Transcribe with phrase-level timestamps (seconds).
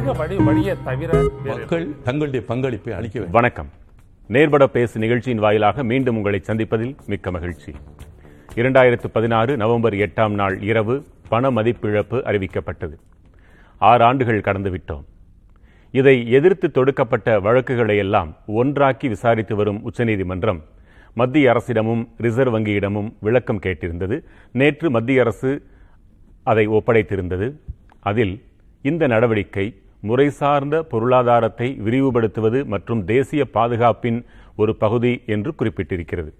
[0.00, 3.68] ஜனநாயக வழி வழியை தவிர வேறு மக்கள் தங்களுடைய பங்களிப்பை அளிக்க வணக்கம்.
[4.26, 7.72] நேர்பட பேசு நிகழ்ச்சியின் வாயிலாக மீண்டும் உங்களை சந்திப்பதில் மிக்க மகிழ்ச்சி.
[8.54, 12.96] இரண்டாயிரத்து பதினாறு நவம்பர் எட்டாம் நாள் இரவு பண மதிப்பிழப்பு அறிவிக்கப்பட்டது.
[13.78, 15.04] ஆறு ஆண்டுகள் கடந்து விட்டோம்.
[15.90, 20.64] இதை எதிர்த்து தொடுக்கப்பட்ட வழக்குகளை எல்லாம் ஒன்றாக்கி விசாரித்து வரும் உச்சநீதிமன்றம்
[21.14, 24.22] மத்திய அரசிடமும் ரிசர்வ் வங்கியிடமும் விளக்கம் கேட்டிருந்தது.
[24.52, 25.62] நேற்று மத்திய அரசு
[26.42, 27.52] அதை ஒப்படைத்திருந்தது.
[28.00, 28.44] அதில்
[28.82, 34.24] இந்த நடவடிக்கை முறை சார்ந்த பொருளாதாரத்தை விரிவுபடுத்துவது மற்றும் தேசிய பாதுகாப்பின்
[34.56, 36.32] ஒரு பகுதி என்று குறிப்பிட்டிருக்கிறது.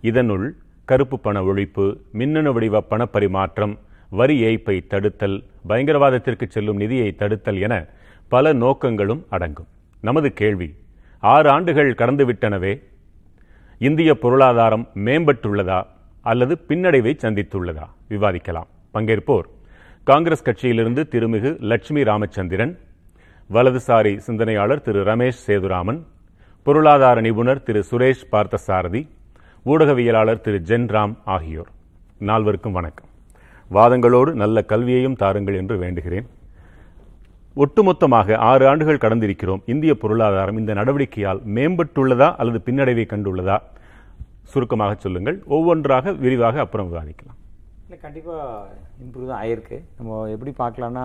[0.00, 3.78] இதனுள் கருப்பு பண ஒழிப்பு மின்னணு வடிவ பணப்பரிமாற்றம்
[4.10, 7.86] வரி ஏய்ப்பை தடுத்தல் பயங்கரவாதத்திற்கு செல்லும் நிதியை தடுத்தல் என
[8.28, 9.66] பல நோக்கங்களும் அடங்கும்.
[10.00, 10.74] நமது கேள்வி
[11.20, 12.82] ஆறு ஆண்டுகள் கடந்துவிட்டனவே?
[13.78, 15.82] இந்திய பொருளாதாரம் மேம்பட்டுள்ளதா
[16.20, 17.86] அல்லது பின்னடைவை சந்தித்துள்ளதா?
[18.08, 18.70] விவாதிக்கலாம்.
[18.94, 19.48] பங்கேற்போர்
[20.08, 22.72] காங்கிரஸ் கட்சியிலிருந்து திருமிகு லட்சுமி ராமச்சந்திரன்
[23.52, 26.00] வலதுசாரி சிந்தனையாளர் திரு ரமேஷ் சேதுராமன்
[26.66, 29.00] பொருளாதார நிபுணர் திரு சுரேஷ் பார்த்தசாரதி
[29.66, 31.70] ஊடகவியலாளர் திரு ஜென் ராம் ஆகியோர்.
[32.20, 33.08] நால்வருக்கும் வணக்கம்.
[33.76, 36.26] வாதங்களோடு நல்ல கல்வியையும் தாருங்கள் என்று வேண்டுகிறேன்.
[37.56, 39.62] ஒட்டுமொத்தமாக ஆறு ஆண்டுகள் கடந்திருக்கிறோம்.
[39.66, 43.56] இந்திய பொருளாதாரம் இந்த நடவடிக்கையால் மேம்பட்டுள்ளதா அல்லது பின்னடைவை கண்டுள்ளதா
[44.42, 45.42] சுருக்கமாக சொல்லுங்கள்.
[45.46, 47.40] ஒவ்வொன்றாக விரிவாக அப்புறம் விவாதிக்கலாம்.
[47.94, 49.76] இல்லை கண்டிப்பாக இம்ப்ரூவ் தான் ஆயிருக்கு.
[49.98, 51.04] நம்ம எப்படி பார்க்கலான்னா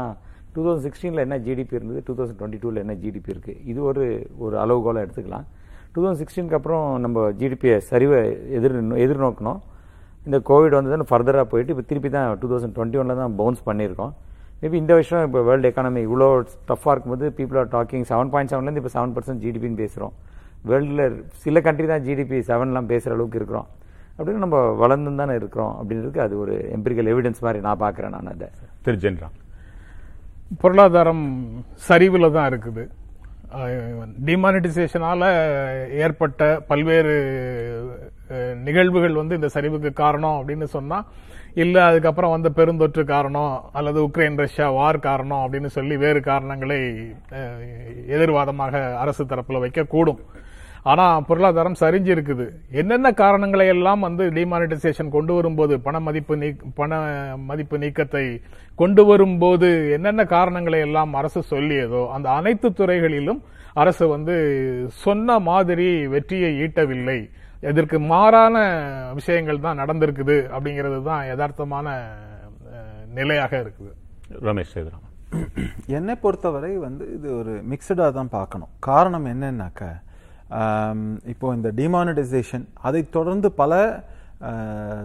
[0.54, 4.04] டூ தௌசண்ட் சிக்ஸ்டீனில் என்ன ஜிடிபி இருந்தது டூ தௌசண்ட் டுவெண்ட்டி டூவில் என்ன ஜிடிபி இருக்குது இது ஒரு
[4.44, 5.46] ஒரு அளவுகோலாக எடுத்துக்கலாம்.
[5.94, 8.22] டூ தௌசண்ட் சிக்ஸ்டீனுக்கு அப்புறம் நம்ம ஜிடிபியை சரிவை
[8.60, 9.60] எதிர் எதிர்நோக்கணும்.
[10.28, 14.14] இந்த கோவிட் வந்ததுன்னு ஃபர்தராக போயிட்டு இப்போ திருப்பி தான் டூ தௌசண்ட் டுவெண்ட்டி ஒனில் தான் பவுன்ஸ் பண்ணியிருக்கோம்.
[14.62, 16.30] மேபி இந்த வருஷம் இப்போ வேர்ல்டு எக்கானமி இவ்வளோ
[16.72, 20.16] டஃப்பாக இருக்கும்போது people are talking seven point செவன்லேருந்து இப்போ செவன் பர்சன்ட் ஜிடிபின்னு பேசுகிறோம்
[20.72, 21.06] வேர்ல்டில்
[21.44, 23.70] சில கண்ட்ரி தான் ஜிடிபி செவன்லாம் பேசுகிற அளவுக்கு இருக்கிறோம்.
[24.20, 28.48] அப்படின்னு நம்ம வளர்ந்து தானே இருக்கிறோம் அப்படின்றதுக்கு அது ஒரு எம்பிரிக்கல் எவிடன்ஸ் மாதிரி நான் பார்க்குறேன் நான் அதை.
[28.82, 29.30] திரு
[30.62, 31.26] பொருளாதாரம்
[31.90, 32.84] சரிவில் தான் இருக்குது.
[34.26, 35.22] டிமானிட்டைசேஷனால
[36.04, 37.14] ஏற்பட்ட பல்வேறு
[38.68, 40.98] நிகழ்வுகள் வந்து இந்த சரிவுக்கு காரணம் அப்படின்னு சொன்னா
[41.54, 46.78] இல்ல அதுக்கப்புறம் வந்த பெருந்தொற்று காரணம் அல்லது உக்ரைன் ரஷ்யா வார் காரணம் அப்படின்னு சொல்லி வேறு காரணங்களை
[48.16, 50.22] எதிர்வாதமாக அரசு தரப்புல வைக்க கூடும்
[50.84, 56.92] ஆனா பொருளாதாரம் சரிஞ்சு இருக்குது என்னென்ன காரணங்களை எல்லாம் வந்து டிமானிட்டைசேஷன் கொண்டு வரும்போது பண மதிப்பு நீக்- பண
[57.38, 58.26] மதிப்பு நீக்கத்தை
[58.76, 63.42] கொண்டு வரும்போது என்னென்ன காரணங்களை எல்லாம் அரசு சொல்லியதோ அந்த அனைத்து துறைகளிலும்
[63.74, 64.36] அரசு வந்து
[64.90, 67.20] சொன்ன மாதிரி வெற்றியை ஈட்டவில்லை.
[67.62, 68.58] இதற்கு மாறான
[69.14, 71.88] விஷயங்கள் தான் நடந்திருக்குது அப்படிங்கிறது தான் யதார்த்தமான
[73.14, 73.92] நிலையாக இருக்குது.
[74.42, 75.08] ரமேஷ் சேதுராமன்
[75.88, 78.70] என்னை பொறுத்தவரை வந்து இது ஒரு மிக்சடாக தான் பார்க்கணும்.
[78.80, 79.84] காரணம் என்னன்னாக்க
[81.26, 84.04] இப்போது இந்த டிமானிட்டைசேஷன் அதை தொடர்ந்து பல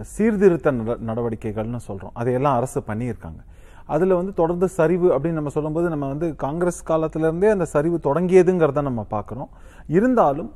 [0.01, 3.41] சீர்திருத்த நட- நடவடிக்கைகள்னு சொல்கிறோம் அதையெல்லாம் அரசு பண்ணியிருக்காங்க.
[3.85, 9.05] அதில் வந்து தொடர்ந்து சரிவு அப்படின்னு நம்ம சொல்லும்போது நம்ம வந்து காங்கிரஸ் காலத்திலேருந்தே அந்த சரிவு தொடங்கியதுங்கிறத நம்ம
[9.11, 9.49] பார்க்குறோம்.
[9.87, 10.51] இருந்தாலும்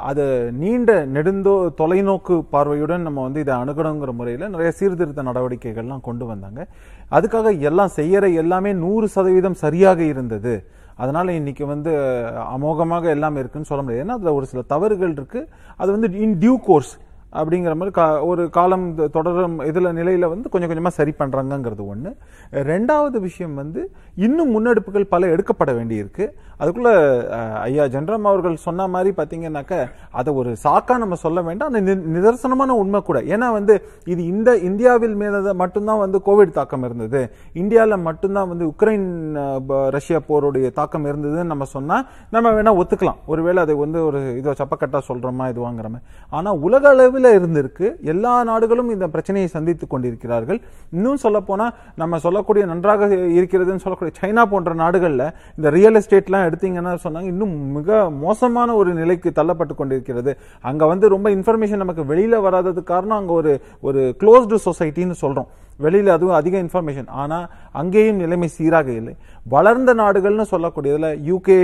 [0.00, 6.66] அது நீண்ட நெடுந்தோ தொலைநோக்கு பார்வையுடன் நம்ம வந்து இதை அணுகணுங்கிற முறையில் நிறைய சீர்திருத்த நடவடிக்கைகள்லாம் கொண்டு வந்தாங்க.
[7.10, 10.54] அதுக்காக எல்லாம் செய்யற எல்லாமே நூறு சதவீதம் சரியாக இருந்தது.
[10.98, 11.90] அதனால் இன்னைக்கு வந்து
[12.56, 14.06] அமோகமாக எல்லாமே இருக்குன்னு சொல்ல முடியாது.
[14.06, 16.92] ஏன்னா அதில் ஒரு சில தவறுகள் இருக்குது அது வந்து இன் டியூ கோர்ஸ்
[17.32, 22.10] அப்படிங்கிற மாதிரி கா- ஒரு காலம் தொடரும் இதில் நிலையில் வந்து கொஞ்சம் கொஞ்சமாக சரி பண்ணுறாங்கங்கிறது ஒன்று
[22.52, 23.82] ரெண்டாவது விஷயம் வந்து
[24.26, 26.26] இன்னும் முன்னெடுப்புகள் பல எடுக்கப்பட வேண்டியிருக்கு.
[26.60, 27.26] அதுக்குள்ள
[27.58, 31.72] ஐயா ஜென்ரம் அவர்கள் சொன்ன மாதிரி பார்த்தீங்கன்னாக்க அதை ஒரு சாக்கா நம்ம சொல்ல வேண்டாம்.
[31.72, 33.22] அந்த நி- நிதர்சனமான உண்மை கூட.
[33.22, 37.30] ஏன்னா வந்து இது இந்த இந்தியாவில் மேல மட்டும்தான் வந்து கோவிட் தாக்கம் இருந்தது.
[37.52, 43.14] இந்தியாவில் மட்டும்தான் வந்து உக்ரைன் ரஷ்யா போருடைய தாக்கம் இருந்ததுன்னு நம்ம சொன்னால் நம்ம வேணா ஒத்துக்கலாம்.
[43.26, 46.02] ஒருவேளை அதை வந்து ஒரு இதோ சப்பக்கட்டா சொல்கிறோமா இது வாங்குறோமே.
[46.30, 48.00] ஆனால் உலக அளவில் இருந்திருக்கு.
[48.02, 50.60] எல்லா நாடுகளும் இந்த பிரச்சனையை சந்தித்துக் கொண்டிருக்கிறார்கள்.
[50.90, 51.36] இன்னும் சொல்ல
[51.96, 58.00] நம்ம சொல்லக்கூடிய நன்றாக இருக்கிறதுன்னு சொல்லக்கூடிய சைனா போன்ற நாடுகளில் இந்த ரியல் எஸ்டேட்லாம் எடுத்தீங்கன்னா சொன்னாங்க இன்னும் மிக
[58.24, 60.34] மோசமான ஒரு நிலைக்கு தள்ளப்பட்டு கொண்டிருக்கிறது.
[60.70, 63.54] அங்க வந்து ரொம்ப இன்ஃபர்மேஷன் நமக்கு வெளியில வராதது காரணம் அங்க ஒரு
[63.88, 65.48] ஒரு க்ளோஸ்டு சொசைட்டின்னு சொல்றோம்.
[65.84, 67.36] வெளியில அதுவும் அதிக இன்ஃபர்மேஷன் ஆனா
[67.80, 69.12] அங்கேயும் நிலைமை சீராக இல்லை.
[69.54, 71.58] வளர்ந்த நாடுகள்னு சொல்லக்கூடியதுல யூகே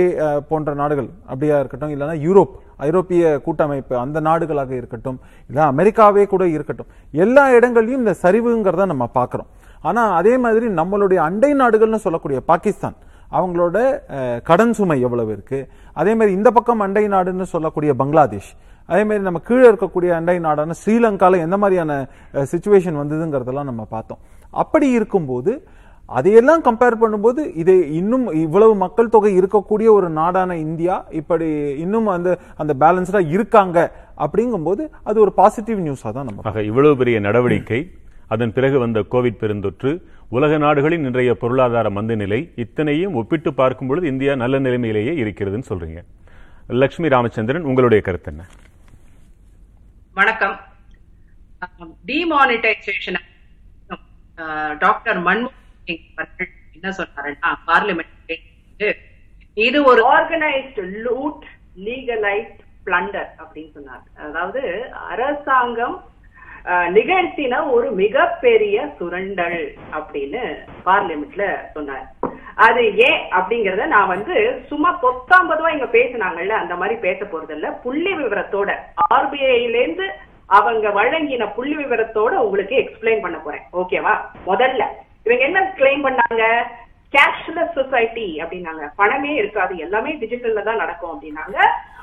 [0.49, 2.53] போன்ற நாடுகள் அப்படியா இருக்கட்டும் இல்லைன்னா யூரோப்
[2.87, 5.17] ஐரோப்பிய கூட்டமைப்பு அந்த நாடுகளாக இருக்கட்டும்
[5.49, 6.89] இல்லை அமெரிக்காவே கூட இருக்கட்டும்.
[7.25, 9.49] எல்லா இடங்கள்லையும் இந்த சரிவுங்கிறத நம்ம பார்க்குறோம்.
[9.89, 12.95] ஆனால் அதே மாதிரி நம்மளுடைய அண்டை நாடுகள்னு சொல்லக்கூடிய பாகிஸ்தான்
[13.31, 13.77] அவங்களோட
[14.43, 15.59] கடன் சுமை எவ்வளவு இருக்கு?
[15.93, 18.51] அதே மாதிரி இந்த பக்கம் அண்டை நாடுன்னு சொல்லக்கூடிய பங்களாதேஷ்
[18.89, 21.91] அதே மாதிரி நம்ம கீழே இருக்கக்கூடிய அண்டை நாடான ஸ்ரீலங்கால எந்த மாதிரியான
[22.51, 24.21] சுச்சுவேஷன் வந்ததுங்கிறதெல்லாம் நம்ம பார்த்தோம்.
[24.53, 25.53] அப்படி இருக்கும்போது
[26.09, 32.37] அதையெல்லாம் கம்பேர் பண்ணும்போது இது இன்னும் இவ்வளவு மக்கள் தொகை இருக்கக்கூடிய ஒரு நாடான இந்தியா இப்படி இன்னும் அந்த
[32.57, 33.77] அந்த பேலன்ஸ்டா இருக்காங்க
[34.17, 37.79] அப்படிங்கும்போது அது ஒரு பாசிட்டிவ் நியூஸா தான் நம்ம இவ்வளவு பெரிய நடவடிக்கை
[38.33, 39.91] அதன் பிறகு வந்த கோவிட் பெருந்தொற்று
[40.35, 46.01] உலக நாடுகளின் இன்றைய பொருளாதார மந்த நிலை இத்தனையும் ஒப்பிட்டு பார்க்கும் பொழுது இந்தியா நல்ல நிலைமையிலேயே இருக்கிறதுன்னு சொல்றீங்க.
[46.81, 48.45] லட்சுமி ராமச்சந்திரன் உங்களுடைய கருத்து என்ன?
[50.19, 50.57] வணக்கம்.
[52.09, 53.19] டிமானிட்டைசேஷன்
[54.85, 58.13] டாக்டர் மன்மோகன் சிங் அவர்கள் என்ன சொன்னாருன்னா பார்லிமெண்ட்
[59.67, 61.45] இது ஒரு ஆர்கனைஸ்டு லூட்
[61.87, 64.03] லீகலைஸ்ட் பிளண்டர் அப்படின்னு சொன்னார்.
[64.25, 64.61] அதாவது
[65.11, 65.95] அரசாங்கம்
[66.95, 69.59] நிகழ்த்தின ஒரு மிகப்பெரிய சுரண்டல்
[69.97, 70.41] அப்படின்னு
[70.87, 71.45] பார்லிமெண்ட்ல
[71.75, 72.05] சொன்னார்.
[72.67, 74.35] அது ஏன் அப்படிங்கறத நான் வந்து
[74.69, 78.71] சும்மா கொத்தாம்பதுவா இங்க பேசினாங்கல்ல அந்த மாதிரி பேச போறது இல்ல புள்ளி விவரத்தோட
[79.15, 80.07] ஆர்பிஐல இருந்து
[80.57, 83.65] அவங்க வழங்கின புள்ளி விவரத்தோட உங்களுக்கு எக்ஸ்பிளைன் பண்ண போறேன்.
[83.81, 84.15] ஓகேவா
[84.49, 84.83] முதல்ல
[85.25, 86.43] இவங்க என்ன கிளைம் பண்ணாங்க?
[87.13, 88.85] கேஷ்லெஸ் சொசைட்டி அப்படின்னாங்க.
[88.99, 89.73] பணமே இருக்காது.
[89.85, 91.57] எல்லாமே டிஜிட்டல்ல தான் நடக்கும் அப்படின்னாங்க.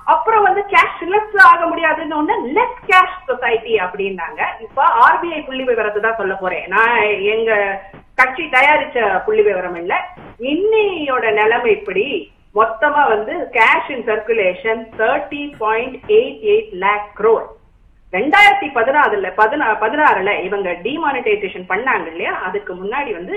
[0.06, 4.40] அப்புறம் வந்து கேஷ் கேஷ்லெஸ் ஆக முடியாதுன்னு ஒண்ணு லெஸ் கேஷ் சொசைட்டி அப்படின்னாங்க.
[4.60, 6.68] இப்ப ஆர்பிஐ புள்ளி விவரத்தை தான் சொல்ல போறேன்.
[6.68, 7.00] நான்
[7.34, 7.80] எங்க
[8.14, 9.94] கட்சி தயாரிச்ச புள்ளி விவரம் இல்ல.
[10.40, 12.32] இன்னையோட நிலைமை இப்படி.
[12.54, 17.46] மொத்தமா வந்து cash in circulation thirty point eight eight lakh crore
[18.12, 22.32] ரெண்டாயிரத்தி பதினாறுல பதினா பதினாறுல இவங்க டிமானிட்டைசேஷன் பண்ணாங்க இல்லையா?
[22.32, 23.34] அதுக்கு முன்னாடி வந்து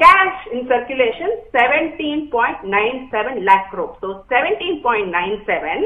[0.00, 5.84] cash in circulation seventeen point nine seven lakh crore so seventeen point nine seven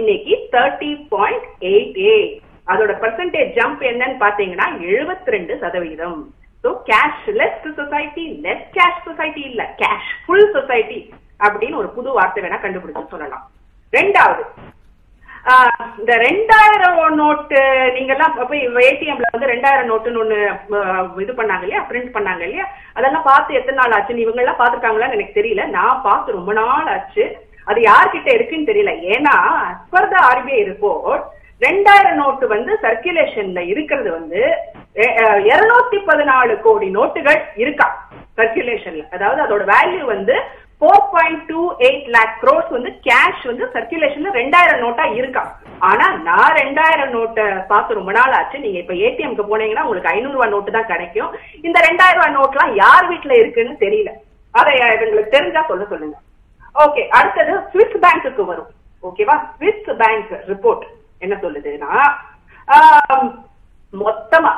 [0.00, 2.36] இன்னைக்கு தேர்ட்டி பாயிண்ட் எயிட் எயிட்
[2.72, 6.20] அதோட பர்சன்டேஜ் ஜம்ப் என்னன்னு பாத்தீங்கன்னா எழுபத்தி ரெண்டு சதவீதம்.
[6.64, 6.70] So
[7.38, 11.00] cashless society less cash society இல்ல கேஷ் ஃபுல் சொசைட்டி
[11.46, 13.44] அப்படின்னு ஒரு புது வார்த்தை வேணா கண்டுபிடிச்சு சொல்லலாம்.
[13.92, 14.42] ரெண்டாவது
[16.00, 17.60] இந்த ரெண்டாயிரம் நோட்டு
[17.94, 20.38] நீங்க எல்லாம் போய் ஏடிஎம்ல வந்து ரெண்டாயிரம் நோட்டுன்னு ஒண்ணு
[21.24, 21.82] இது பண்ணாங்க இல்லையா?
[21.88, 22.66] பிரிண்ட் பண்ணாங்க இல்லையா?
[22.96, 25.64] அதெல்லாம் பார்த்து எத்தனை நாள் ஆச்சுன்னு இவங்க எல்லாம் பாத்துருக்காங்களான்னு எனக்கு தெரியல.
[25.78, 27.24] நான் பார்த்து ரொம்ப நாள் ஆச்சு.
[27.70, 28.92] அது யார்கிட்ட இருக்குன்னு தெரியல.
[29.14, 29.34] ஏன்னா
[29.98, 31.26] as த ஆர்பிஐ ரிப்போர்ட்
[31.66, 34.40] ரெண்டாயிரம் நோட்டு வந்து சர்க்குலேஷன்ல இருக்கிறது வந்து
[35.50, 37.88] இருநூத்தி பதினாலு கோடி நோட்டுகள் இருக்கா?
[38.38, 40.34] சர்க்குலேஷன்ல அதாவது அதோட வேல்யூ வந்து
[40.82, 45.42] four point two eight lakh crores வந்து கேஷ் வந்து சர்க்குலேஷன்ல ரெண்டாயிரம் நோட்டா இருக்கா?
[45.88, 48.62] ஆனா நான் ரெண்டாயிரம் நோட்டை பார்த்து ரொம்ப நாள் ஆச்சு.
[48.64, 51.30] நீங்க இப்ப ஏடிஎம்க்கு போனீங்கன்னா உங்களுக்கு ஐநூறு ரூபாய் நோட்டு தான் கிடைக்கும்.
[51.66, 54.12] இந்த ரெண்டாயிரம் ரூபாய் நோட்லாம் யார் வீட்டுல இருக்குன்னு தெரியல.
[54.54, 54.72] அதை
[55.04, 56.16] எங்களுக்கு தெரிஞ்சா சொல்ல சொல்லுங்க.
[56.84, 58.70] ஓகே அடுத்தது சுவிஸ் பேங்க்குக்கு வரும்.
[59.08, 60.84] ஓகேவா சுவிஸ் பேங்க் ரிப்போர்ட்
[61.24, 61.92] என்ன சொல்லுதுன்னா
[64.04, 64.52] மொத்தமா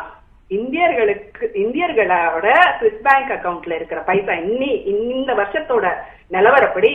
[0.51, 2.47] இந்தியர்களுக்கு இந்தியர்களோட
[2.79, 5.87] ஸ்விஸ் பேங்க் அக்கவுண்ட்ல இருக்கிற பைசா இன்னி இந்த வருஷத்தோட
[6.31, 6.93] நிலவரப்படி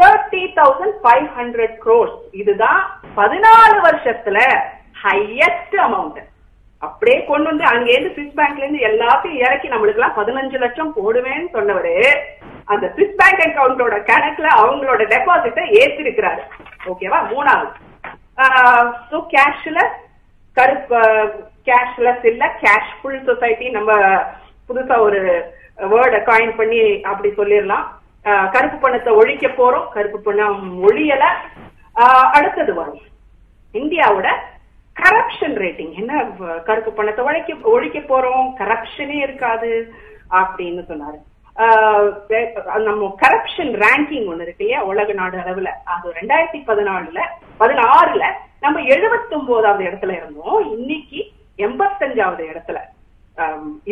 [0.00, 2.80] thirty thousand five hundred crores இதுதான்
[3.18, 4.38] பதினாலு வருஷத்துல
[5.04, 6.20] ஹையஸ்ட் அமௌண்ட்
[6.82, 11.96] அப்படியே கொண்டு வந்து அங்க இருந்து பேங்க்ல இருந்து எல்லாத்தையும் இறக்கி நம்மளுக்கு எல்லாம் பதினஞ்சு லட்சம் போடுவேன்னு சொன்னவரு
[12.72, 16.42] அந்த சுவிஸ் பேங்க் அக்கவுண்டோட கணக்குல அவங்களோட டெபாசிட்டை ஏத்திருக்கிறாரு.
[16.90, 17.72] ஓகேவா மூணாவது.
[19.10, 19.80] ஸோ கேஷ்ல
[20.54, 20.98] கருப்பு
[21.64, 23.92] கேஷ்லெஸ் இல்ல கேஷ் ஃபுல் சொசைட்டி நம்ம
[24.68, 25.20] புதுசா ஒரு
[25.76, 27.84] வேர்டை காயின் பண்ணி அப்படி சொல்லிடலாம்.
[28.24, 31.24] ஆஹ் கருப்பு பணத்தை ஒழிக்க போறோம் கருப்பு பணம் ஒழியல.
[32.32, 33.00] அடுத்தது வரும்.
[33.72, 34.28] இந்தியாவோட
[35.00, 36.22] கரப்ஷன் ரேட்டிங் என்ன
[36.64, 39.92] கருப்பு பணத்தை ஒழிக்க ஒழிக்க போறோம் கரப்ஷனே இருக்காது
[40.30, 41.20] அப்படின்னு சொன்னாரு.
[41.56, 45.68] ஆஹ் நம்ம கரப்ஷன் ரேங்கிங் ஒண்ணு இருக்கு இல்லையா உலக நாடு அளவுல.
[45.84, 47.20] அது ரெண்டாயிரத்தி பதினாலுல
[47.60, 48.24] பதினாறுல
[48.64, 50.58] நம்ம எழுபத்தி ஒன்பதாவது இடத்துல இருந்தோம்.
[50.74, 51.20] இன்னைக்கு
[51.66, 52.78] எண்பத்தஞ்சாவது இடத்துல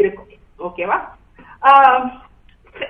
[0.00, 0.28] இருக்கும்.
[0.66, 0.99] ஓகேவா?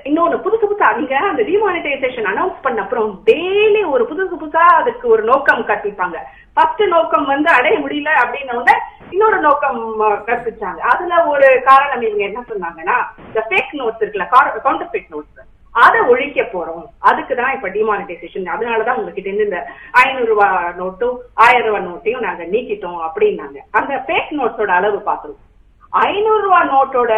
[0.09, 5.23] இன்னொன்னு புதுசு புதுசா நீங்க அந்த டிமானிட்டைசேஷன் அனௌன்ஸ் பண்ண அப்புறம் டெய்லி ஒரு புதுசு புதுசா அதுக்கு ஒரு
[5.30, 6.18] நோக்கம் கற்பிப்பாங்க.
[6.54, 8.76] ஃபர்ஸ்ட் நோக்கம் வந்து அடைய முடியல அப்படின்னு
[9.14, 9.80] இன்னொரு நோக்கம்
[10.28, 10.80] கற்பிச்சாங்க.
[10.92, 12.97] அதுல ஒரு காரணம் இவங்க என்ன சொன்னாங்கன்னா
[13.28, 14.28] இந்த ஃபேக் நோட்ஸ் இருக்குல்ல
[14.66, 16.85] கவுண்டர் ஃபேக் நோட்ஸ் அதை ஒழிக்க போறோம்.
[17.09, 19.61] அதுக்கு தான் இப்ப டிமானிட்டைசேஷன் அதனாலதான் உங்ககிட்ட இருந்து இந்த
[20.00, 20.50] ஐநூறு ரூபாய்
[20.81, 21.14] நோட்டும்
[21.45, 23.59] ஆயிரம் ரூபாய் நோட்டையும் நாங்க நீக்கிட்டோம் அப்படின்னாங்க.
[23.79, 25.49] அந்த ஃபேக் நோட்ஸோட அளவு பார்த்துருவோம்
[25.93, 27.12] ஐநூறு ரூபாய் நோட்டோட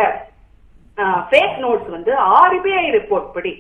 [1.30, 3.52] ஃபேக் நோட்ஸ் வந்து ஆர்பிஐ ரிப்போர்ட் படி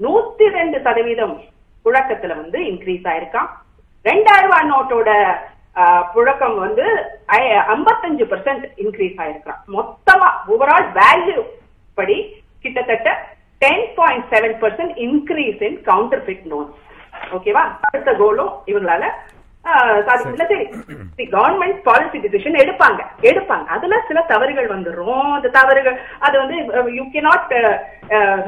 [0.00, 1.34] நூத்தி ரெண்டு சதவீதம்
[1.84, 3.48] புழக்கத்துல வந்து இன்க்ரீஸ் ஆயிருக்கான்.
[4.04, 5.10] ரெண்டாயிரம் ரூபாய் நோட்டோட
[5.76, 6.84] ஆஹ், புழக்கம் வந்து
[7.74, 9.60] ஐம்பத்தஞ்சு பர்சன்ட் இன்க்ரீஸ் ஆயிருக்கான்.
[9.76, 11.42] மொத்தமா ஓவரால் வேல்யூ
[11.98, 12.16] படி
[12.64, 13.08] கிட்டத்தட்ட
[13.62, 15.78] ten point seven percent increase in
[16.26, 16.78] counterfeit notes
[17.36, 19.04] ஓகேவா அடுத்த கோலும் இவங்களால
[20.06, 20.66] சாதிக்கல சரி.
[21.34, 23.00] கவர்மெண்ட் பாலிசி டிசிஷன் எடுப்பாங்க.
[23.30, 23.66] எடுப்பாங்க.
[23.76, 26.56] அதுல சில தவறுகள் வந்துடும் அந்த தவறுகள் அது வந்து
[26.98, 27.52] you cannot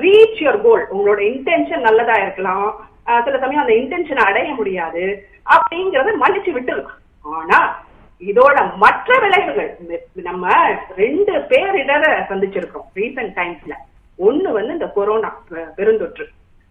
[0.04, 2.66] reach your goal உங்களோட இன்டென்ஷன் நல்லதா இருக்கலாம்.
[3.26, 5.04] சில சமயம் அந்த இன்டென்ஷனை அடைய முடியாது.
[5.54, 7.59] அப்படிங்கறத மன்னிச்சு விட்டுருலாம் ஆனா
[8.21, 9.71] இதோட மற்ற விளைவுகள்
[10.31, 10.49] நம்ம
[11.02, 13.75] ரெண்டு பேரிடரை சந்திச்சிருக்கோம் ரீசன்ட் டைம்ஸ்ல
[14.19, 15.31] ஒண்ணு வந்து இந்த கொரோனா
[15.78, 16.26] பெருந்தொற்று.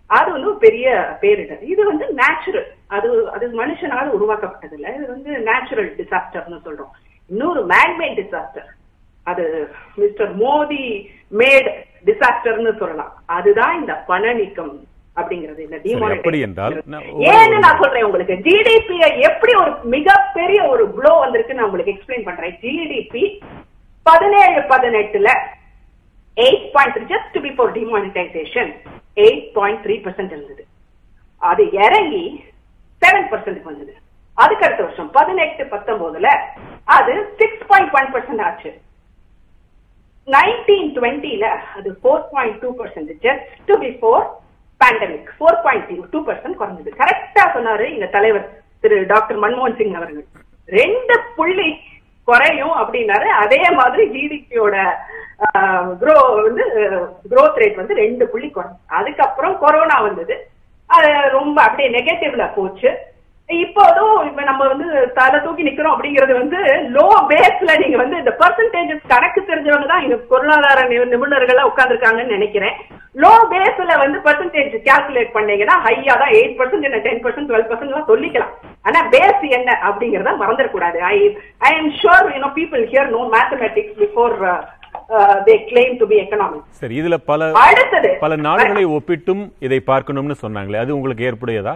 [0.09, 0.87] அது வந்து ஒரு பெரிய
[1.21, 1.61] பேரிடர்.
[1.73, 6.93] இது வந்து நேச்சுரல் அது அது மனுஷனால உருவாக்கப்பட்டது இல்ல இது வந்து நேச்சுரல் டிசாஸ்டர்னு சொல்றோம்.
[7.29, 8.69] இன்னொரு மேன்மேட் டிசாஸ்டர்
[9.31, 9.43] அது
[10.01, 10.85] மிஸ்டர் மோடி
[11.41, 11.69] மேட்
[12.07, 13.11] டிசாஸ்டர்னு சொல்லலாம்.
[13.37, 14.73] அதுதான் இந்த பண நீக்கம்
[15.19, 15.61] அப்படிங்கிறது.
[15.65, 15.77] இந்த
[17.31, 18.35] ஏன்னு நான் சொல்றேன் உங்களுக்கு.
[18.47, 18.97] ஜிடிபி
[19.29, 22.55] எப்படி ஒரு மிகப்பெரிய ஒரு ப்ளோ வந்திருக்கு நான் உங்களுக்கு எக்ஸ்பிளைன் பண்றேன்.
[22.63, 23.23] ஜிடிபி
[24.09, 25.31] பதினேழு பதினெட்டுல
[26.37, 28.71] eight point just before demonetisation
[29.25, 30.63] eight point three percent இருந்தது.
[31.41, 32.25] அது இறங்கி
[33.01, 33.93] செவன் பர்சன்ட் வந்தது.
[34.37, 36.29] அதுக்கு அடுத்த வருஷம் பதினெட்டு பத்தொன்பதுல
[36.97, 38.71] அது சிக்ஸ் பாயிண்ட் ஒன் பர்சன்ட் ஆச்சு.
[40.27, 41.45] நைன்டீன் டுவெண்ட்டில
[41.77, 44.25] அது four point two percent just before
[44.81, 46.91] pandemic four point two percent குறைஞ்சது.
[47.01, 48.45] கரெக்டா சொன்னாரு எங்க தலைவர்
[48.83, 50.25] திரு டாக்டர் மன்மோகன் சிங் அவர்கள்.
[50.79, 51.69] ரெண்டு புள்ளி
[52.31, 53.27] குறையும் அப்படின்னாரு.
[53.43, 54.75] அதே மாதிரி ஜிடிபியோட
[56.01, 56.15] குரோ
[56.47, 56.65] வந்து
[57.29, 60.35] குரோத் ரேட் வந்து ரெண்டு புள்ளி குறையும் அதுக்கப்புறம் கொரோனா வந்தது.
[60.97, 62.89] அது ரொம்ப அப்படியே நெகட்டிவ்ல போச்சு.
[63.59, 64.87] இப்போதும் இப்ப நம்ம வந்து
[65.19, 66.59] தலை தூக்கி நிக்கிறோம் அப்படிங்கிறது வந்து
[66.95, 72.75] லோ பேஸ்ல நீங்க வந்து இந்த பர்சன்டேஜஸ் கணக்கு தெரிஞ்சவங்க தான் இங்க பொருளாதார நிபுணர்களா உட்கார்ந்துருக்காங்கன்னு நினைக்கிறேன்.
[73.23, 78.53] லோ பேஸ்ல வந்து பர்சன்டேஜ் கால்குலேட் பண்ணீங்கன்னா ஹையா தான் eight percent ten percent twelve percent சொல்லிக்கலாம்.
[78.87, 80.99] ஆனா பேஸ் என்ன அப்படிங்கறத மறந்துடக்கூடாது.
[81.13, 81.17] I
[81.69, 84.35] I am sure you know people here know mathematics before
[85.47, 90.81] they claim to be economic சரி இதுல பல அடுத்தது பல நாடுகளை ஒப்பிட்டும் இதை பார்க்கணும்னு சொன்னாங்களே
[90.83, 91.75] அது உங்களுக்கு ஏற்புடையதா?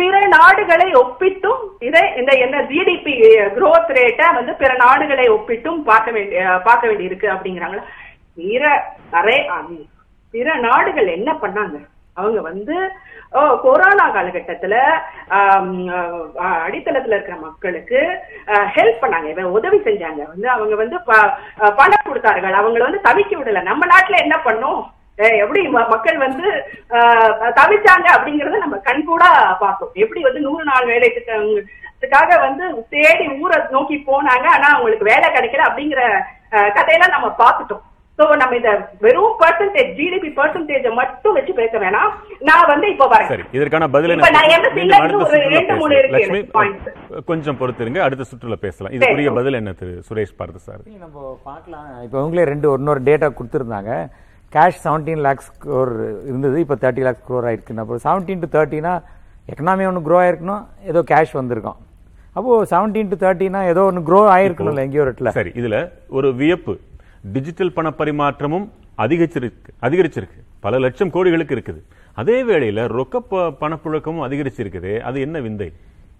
[0.00, 3.12] பிற நாடுகளை ஒப்பிட்டும் இதை இந்த என்ன ஜிடிபி
[3.54, 7.82] குரோத் ரேட்டை வந்து பிற நாடுகளை ஒப்பிட்டும் பார்க்க வேண்டிய பார்க்க வேண்டி இருக்கு அப்படிங்கிறாங்களா?
[8.36, 9.52] பிற நிறைய
[10.30, 11.86] பிற நாடுகள் என்ன பண்ணாங்க?
[12.14, 12.90] அவங்க வந்து
[13.30, 14.78] ஓ, கொரோனா காலகட்டத்துல
[16.38, 19.28] அடித்தளத்துல இருக்கிற மக்களுக்கு ஹெல்ப் பண்ணாங்க.
[19.28, 20.26] இவன் உதவி செஞ்சாங்க.
[20.26, 22.52] வந்து அவங்க வந்து ப- பணம் கொடுத்தார்கள்.
[22.52, 23.62] அவங்களை வந்து தவிக்க விடல.
[23.62, 24.84] நம்ம நாட்டுல என்ன பண்ணோம்?
[25.42, 25.60] எப்படி
[25.94, 26.46] மக்கள் வந்து
[27.58, 29.30] தவிச்சாங்க அப்படிங்கறத நம்ம கண்கூடா
[29.64, 32.64] பார்த்தோம் எப்படி வந்து நூறு நாள் வேலை திட்டத்துக்காக வந்து
[32.96, 36.02] தேடி ஊரை நோக்கி போனாங்க ஆனா அவங்களுக்கு வேலை கிடைக்கல அப்படிங்கிற
[36.76, 37.84] கதையெல்லாம் நம்ம பார்த்துட்டோம்.
[38.18, 38.70] சோ நம்ம இந்த
[39.04, 42.10] வெறும் பர்சன்டேஜ் ஜிடிபி பர்சன்டேஜ் மட்டும் வச்சு பேச வேணாம்.
[42.48, 43.30] நான் வந்து இப்ப வரேன்.
[43.32, 44.14] சரி இதற்கான பதில்.
[47.30, 48.00] கொஞ்சம் பொறுத்திருங்க.
[48.06, 48.94] அடுத்த சுற்றுல பேசலாம்.
[48.96, 49.30] இதுக்குரிய.
[49.38, 49.94] பதில் என்ன திரு?
[50.08, 50.82] சுரேஷ் பார்த்து சார்.
[51.04, 51.86] நம்ம பார்க்கலாம்.
[52.06, 53.92] இப்போ இவங்களே ரெண்டு இன்னொரு டேட்டா கொடுத்துருந்தாங்க.
[54.54, 55.92] கேஷ் செவன்டீன் லேக்ஸ் க்ரோர்
[56.28, 57.76] இருந்தது இப்போ தேர்ட்டி லேக்ஸ் க்ரோர் ஆயிருக்கு.
[57.82, 58.92] அப்போ செவன்டீன் டு தேர்ட்டினா
[59.52, 61.78] எக்கனாமி ஒன்று க்ரோ ஆயிருக்கணும் ஏதோ கேஷ் வந்திருக்கும்.
[62.36, 65.30] அப்போ செவன்டீன் டு தேர்ட்டினா ஏதோ ஒன்று க்ரோ ஆயிருக்கணும்ல எங்கேயோ இடத்துல.
[65.38, 65.78] சரி இதுல
[66.18, 66.74] ஒரு வியப்பு.
[67.36, 68.66] டிஜிட்டல் பண பரிமாற்றமும்
[69.04, 70.38] அதிகரிச்சிருக்கு அதிகரிச்சிருக்கு.
[70.66, 71.80] பல லட்சம் கோடிகளுக்கு இருக்குது.
[72.20, 73.22] அதே வேளையில ரொக்க
[73.62, 75.68] பணப்புழக்கமும் அதிகரிச்சிருக்குது அது என்ன விந்தை?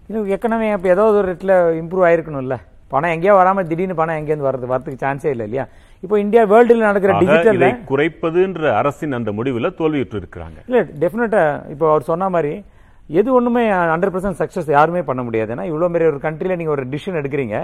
[0.07, 2.57] இன்னும் எக்கனாமி அப்போ ஏதோ ஒரு இடத்துல இம்ப்ரூவ் ஆயிருக்கணும்ல.
[2.93, 5.65] பணம் எங்கேயோ வராம திடீர்னு பணம் எங்கேருந்து வரது வரதுக்கு சான்ஸே இல்லை இல்லையா?
[6.05, 11.43] இப்போ இந்தியா வேர்ல்டில் நடக்கிற டிஜிட்டல் குறைப்பதுன்ற அரசின் அந்த முடிவுல தோல்வியுற்று இருக்கிறாங்க இல்ல டெஃபினட்டா
[11.73, 12.53] இப்போ அவர் சொன்ன மாதிரி
[13.19, 15.51] எது ஒண்ணுமே ஹண்ட்ரட் பர்சன்ட் சக்சஸ் யாருமே பண்ண முடியாது.
[15.53, 17.57] ஏன்னா இவ்வளவு மாரி ஒரு கண்ட்ரில நீங்க ஒரு டிசிஷன் எடுக்கிறீங்க.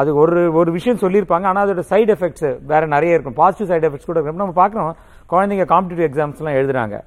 [0.00, 1.46] அது ஒரு ஒரு விஷயம் சொல்லியிருப்பாங்க.
[1.50, 3.36] ஆனா அதோட சைடு எஃபெக்ட்ஸ் வேற நிறைய இருக்கும்.
[3.40, 4.42] பாசிட்டிவ் சைடு எஃபெக்ட்ஸ் கூட இருக்கும்.
[4.42, 4.92] நம்ம பார்க்கறோம்
[5.32, 6.98] குழந்தைங்க காம்படிட்டிவ் எக்ஸாம்ஸ்லாம் எழுதுறாங்க.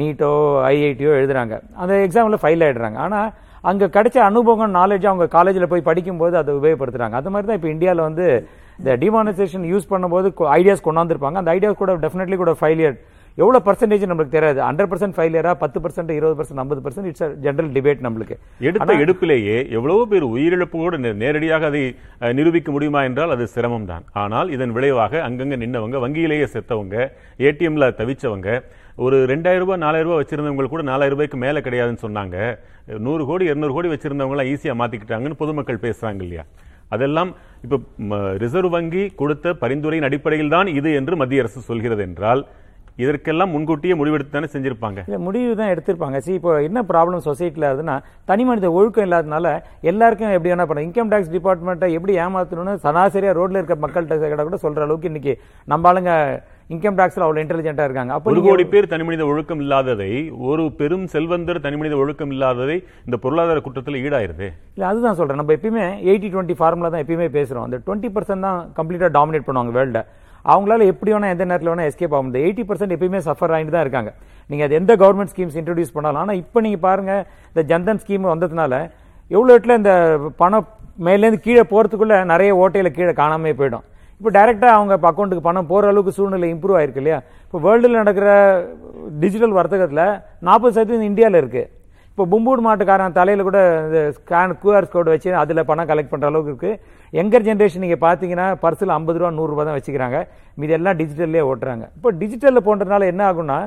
[0.00, 0.30] நீட்டோ
[0.70, 1.56] ஐஐடியோ எழுதுறாங்க.
[1.82, 2.98] அந்த எக்ஸாம்ல ஃபைல் ஆயிடுறாங்க.
[3.06, 3.20] ஆனா
[3.70, 7.14] அங்க கிடைச்ச அனுபவம் நாலேஜ் அவங்க காலேஜில் போய் படிக்கும்போது அதை உபயோகப்படுத்துறாங்க.
[7.20, 8.26] அது மாதிரி தான் இப்போ இந்தியாவில் வந்து
[8.80, 11.38] இந்த டிமானைசேஷன் யூஸ் பண்ணும்போது ஐடியாஸ் கொண்டாந்துருப்பாங்க.
[11.42, 12.98] அந்த ஐடியாஸ் கூட டெஃபினெட்லி கூட ஃபைலியர்
[13.42, 14.58] எவ்வளவு பர்சன்டேஜ் நம்மளுக்கு தெரியாது.
[14.66, 18.36] ஹண்ட்ரட் பர்சன்ட் ஃபைலியரா பத்து பர்சன்ட் இருபது பர்சன்ட் ஐம்பது பர்சன்ட் இட்ஸ் ஜென்ரல் டிபேட் நம்மளுக்கு.
[18.68, 21.82] எடுத்த எடுப்பிலேயே எவ்வளவோ பேர் உயிரிழப்போடு நேரடியாக அதை
[22.38, 26.96] நிரூபிக்க முடியுமா என்றால் அது சிரமம் தான் ஆனால் இதன் விளைவாக அங்கங்க நின்னவங்க வங்கியிலேயே செத்தவங்க
[27.48, 28.48] ஏடிஎம்ல தவிச்சவங்க
[29.06, 32.36] ஒரு ரெண்டாயிரம் ரூபாய் நாலாயிரம் ரூபாய் வச்சிருந்தவங்க கூட நாலாயிரம் ரூபாய்க்கு மேல கிடையாதுன்னு சொன்னாங்க.
[33.08, 36.44] நூறு கோடி இருநூறு கோடி வச்சிருந்தவங்க எல்லாம் ஈஸியா மாத்திக்கிட்டாங்கன்னு பொதுமக்கள் பேசுறாங்க இல்லையா?
[36.88, 37.30] அதெல்லாம்
[37.62, 37.78] இப்ப
[38.36, 42.42] ரிசர்வ் வங்கி கொடுத்த பரிந்துரையின் அடிப்படையில் தான் இது என்று மத்திய அரசு சொல்கிறது என்றால்
[43.02, 45.00] இதற்கெல்லாம் முன்கூட்டியே முடிவெடுத்து தானே செஞ்சிருப்பாங்க.
[45.08, 46.18] இல்ல முடிவு தான் எடுத்திருப்பாங்க.
[46.26, 47.96] See இப்போ என்ன ப்ராப்ளம் சொசைட்டில அதுன்னா
[48.30, 49.46] தனி மனித ஒழுக்கம் இல்லாதனால
[49.92, 54.86] எல்லாருக்கும் எப்படி என்ன பண்ண இன்கம் டேக்ஸ் டிபார்ட்மெண்ட்டை எப்படி ஏமாத்தணும்னு சராசரியா ரோட்ல இருக்க மக்கள்கிட்ட கூட சொல்ற
[54.86, 55.34] அளவுக்கு இன்னைக்கு
[55.72, 56.12] நம்ம ஆளுங்க
[56.74, 58.12] இன்கம் டேக்ஸ்ல அவ்வளவு இன்டெலிஜென்ட்டா இருக்காங்க.
[58.14, 60.10] அப்போ ஒரு கோடி பேர் தனிமனித ஒழுக்கம் இல்லாததை
[60.48, 62.76] ஒரு பெரும் செல்வந்தர் தனிமனித ஒழுக்கம் இல்லாததை
[63.06, 64.48] இந்த பொருளாதார குற்றத்தில் ஈடாயிருது.
[64.76, 65.40] இல்ல அதுதான் சொல்றேன்.
[65.40, 67.66] நம்ம எப்பயுமே எயிட்டி டுவெண்ட்டி ஃபார்முலா தான் எப்பயுமே பேசுறோம்.
[67.68, 70.02] அந்த டுவெண்ட்டி பர்சன்ட் தான் கம்ப்ளீட்டா டாமினேட் பண்ணுவாங்க வேர்ல்ட
[70.52, 73.84] அவங்களால எப்படி வேணா எந்த நேரத்தில் வேணா எஸ்கேப் ஆகும் இந்த எயிட்டி பர்சன்ட் எப்பயுமே சஃபர் ஆகிட்டு தான்
[73.86, 74.10] இருக்காங்க.
[74.50, 78.74] நீங்கள் அது எந்த கவர்மெண்ட் ஸ்கீம்ஸ் இன்ட்ரடியூஸ் பண்ணாலும் ஆனால் இப்போ நீங்கள் பாருங்கள் இந்த ஜன்தன் ஸ்கீம் வந்ததுனால
[79.36, 79.92] எவ்வளோ இடத்துல இந்த
[80.42, 80.68] பணம்
[81.06, 83.84] மேலேருந்து கீழே போகிறதுக்குள்ளே நிறைய ஓட்டையில் கீழே காணாமே போயிடும்.
[84.20, 87.18] இப்போ டைரெக்டாக அவங்க அக்கௌண்ட்டுக்கு பணம் போகிற அளவுக்கு சூழ்நிலை இம்ப்ரூவ் ஆயிருக்கு இல்லையா?
[87.44, 88.28] இப்போ வேர்ல்டில் நடக்கிற
[89.24, 90.06] டிஜிட்டல் வர்த்தகத்தில்
[90.48, 91.68] நாற்பது சதவீதம் இந்தியாவில் இருக்குது
[92.10, 96.52] இப்போ பும்பூடு மாட்டுக்காரன் தலையில் கூட இந்த ஸ்கேன் கியூஆர் கோடு வச்சு அதில் பணம் கலெக்ட் பண்ணுற அளவுக்கு
[96.52, 96.80] இருக்குது
[97.22, 100.18] எங்கர் ஜென்ரேஷன் நீங்கள் பார்த்தீங்கன்னா பர்சில் ஐம்பது ரூபா நூறுரூவா தான் வச்சுக்கிறாங்க.
[100.60, 101.84] மீதி எல்லாம் டிஜிட்டல்லே ஓட்டுறாங்க.
[101.98, 103.58] இப்போ டிஜிட்டலில் போன்றதுனால என்ன ஆகும்னா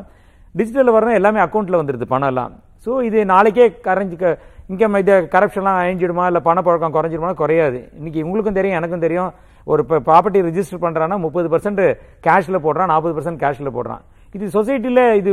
[0.59, 2.51] டிஜிட்டலில் வரணும் எல்லாமே அக்கௌண்ட்டில் வந்துடுது பணம் எல்லாம்.
[2.85, 4.35] ஸோ இது நாளைக்கே கரைஞ்சிக்க
[4.71, 7.79] இன்கம் இது கரப்ஷன்லாம் அழிஞ்சிடுமா இல்லை பணப்பழக்கம் குறைஞ்சிடுமா குறையாது.
[7.99, 9.31] இன்னைக்கு உங்களுக்கும் தெரியும் எனக்கும் தெரியும்.
[9.71, 11.83] ஒரு இப்போ ப்ராப்பர்ட்டி ரிஜிஸ்டர் பண்ணுறான்னா முப்பது பர்சன்ட்
[12.27, 14.01] கேஷில் போடுறான் நாற்பது பர்சன்ட் கேஷில் போடுறான்.
[14.37, 15.31] இது சொசைட்டியில் இது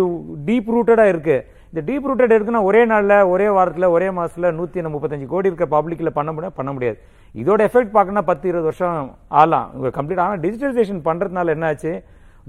[0.49, 5.27] டீப் ரூட்டடாக இருக்குது இந்த டீப் ரூட்டட் இருக்குன்னா ஒரே நாளில் ஒரே வாரத்தில் ஒரே மாதத்தில் நூற்றி முப்பத்தஞ்சு
[5.33, 6.99] கோடி இருக்க பப்ளிக்கில் பண்ண முடியாது பண்ண முடியாது.
[7.35, 9.09] இதோட எஃபெக்ட் பார்க்கணும்னா பத்து இருபது வருஷம்
[9.41, 9.67] ஆகலாம்.
[9.97, 11.93] கம்ப்ளீட் ஆனால் டிஜிட்டலைசேஷன் பண்ணுறதுனால என்ன ஆச்சு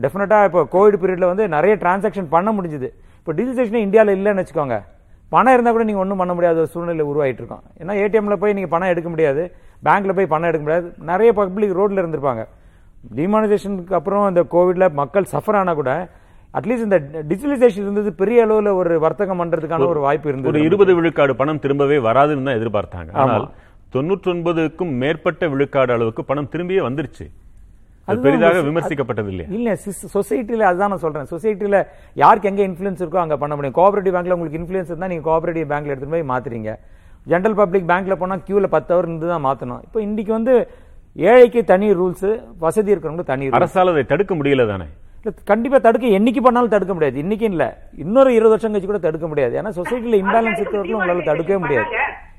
[0.04, 2.90] டெஃபினட்டாக இப்போ கோவிட் பீரியட்ல வந்து நிறைய டிரான்சாக்ஷன் பண்ண முடிஞ்சுது.
[3.20, 4.78] இப்போ டிஜிட்டலைசேஷன் இந்தியாவில் இல்லைன்னு வச்சுக்கோங்க.
[5.34, 7.64] பணம் இருந்தால் கூட நீங்கள் ஒன்றும் பண்ண முடியாத ஒரு சூழ்நிலை உருவாயிட்டு இருக்கோம்.
[7.82, 9.44] ஏன்னா ஏடிஎம்ல போய் நீங்கள் பணம் எடுக்க முடியாது.
[9.88, 10.88] பேங்க்ல போய் பணம் எடுக்க முடியாது.
[11.12, 12.44] நிறைய பப்ளிக் ரோட்ல இருந்திருப்பாங்க.
[13.20, 15.92] டிமானிசேஷனுக்கு அப்புறம் இந்த கோவிட்ல மக்கள் சஃபர் ஆனா கூட
[16.58, 16.98] அட்லீஸ்ட் இந்த
[17.30, 21.98] டிஜிட்டலைசேஷன் இருந்தது பெரிய அளவுல ஒரு வர்த்தகம் பண்றதுக்கான ஒரு வாய்ப்பு ஒரு இருந்தது இருபது விழுக்காடு பணம் திரும்பவே
[22.08, 23.12] வராதுன்னு தான் எதிர்பார்த்தாங்க.
[23.24, 23.46] ஆனால்
[23.94, 27.26] தொண்ணூற்றி ஒன்பதுக்கும் மேற்பட்ட விழுக்காடு அளவுக்கு பணம் திரும்பியே வந்துருச்சு.
[28.08, 29.70] அது பெரிதாக விமர்சிக்கப்பட்டது இல்லையா இல்ல
[30.16, 31.28] சொசைட்டில அதுதான் நான் சொல்றேன்.
[31.34, 31.80] சொசைட்டில
[32.22, 33.76] யாருக்கு எங்க இன்ஃபுளுன்ஸ் இருக்கோ அங்க பண்ண முடியும்.
[33.80, 36.72] கோஆபரேட்டிவ் பேங்க்ல உங்களுக்கு இன்ஃபுளுன்ஸ் இருந்தா நீங்க கோஆபரேட்டிவ் பேங்க்ல எடுத்துட்டு போய் மாத்துறீங்க.
[37.32, 39.82] ஜென்ரல் பப்ளிக் பேங்க்ல போனா கியூல பத்து ஹவர் இருந்து தான் மாத்தணும்.
[39.88, 40.54] இப்போ இன்னைக்கு வந்து
[41.16, 42.30] ஏழைக்கு தனி ரூல்ஸ்
[42.66, 43.52] வசதி இருக்கிறவங்களுக்கு தனி.
[43.60, 44.88] அரசால் அதை தடுக்க முடியல தானே?
[45.52, 47.18] கண்டிப்பா தடுக்க என்னைக்கு பண்ணாலும் தடுக்க முடியாது.
[47.24, 47.64] இன்னைக்கு இல்ல.
[48.04, 49.54] இன்னொரு இருபது வருஷம் கழிச்சு கூட தடுக்க முடியாது.
[49.62, 51.90] ஏன்னா சொசைட்டில இம்பேலன்ஸ் இருக்கிறவங்களும் உங்களால தடுக்கவே முடியாது.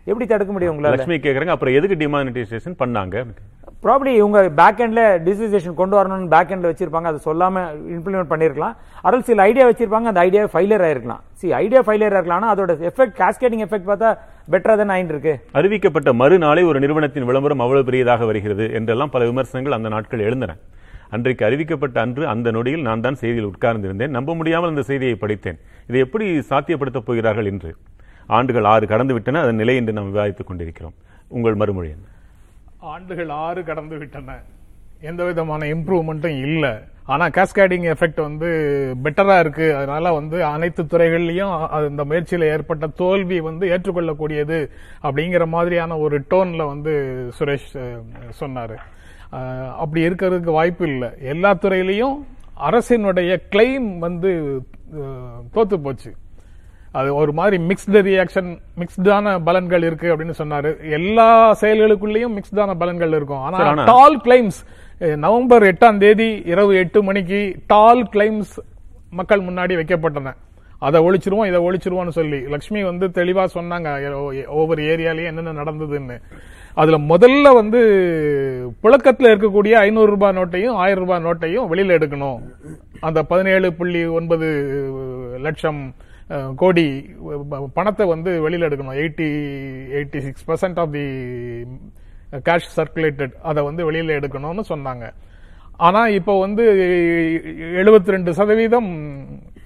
[0.09, 0.92] எப்படி தடுக்க முடியும் உங்களால?
[0.95, 3.25] லட்சுமி கேக்குறாங்க அப்புறம் எதுக்கு டிமானிட்டைசேஷன் பண்ணாங்க?
[3.85, 7.11] ப்ராப்ளி இவங்க பேக் எண்ட்ல டிசிசேஷன் கொண்டு வரணும்னு பேக் எண்ட்ல வச்சிருப்பாங்க.
[7.11, 7.62] அதை சொல்லாம
[7.97, 8.75] இம்ப்ளிமெண்ட் பண்ணிருக்கலாம்.
[9.09, 11.23] அருள் சில ஐடியா வச்சிருப்பாங்க அந்த ஐடியா ஃபெயிலியர் ஆயிருக்கலாம்.
[11.40, 14.11] சி ஐடியா ஃபெயிலியர் ஆயிருக்கலாம் அதோட எஃபெக்ட் காஸ்கேட்டிங் எஃபெக்ட் பார்த்தா
[14.54, 19.76] பெட்டரா தான் ஆயிட்டு இருக்கு அறிவிக்கப்பட்ட மறுநாளே ஒரு நிறுவனத்தின் விளம்பரம் அவ்வளவு பெரியதாக வருகிறது என்றெல்லாம் பல விமர்சனங்கள்
[19.78, 20.57] அந்த நாட்கள் எழுந்தன.
[21.16, 24.14] அன்றைக்கு அறிவிக்கப்பட்ட அன்று அந்த நொடியில் நான் தான் செய்தியில் உட்கார்ந்திருந்தேன்.
[24.16, 25.59] நம்ப முடியாமல் அந்த செய்தியை படித்தேன்.
[25.88, 27.73] இதை எப்படி சாத்தியப்படுத்தப் போகிறார்கள் என்று
[28.37, 30.97] ஆண்டுகள் ஆறு கடந்து விட்டன அதன் நிலை என்று நாம் விவாதித்துக் கொண்டிருக்கிறோம்.
[31.37, 32.07] உங்கள் மறுமொழி என்ன?
[32.95, 34.39] ஆண்டுகள் ஆறு கடந்து விட்டன.
[35.11, 36.73] எந்த விதமான இம்ப்ரூவ்மெண்ட்டும் இல்லை.
[37.13, 38.49] ஆனால் கேஸ்கேடிங் எஃபெக்ட் வந்து
[39.05, 39.67] பெட்டராக இருக்கு.
[39.79, 41.55] அதனால வந்து அனைத்து துறைகள்லையும்
[41.91, 44.59] இந்த முயற்சியில் ஏற்பட்ட தோல்வி வந்து ஏற்றுக்கொள்ளக்கூடியது
[45.07, 46.93] அப்படிங்கிற மாதிரியான ஒரு டோன்ல வந்து
[47.39, 47.71] சுரேஷ்
[48.41, 48.77] சொன்னார்.
[49.83, 51.11] அப்படி இருக்கிறதுக்கு வாய்ப்பு இல்லை.
[51.35, 52.16] எல்லா துறையிலையும்
[52.69, 54.31] அரசினுடைய கிளைம் வந்து
[55.57, 56.11] தோத்து போச்சு.
[56.98, 58.48] அது ஒரு மாதிரி மிக்ஸ்டு ரியாக்ஷன்
[58.81, 60.70] மிக்ஸ்டான பலன்கள் இருக்கு அப்படின்னு சொன்னாரு.
[60.98, 61.29] எல்லா
[61.61, 63.42] செயல்களுக்குள்ளேயும் மிக்ஸ்டான பலன்கள் இருக்கும்.
[63.48, 64.61] ஆனா டால் கிளைம்ஸ்
[65.24, 68.55] நவம்பர் எட்டாம் தேதி இரவு எட்டு மணிக்கு டால் கிளைம்ஸ்
[69.11, 70.33] மக்கள் முன்னாடி வைக்கப்பட்டன.
[70.87, 72.40] அதை ஒழிச்சிருவோம் இதை ஒழிச்சிருவோம்னு சொல்லி.
[72.55, 73.88] லக்ஷ்மி வந்து தெளிவா சொன்னாங்க
[74.46, 76.16] ஒவ்வொரு ஏரியாலயும் என்னென்ன நடந்ததுன்னு.
[76.74, 77.81] அதுல முதல்ல வந்து
[78.83, 82.38] புழக்கத்துல இருக்கக்கூடிய ஐநூறு ரூபாய் நோட்டையும் ஆயிரம் ரூபாய் நோட்டையும் வெளியில எடுக்கணும்.
[83.00, 84.48] அந்த பதினேழு புள்ளி ஒன்பது
[85.46, 85.83] லட்சம்
[86.57, 87.11] கோடி
[87.75, 88.93] பணத்தை வந்து வெளியில் எடுக்கணும்.
[88.93, 89.27] Eighty
[89.97, 91.01] eighty six percent of the
[92.51, 95.11] cash circulated அதை வந்து வெளியில் எடுக்கணும்னு சொன்னாங்க.
[95.77, 96.64] ஆனால் இப்போ வந்து
[97.59, 99.16] எழுபத்தி ரெண்டு சதவீதம்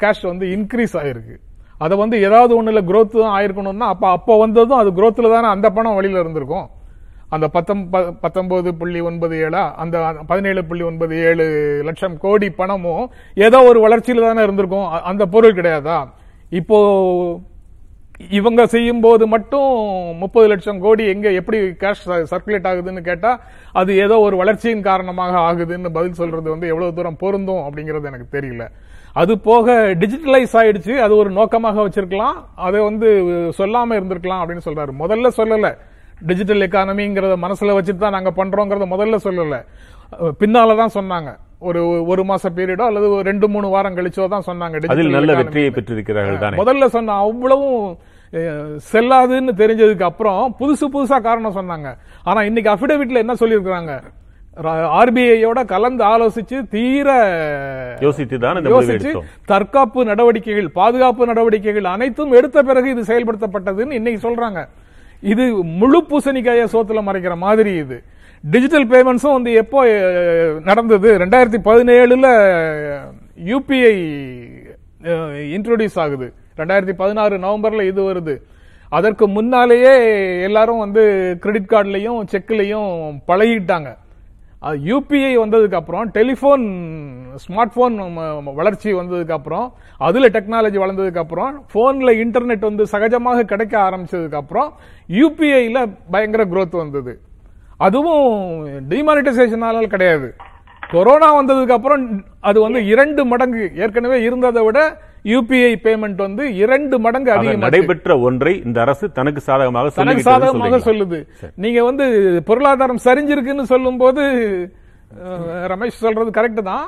[0.01, 1.37] கேஷ் வந்து இன்க்ரீஸ் ஆயிருக்கு.
[1.79, 5.95] அதை வந்து ஏதாவது ஒன்றில் growth தான் ஆயிருக்கணும்னா அப்போ அப்போ வந்ததும் அது க்ரோத்தில் தானே அந்த பணம்
[5.95, 6.69] வழியில் இருந்திருக்கும்.
[7.29, 13.11] அந்த பத்தொம் ப- பத்தொன்பது புள்ளி ஒன்பது ஏழா அந்த பதினேழு புள்ளி ஒன்பது ஏழு லட்சம் கோடி பணமும்
[13.35, 14.87] ஏதோ ஒரு வளர்ச்சியில் தானே இருந்திருக்கும்.
[14.87, 16.09] அந்த பொருள் கிடையாதா?
[16.61, 16.79] இப்போ
[18.31, 19.71] இவங்க செய்யும் போது மட்டும்
[20.17, 23.41] முப்பது லட்சம் கோடி எங்க எப்படி கேஷ் சர்க்குலேட் ஆகுதுன்னு கேட்டா
[23.73, 28.67] அது ஏதோ ஒரு வளர்ச்சியின் காரணமாக ஆகுதுன்னு பதில் சொல்றது வந்து எவ்வளவு தூரம் பொருந்தும் அப்படிங்கிறது எனக்கு தெரியல.
[29.13, 30.95] அது போக டிஜிட்டலைஸ் ஆயிடுச்சு.
[30.97, 32.39] அது ஒரு நோக்கமாக வச்சிருக்கலாம்.
[32.55, 33.09] அதை வந்து
[33.59, 34.93] சொல்லாம இருந்திருக்கலாம் அப்படின்னு சொல்றாரு.
[34.99, 35.69] முதல்ல சொல்லல.
[36.27, 39.65] டிஜிட்டல் எக்கானமிங்கிறத மனசுல வச்சுட்டு தான் நாங்க பண்றோங்கிறத முதல்ல சொல்லல.
[40.23, 41.31] அஹ் பின்னால தான் சொன்னாங்க.
[41.69, 44.83] ஒரு ஒரு மாச பீரியடோ அல்லது ரெண்டு மூணு வாரம் கழிச்சோ தான் சொன்னாங்க.
[44.95, 45.71] அதில் நல்ல வெற்றியை.
[45.77, 46.59] பெற்றிருக்கிறார்கள் தானே?
[46.63, 47.81] முதல்ல சொன்ன அவ்வளவும்
[48.91, 51.89] செல்லாதுன்னு தெரிஞ்சதுக்கு அப்புறம் புதுசு புதுசா காரணம் சொன்னாங்க.
[52.31, 53.95] ஆனா இன்னைக்கு அபிடவிட்ல என்ன சொல்லியிருக்காங்க
[55.01, 57.09] ஆர்பிஐயோட கலந்து ஆலோசிச்சு தீர
[58.05, 59.13] யோசித்து தான் யோசிச்சு
[59.53, 64.61] தற்காப்பு நடவடிக்கைகள் பாதுகாப்பு நடவடிக்கைகள் அனைத்தும் எடுத்த பிறகு இது செயல்படுத்தப்பட்டதுன்னு இன்னைக்கு சொல்றாங்க.
[65.33, 65.45] இது
[65.81, 67.99] முழு பூசணிக்காய சோத்துல மறைக்கிற மாதிரி இது.
[68.53, 69.81] டிஜிட்டல் பேமெண்ட்ஸும் வந்து எப்போ
[70.69, 71.09] நடந்தது?
[71.23, 72.29] ரெண்டாயிரத்தி பதினேழுல
[73.51, 73.95] யூபிஐ
[75.57, 76.27] இன்ட்ரோடியூஸ் ஆகுது.
[76.61, 78.35] ரெண்டாயிரத்தி பதினாறு நவம்பர்ல இது வருது.
[78.99, 79.95] அதற்கு முன்னாலேயே
[80.49, 81.03] எல்லாரும் வந்து
[81.43, 82.93] கிரெடிட் கார்டுலையும் செக்லையும்
[83.31, 83.91] பழகிட்டாங்க.
[84.91, 86.65] யூபிஐ வந்ததுக்கு அப்புறம் டெலிஃபோன்
[87.45, 87.97] ஸ்மார்ட் போன்
[88.61, 89.67] வளர்ச்சி வந்ததுக்கு அப்புறம்
[90.09, 94.71] அதுல டெக்னாலஜி வளர்ந்ததுக்கு அப்புறம் போன்ல இன்டர்நெட் வந்து சகஜமாக கிடைக்க ஆரம்பிச்சதுக்கு அப்புறம்
[95.21, 95.81] யூபிஐல
[96.15, 97.15] பயங்கர குரோத் வந்தது.
[97.81, 98.27] அதுவும்
[98.91, 100.29] டிமானிட்டைசேஷனால கிடையாது.
[100.91, 102.03] கொரோனா வந்ததுக்கு அப்புறம்
[102.41, 104.79] அது வந்து இரண்டு மடங்கு ஏற்கனவே இருந்ததை விட
[105.25, 110.81] யூபிஐ பேமெண்ட் வந்து இரண்டு மடங்கு ஆக அதிகமாக நடைபெற்ற ஒன்றை இந்த அரசு தனக்கு சாதகமாக தனக்கு சாதகமாக?
[110.85, 111.19] சொல்லுது.
[111.57, 112.07] நீங்க வந்து
[112.47, 114.25] பொருளாதாரம் சரிஞ்சிருக்குன்னு சொல்லும்போது
[115.25, 116.87] அஹ், ரமேஷ் சொல்றது கரெக்ட் தான்.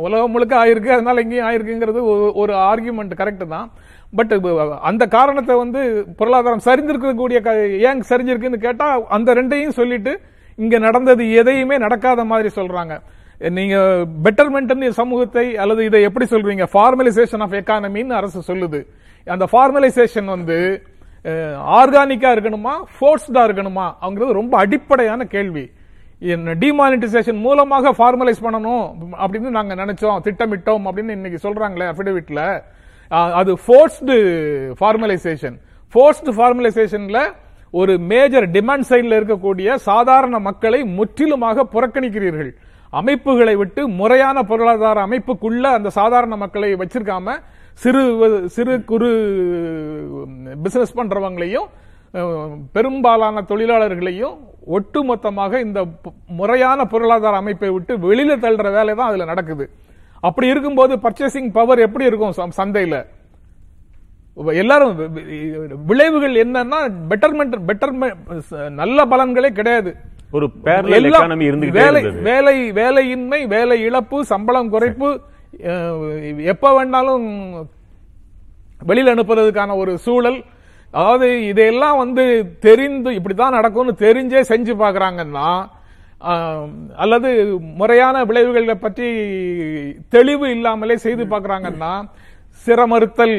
[0.00, 2.00] உலகம் முழுக்க ஆயிருக்கு அதனால இங்கேயும் ஆயிருக்குங்கிறது
[2.36, 3.66] ஒரு- ஆர்குமெண்ட் கரெக்ட் தான்.
[4.16, 10.20] பட் uh, அந்த காரணத்தை வந்து பொருளாதாரம் சரிஞ்சிருக்கக்கூடிய க- ஏன் சரிஞ்சிருக்குன்னு கேட்டா அந்த ரெண்டையும் சொல்லிட்டு
[10.56, 13.00] இங்க நடந்தது எதையுமே நடக்காத மாதிரி சொல்றாங்க.
[13.50, 16.66] நீங்க பெட்டர்மெண்ட் சமூகத்தை அல்லது இதை எப்படி சொல்றீங்க?
[16.72, 18.86] ஃபார்மலைசேஷன் ஆஃப் எக்கானமின்னு அரசு சொல்லுது.
[19.24, 20.82] அந்த ஃபார்மலைசேஷன் வந்து
[21.78, 22.72] ஆர்கானிக்கா இருக்கணுமா?
[23.00, 23.94] ஃபோர்ஸ்டா இருக்கணுமா?
[24.02, 25.70] அவங்கிறது ரொம்ப அடிப்படையான கேள்வி.
[26.20, 30.20] டிமானிட்டைசேஷன் மூலமாக ஃபார்மலைஸ் பண்ணணும் அப்படின்னு நாங்க நினைச்சோம்.
[30.24, 32.60] திட்டமிட்டோம் அப்படின்னு இன்னைக்கு சொல்றாங்களே அபிடவிட்ல
[33.40, 34.14] அது ஃபோர்ஸ்டு
[34.78, 35.56] ஃபார்மலைசேஷன்
[35.94, 37.20] ஃபோர்ஸ்டு ஃபார்மலைசேஷன்ல
[37.74, 42.50] ஒரு மேஜர் டிமாண்ட் சைடில் இருக்கக்கூடிய சாதாரண மக்களை முற்றிலுமாக புறக்கணிக்கிறீர்கள்.
[42.92, 47.34] அமைப்புகளை விட்டு முறையான பொருளாதார அமைப்புக்குள்ள அந்த சாதாரண மக்களை வச்சிருக்காம
[47.82, 48.02] சிறு
[48.54, 49.08] சிறு குறு
[50.64, 51.66] பிசினஸ் பண்றவங்களையும்
[52.72, 54.36] பெரும்பாலான தொழிலாளர்களையும்
[54.76, 55.80] ஒட்டுமொத்தமாக இந்த
[56.38, 59.64] முறையான பொருளாதார அமைப்பை விட்டு வெளியில தள்ளுற வேலை தான் அதுல நடக்குது.
[60.20, 62.96] அப்படி இருக்கும்போது பர்ச்சேசிங் பவர் எப்படி இருக்கும் சந்தையில?
[64.62, 64.96] எல்லாரும்
[65.90, 69.90] விளைவுகள் என்னன்னா பெட்டர்மெண்ட் பெட்டர்மெண்ட் நல்ல பலன்களே கிடையாது.
[70.36, 75.08] ஒரு வேலை வேலை வேலையின்மை வேலை இழப்பு சம்பளம் குறைப்பு
[76.52, 77.26] எப்ப வேணாலும்
[78.90, 80.38] வெளியில அனுப்புறதுக்கான ஒரு சூழல்.
[80.90, 82.24] அதாவது இதையெல்லாம் வந்து
[82.66, 85.48] தெரிந்து இப்படிதான் நடக்கும்னு தெரிஞ்சே செஞ்சு பாக்குறாங்கன்னா
[87.00, 87.30] அல்லது
[87.80, 89.08] முறையான விளைவுகளை பற்றி
[90.08, 91.92] தெளிவு இல்லாமலே செய்து பார்க்கறாங்கன்னா
[92.66, 93.36] சிரமறுத்தல்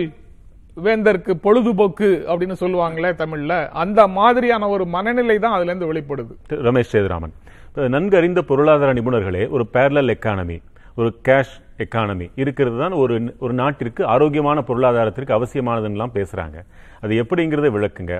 [0.85, 6.33] வேந்தருக்கு பொழுதுபோக்கு அப்படின்னு சொல்லுவாங்களே தமிழ்ல அந்த மாதிரியான ஒரு மனநிலை தான் அதுல இருந்து வெளிப்படுது.
[6.49, 7.33] ரமேஷ் சேதுராமன்
[7.67, 10.57] இப்ப நன்கு அறிந்த பொருளாதார நிபுணர்களே ஒரு பேரலல் எக்கானமி
[10.95, 16.57] ஒரு கேஷ் எக்கானமி இருக்கிறது தான் ஒரு ஒரு நாட்டிற்கு ஆரோக்கியமான பொருளாதாரத்திற்கு அவசியமானதுன்னெலாம் பேசுறாங்க.
[17.01, 18.15] அது எப்படிங்கிறத விளக்குங்க.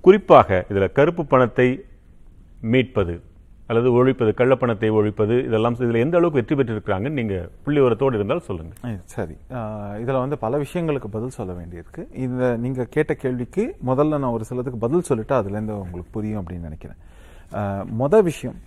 [0.00, 1.68] குறிப்பாக இதுல கருப்பு பணத்தை
[2.72, 3.14] மீட்பது
[3.68, 8.98] அல்லது ஒழிப்பது கள்ளப்பணத்தை ஒழிப்பது இதெல்லாம் இதில் எந்த அளவுக்கு வெற்றி பெற்றிருக்கிறாங்கன்னு நீங்கள் புள்ளி உரத்தோடு இருந்தால் சொல்லுங்கள்
[9.14, 9.36] சரி.
[10.02, 12.02] இதில் வந்து பல விஷயங்களுக்கு பதில் சொல்ல வேண்டியிருக்கு.
[12.24, 17.00] இந்த நீங்கள் கேட்ட கேள்விக்கு முதல்ல நான் ஒரு சிலதுக்கு பதில் சொல்லிட்டு அதுலேருந்து உங்களுக்கு புரியும் அப்படின்னு நினைக்கிறேன்.
[18.00, 18.58] மொதல் மொத விஷயம்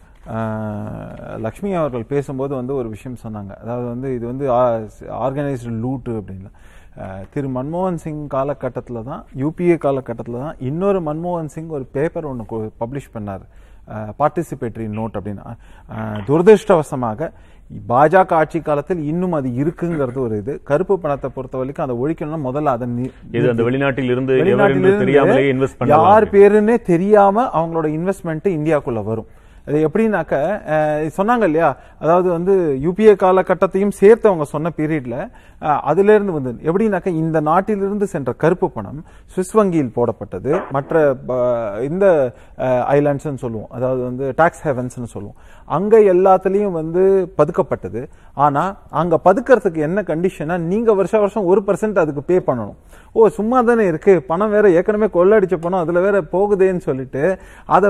[1.46, 3.54] லக்ஷ்மி அவர்கள் பேசும்போது வந்து ஒரு விஷயம் சொன்னாங்க.
[3.64, 4.46] அதாவது வந்து இது வந்து
[5.26, 6.50] ஆர்கனைஸ்டு லூட்டு அப்படின்னு.
[7.34, 13.14] திரு மன்மோகன் சிங் காலகட்டத்தில் தான் யூபிஏ காலகட்டத்தில் தான் இன்னொரு மன்மோகன் சிங் ஒரு பேப்பர் ஒன்று பப்ளிஷ்
[13.16, 13.46] பண்ணார்.
[14.20, 15.54] பார்ட்டிசிபேட்டரி நோட் அப்படின்னு
[16.30, 17.30] துரதிருஷ்டவசமாக
[17.90, 20.54] பாஜக ஆட்சி காலத்தில் இன்னும் அது இருக்குங்கிறது ஒரு இது.
[20.70, 22.86] கருப்பு பணத்தை பொறுத்த வரைக்கும் அதை ஒழிக்கணும்னா முதல்ல அதை
[23.38, 24.36] இது அந்த வெளிநாட்டில் இருந்து
[25.94, 29.28] யார் பேருன்னே தெரியாம அவங்களோட இன்வெஸ்ட்மெண்ட் இந்தியாக்குள்ள வரும்.
[29.68, 30.36] அது எப்படின்னாக்க
[31.18, 31.78] சொன்னாங்க இல்லையா?
[32.00, 38.72] அதாவது வந்து யூபிஏ காலகட்டத்தையும் சேர்த்து அவங்க சொன்ன பீரியட்ல அதிலிருந்து வந்து எப்படின்னாக்க இந்த நாட்டிலிருந்து சென்ற கருப்பு
[38.72, 40.62] பணம் சுவிஸ் வங்கியில் போடப்பட்டது.
[40.72, 43.68] மற்ற ப- இந்த ஐலாண்ட்ஸ்ன்னு சொல்லுவோம்.
[43.70, 45.36] அதாவது வந்து டாக்ஸ் ஹெவன்ஸ்னு சொல்லுவோம்.
[45.68, 48.08] அங்க எல்லாத்துலயும் வந்து பதுக்கப்பட்டது.
[48.34, 52.76] ஆனா அங்க பதுக்கிறதுக்கு என்ன கண்டிஷனா நீங்க வருஷ வருஷம் ஒரு பர்சன்ட் அதுக்கு பே பண்ணணும்.
[53.12, 54.22] ஓ சும்மா தானே இருக்கு.
[54.22, 57.90] பணம் வேற ஏற்கனவே கொள்ளடிச்ச பணம் அதுல வேற போகுதேன்னு சொல்லிட்டு அதை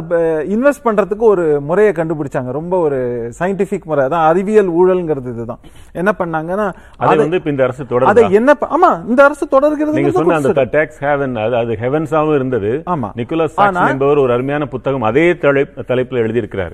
[0.56, 2.52] இன்வெஸ்ட் பண்றதுக்கு ஒரு முறையை கண்டுபிடிச்சாங்க.
[2.52, 4.06] ரொம்ப ஒரு சயின்டிபிக் முறை.
[4.06, 5.60] அதான் அறிவியல் ஊழல்ங்கிறது இதுதான்.
[5.92, 10.02] என்ன பண்ணாங்கன்னா அதை அதை- வந்து இப்ப இந்த அரசு அதை தொடர்ந்து என்ன ஆமா இந்த அரசு தொடர்கிறது
[10.02, 12.84] நீங்க சொன்ன அந்த டாக்ஸ் ஹேவன் அது அது ஹெவன்ஸாவும் இருந்தது.
[12.86, 13.10] ஆமா.
[13.16, 16.72] நிக்கோலஸ் என்பவர் ஒரு அருமையான புத்தகம் அதே தலைப்- தலைப்புல எழுதியிருக்கிறார்.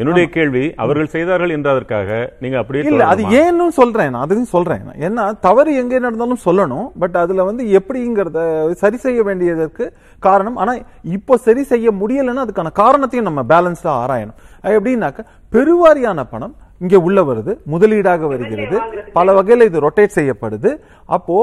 [0.00, 2.08] என்னுடைய கேள்வி அவர்கள் செய்தார்கள் என்றதற்காக
[2.42, 3.22] நீங்க அப்படியே இல்ல அது?
[3.40, 4.82] ஏன்னு சொல்றேன் நான் அதுவும் சொல்றேன்.
[5.06, 8.40] ஏன்னா தவறு எங்கே நடந்தாலும் சொல்லணும் பட் அதுல வந்து எப்படிங்கிறத
[8.82, 9.84] சரி செய்ய வேண்டியதற்கு
[10.26, 10.56] காரணம்.
[10.62, 10.72] ஆனா
[11.16, 14.38] இப்போ சரி செய்ய முடியலன்னா அதுக்கான காரணத்தையும் நம்ம பேலன்ஸ்டா ஆராயணும்.
[14.64, 18.76] அது எப்படின்னாக்க பெருவாரியான பணம் இங்க உள்ள வருது முதலீடாக வருகிறது.
[19.18, 20.72] பல வகையில இது ரொட்டேட் செய்யப்படுது.
[21.18, 21.38] அப்போ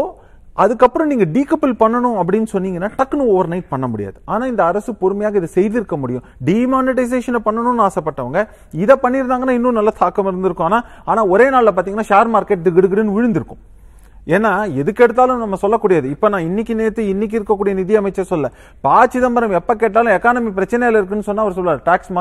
[0.53, 4.17] அதுக்கப்புறம் நீங்க டீகப்பிள் பண்ணணும் அப்படின்னு சொன்னீங்கன்னா டக்குன்னு ஓவர் நைட் பண்ண முடியாது.
[4.25, 6.23] ஆனா இந்த அரசு பொறுமையாக இதை செய்திருக்க முடியும்.
[6.45, 10.65] டிமானிட்டைசேஷனை பண்ணணும்னு ஆசைப்பட்டவங்க இதை பண்ணியிருந்தாங்கன்னா இன்னும் நல்ல தாக்கம் இருந்திருக்கும்.
[10.65, 13.61] ஆனா ஆனா ஒரே நாள்ல பாத்தீங்கன்னா ஷேர் மார்க்கெட் திடுகிடுன்னு விழுந்திருக்கும்.
[14.33, 16.07] ஏன்னா எதுக்கு எடுத்தாலும் நம்ம சொல்லக்கூடியது.
[16.15, 18.49] இப்ப நான் இன்னைக்கு நேத்து இன்னைக்கு இருக்கக்கூடிய நிதி அமைச்சர் சொல்ல
[18.81, 22.11] ப சிதம்பரம் எப்ப கேட்டாலும் எக்கானமி பிரச்சனையில இருக்குன்னு சொன்னா அவர் சொல்லுவார் டாக்ஸ்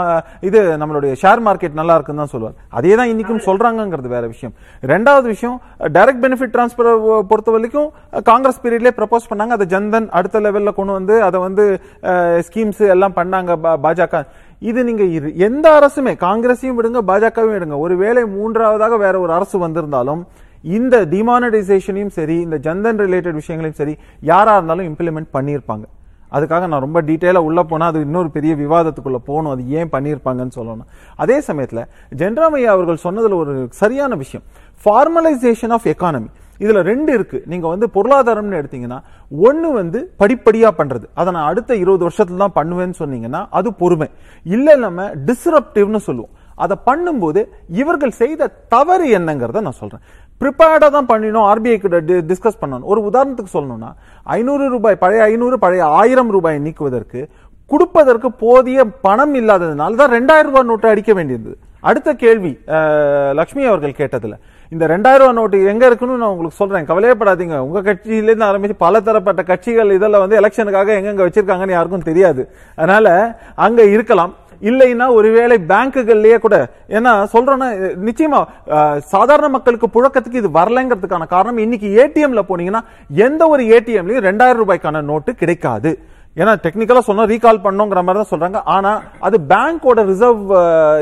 [0.41, 4.55] இது நம்மளுடைய ஷேர் மார்க்கெட் நல்லா இருக்குன்னு தான் சொல்லுவார் அதே தான் இன்னைக்கும் சொல்றாங்கிறது வேற விஷயம்.
[4.93, 6.91] ரெண்டாவது விஷயம் டைரக்ட் பெனிஃபிட் டிரான்ஸ்பர்
[7.31, 7.89] பொறுத்த வரைக்கும்
[8.25, 9.55] காங்கிரஸ் பீரியட்லேயே ப்ரப்போஸ் பண்ணாங்க.
[9.57, 11.65] அதை ஜன்தன் அடுத்த லெவல்ல கொண்டு வந்து அதை வந்து
[12.47, 14.23] ஸ்கீம்ஸ் எல்லாம் பண்ணாங்க பாஜக.
[14.71, 20.23] இது நீங்க இரு- எந்த அரசுமே காங்கிரஸையும் விடுங்க பாஜகவும் விடுங்க ஒருவேளை மூன்றாவதாக வேற ஒரு அரசு வந்திருந்தாலும்
[20.65, 23.95] இந்த டிமானடைசேஷனையும் சரி இந்த ஜன்தன் ரிலேட்டட் விஷயங்களையும் சரி
[24.31, 25.85] யாராக இருந்தாலும் இம்ப்ளிமெண்ட் பண்ணியிருப்பாங்க.
[26.37, 29.53] அதுக்காக நான் ரொம்ப டீட்டெயிலாக உள்ளே போனால் அது இன்னொரு பெரிய விவாதத்துக்குள்ளே போகணும்.
[29.55, 30.89] அது ஏன் பண்ணியிருப்பாங்கன்னு சொல்லணும்.
[31.23, 31.87] அதே சமயத்தில்
[32.21, 34.45] ஜென்ராமையா அவர்கள் சொன்னதில் ஒரு சரியான விஷயம்.
[34.85, 36.31] ஃபார்மலைசேஷன் ஆஃப் எக்கானமி
[36.65, 38.99] இதில் ரெண்டு இருக்குது நீங்கள் வந்து பொருளாதாரம்னு எடுத்தீங்கன்னா
[39.47, 44.09] ஒன்று வந்து படிப்படியாக பண்ணுறது அதை நான் அடுத்த இருபது வருஷத்துல தான் பண்ணுவேன்னு சொன்னீங்கன்னா அது பொறுமை.
[44.57, 46.35] இல்லை நம்ம டிஸ்ரப்டிவ்னு சொல்லுவோம்.
[46.65, 47.41] அதை பண்ணும்போது
[47.83, 50.05] இவர்கள் செய்த தவறு என்னங்கிறத நான் சொல்கிறேன்
[50.43, 52.89] ப்ரிப்பேர்டாக தான் பண்ணினோம் ஆர்பிஐ கிட்ட டிஸ்கஸ் பண்ணணும்.
[52.93, 53.91] ஒரு உதாரணத்துக்கு சொல்லணும்னா
[54.37, 57.23] ஐநூறு ரூபாய் பழைய ஐநூறு பழைய ஆயிரம் ரூபாய் நீக்குவதற்கு
[57.73, 61.53] கொடுப்பதற்கு போதிய பணம் இல்லாததுனால தான் ரெண்டாயிரம் ரூபாய் நோட்டை அடிக்க வேண்டியது
[61.89, 62.51] அடுத்த கேள்வி
[63.39, 64.35] லக்ஷ்மி அவர்கள் கேட்டதுல.
[64.73, 66.89] இந்த ரெண்டாயிரம் ரூபாய் நோட்டு எங்க இருக்குன்னு நான் உங்களுக்கு சொல்றேன்.
[66.91, 67.57] கவலையப்படாதீங்க.
[67.67, 72.43] உங்க கட்சியிலேருந்து ஆரம்பிச்சு பல தரப்பட்ட கட்சிகள் இதெல்லாம் வந்து எலெக்ஷனுக்காக எங்கெங்க வச்சிருக்காங்கன்னு யாருக்கும் தெரியாது.
[72.79, 73.07] அதனால
[73.67, 74.35] அங்க இருக்கலாம்.
[74.69, 76.57] இல்லைன்னா ஒருவேளை பேங்குகள்லயே கூட
[76.99, 77.69] ஏன்னா சொல்றேன்னா
[78.09, 78.41] நிச்சயமா
[79.15, 82.83] சாதாரண மக்களுக்கு புழக்கத்துக்கு இது வரலைங்கிறதுக்கான காரணம் இன்னைக்கு ஏடிஎம்ல போனீங்கன்னா
[83.27, 85.93] எந்த ஒரு ஏடிஎம்லயும் ரெண்டாயிரம் ரூபாய்க்கான நோட்டு கிடைக்காது.
[86.41, 88.59] ஏன்னா டெக்னிக்கலா சொன்னா ரீகால் பண்ணோங்கிற மாதிரி தான் சொல்றாங்க.
[88.75, 88.91] ஆனா
[89.27, 90.45] அது பேங்கோட ரிசர்வ்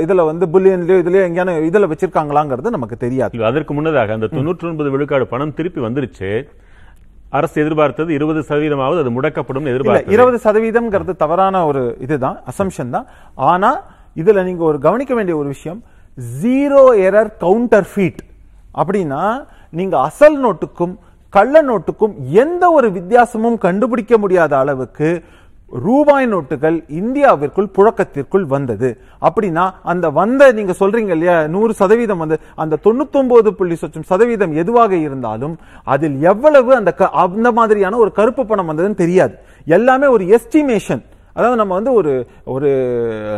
[0.04, 3.42] இதுல வந்து புல்லியன்லயோ இதுலயோ எங்கேயான இதுல வச்சிருக்காங்களாங்கிறது நமக்கு தெரியாது.
[3.50, 6.30] அதற்கு முன்னதாக அந்த தொண்ணூற்றி ஒன்பது விழுக்காடு பணம் திருப்பி வந்துருச்சு.
[7.32, 10.12] அரசு எதிர்பார்த்தது இருபது சதவீதமாவது அது முடக்கப்படும் இல்ல எதிர்பார்த்தது.
[10.12, 13.06] இருபது சதவீதம்ங்கிறது தவறான ஒரு இதுதான் அசம்ஷன் தான்.
[13.34, 13.70] ஆனா
[14.16, 15.80] இதுல நீங்க ஒரு கவனிக்க வேண்டிய ஒரு விஷயம்
[16.42, 18.22] ஜீரோ எரர் கவுண்டர் ஃபீட்
[18.74, 19.22] அப்படின்னா
[19.70, 20.94] நீங்க அசல் நோட்டுக்கும்
[21.32, 25.08] கள்ள நோட்டுக்கும் எந்த ஒரு வித்தியாசமும் கண்டுபிடிக்க முடியாத அளவுக்கு
[25.70, 29.00] ரூபாய் நோட்டுகள் இந்தியாவிற்குள் புழக்கத்திற்குள் வந்தது.
[29.20, 34.96] அப்படின்னா அந்த வந்த நீங்க சொல்றீங்க இல்லையா நூறு சதவீதம் வந்து அந்த தொண்ணூத்தொன்பது புள்ளி சொச்சம் சதவீதம் எதுவாக
[34.96, 39.34] இருந்தாலும் அதில் எவ்வளவு அந்த க- அந்த மாதிரியான ஒரு கருப்பு பணம் வந்ததுன்னு தெரியாது.
[39.64, 42.68] எல்லாமே ஒரு எஸ்டிமேஷன் அதாவது நம்ம வந்து ஒரு ஒரு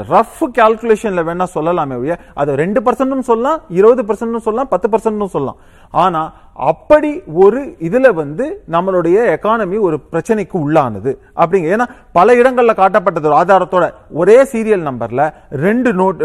[0.08, 5.56] ரஃப் கால்குலேஷன்ல வேணா சொல்லலாமே ஒழிய அது ரெண்டு பர்சன்ட்னு சொல்லலாம் இருபது பர்சன்ட்னு சொல்லலாம் பத்து பர்சன்ட்னு சொல்லலாம்.
[5.94, 6.22] ஆனா
[6.70, 7.10] அப்படி
[7.42, 11.10] ஒரு இதுல வந்து நம்மளுடைய எக்கானமி ஒரு பிரச்சனைக்கு உள்ளானது.
[11.42, 11.86] அப்படிங்க ஏன்னா
[12.18, 13.84] பல இடங்கள்ல காட்டப்பட்டது ஆதாரத்தோட
[14.20, 15.24] ஒரே சீரியல் நம்பர்ல
[15.64, 16.18] ரெண்டு நோட்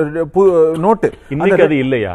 [0.85, 2.13] நோட்டு இன்னைக்கு அது இல்லையா?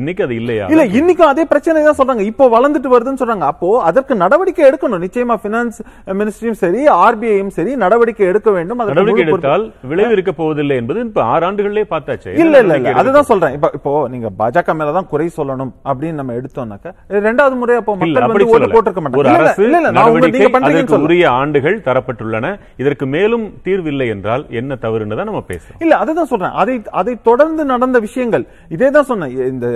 [0.00, 0.68] இன்னைக்கு அது இல்லையா?
[0.74, 2.24] இல்ல இன்னைக்கும் அதே பிரச்சனை தான் சொல்றாங்க.
[2.30, 3.48] இப்போ வளர்ந்துட்டு வருதுன்னு சொல்றாங்க.
[3.52, 5.04] அப்போ அதற்கு நடவடிக்கை எடுக்கணும்.
[5.06, 5.80] நிச்சயமா பினான்ஸ்
[6.20, 8.82] மினிஸ்ட்ரியும் சரி ஆர்பிஐயும் சரி நடவடிக்கை எடுக்க வேண்டும்.
[8.92, 12.32] நடவடிக்கை எடுத்தால் விளைவு இருக்க போவதில்லை என்பது இப்ப ஆறு ஆண்டுகளிலே பார்த்தாச்சு.
[12.44, 13.56] இல்ல இல்ல அதுதான் சொல்றேன்.
[13.58, 16.87] இப்ப இப்போ நீங்க பாஜக மேலதான் குறை சொல்லணும் அப்படின்னு நம்ம எடுத்தோம்னாக்க
[17.26, 18.72] ரெண்டாவது முறை அப்போ இல்ல மக்கள் ஓட்டு.
[18.74, 19.24] போட்டிருக்க மாட்டாங்க.
[19.34, 22.52] இல்ல, இல்ல, இல்ல இல்ல உரிய ஆண்டுகள் தரப்பட்டுள்ளன.
[22.82, 25.80] இதற்கு மேலும் தீர்வில்லை என்றால் என்ன தவறுன்னு தான் நம்ம பேசுறோம்.
[25.86, 26.54] இல்ல அதுதான் சொல்றேன்.
[26.62, 28.46] அதை அதை தொடர்ந்து நடந்த விஷயங்கள்
[28.76, 29.34] இதே தான் சொன்னேன்.
[29.52, 29.66] இந்த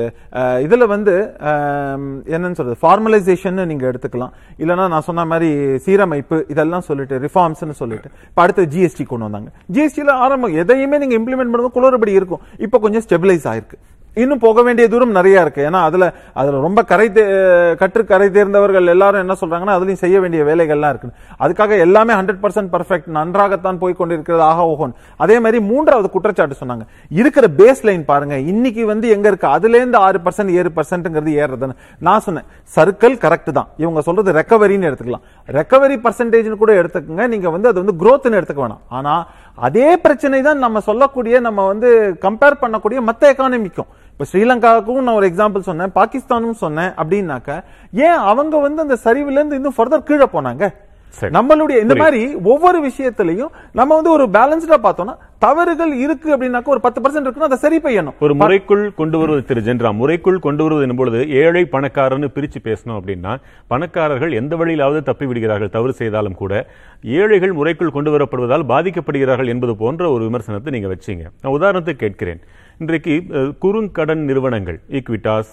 [0.66, 1.14] இதுல வந்து
[2.34, 2.78] என்னன்னு சொல்றது?
[2.84, 4.34] ஃபார்மலைசேஷன் நீங்க எடுத்துக்கலாம்.
[4.62, 5.50] இல்லனா நான் சொன்ன மாதிரி
[5.86, 8.08] சீரமைப்பு இதெல்லாம் சொல்லிட்டு ரிஃபார்ம்ஸ்னு சொல்லிட்டு.
[8.30, 9.50] இப்ப அடுத்து ஜிஎஸ்டி கொண்டு வந்தாங்க.
[9.76, 12.44] ஜிஎஸ்டில ஆரம்பம் எதையுமே நீங்க இம்ப்ளிமெண்ட் பண்ணும்போது குளறுபடி இருக்கும்.
[12.66, 13.78] இப்போ கொஞ்சம் ஸ்டெபிலைஸ் ஆயிருக்கு.
[14.14, 15.68] இன்னும் போக வேண்டிய தூரம் நிறைய இருக்கு.
[15.68, 20.42] ஏன்னா அதுல அதுல ரொம்ப கரை தே- கற்று கரை தேர்ந்தவர்கள் எல்லாரும் என்ன சொல்றாங்கன்னா அதுலயும் செய்ய வேண்டிய
[20.42, 21.08] வேலைகள்லாம் இருக்கு
[21.40, 26.80] அதுக்காக எல்லாமே ஹண்ட்ரட் பர்சன்ட் பர்ஃபெக்ட் நன்றாகத்தான் போய் கொண்டிருக்கிறது ஆக ஓகோன் அதே மாதிரி மூன்றாவது குற்றச்சாட்டு சொன்னாங்க.
[27.10, 28.38] இருக்கிற பேஸ் லைன் பாருங்க.
[28.38, 29.46] இன்னைக்கு வந்து எங்க இருக்கு?
[29.46, 31.76] அதுல இருந்து ஆறு பர்சன்ட் ஏழு பர்சன்ட்ங்கிறது ஏறுறதுன்னு.
[31.98, 32.44] நான் சொன்னேன்
[32.76, 33.68] சர்க்கிள் கரெக்ட் தான்.
[33.76, 35.52] இவங்க சொல்றது ரெக்கவரின்னு எடுத்துக்கலாம்.
[35.52, 37.26] ரெக்கவரி பர்சன்டேஜ்னு கூட எடுத்துக்கங்க.
[37.26, 38.80] நீங்க வந்து அது வந்து குரோத்னு எடுத்துக்க வேணாம்.
[38.88, 43.86] ஆனா அதே பிரச்சனை தான் நம்ம சொல்லக்கூடிய நம்ம வந்து கம்பேர் பண்ணக்கூடிய மற்ற எக்கானமிக்கும்
[44.22, 47.50] இப்ப ஸ்ரீலங்காவுக்கும் நான் ஒரு எக்ஸாம்பிள் சொன்னேன் பாகிஸ்தானும் சொன்னேன் அப்படின்னாக்க
[48.02, 50.64] ஏன் அவங்க வந்து அந்த சரிவுல இருந்து இன்னும் ஃபர்தர் கீழே போனாங்க.
[51.32, 51.94] நம்மளுடைய இந்த.
[51.94, 57.48] மாதிரி ஒவ்வொரு விஷயத்திலையும் நம்ம வந்து ஒரு பேலன்ஸ்டா பார்த்தோம்னா தவறுகள் இருக்கு அப்படின்னாக்க ஒரு பத்து பர்சன்ட் இருக்குன்னா
[57.48, 61.64] அதை சரி செய்யணும் ஒரு முறைக்குள் கொண்டு வருவது திரு ஜென்ரா முறைக்குள் கொண்டு வருவது என்னும் பொழுது ஏழை
[61.74, 63.34] பணக்காரன்னு பிரிச்சு பேசணும் அப்படின்னா
[63.70, 66.54] பணக்காரர்கள் எந்த வழியிலாவது தப்பி விடுகிறார்கள் தவறு செய்தாலும் கூட
[67.18, 72.42] ஏழைகள் முறைக்குள் கொண்டு வரப்படுவதால் பாதிக்கப்படுகிறார்கள் என்பது போன்ற ஒரு விமர்சனத்தை நீங்க வச்சீங்க நான் உதாரணத்துக்கு கேட்கிறேன்
[72.82, 73.14] இன்றைக்கு
[73.62, 75.50] குறுங்கடன் நிறுவனங்கள் ஈக்விட்டாஸ்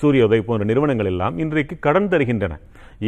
[0.00, 2.54] சூரியோதய் போன்ற நிறுவனங்கள் எல்லாம் இன்றைக்கு கடன் தருகின்றன.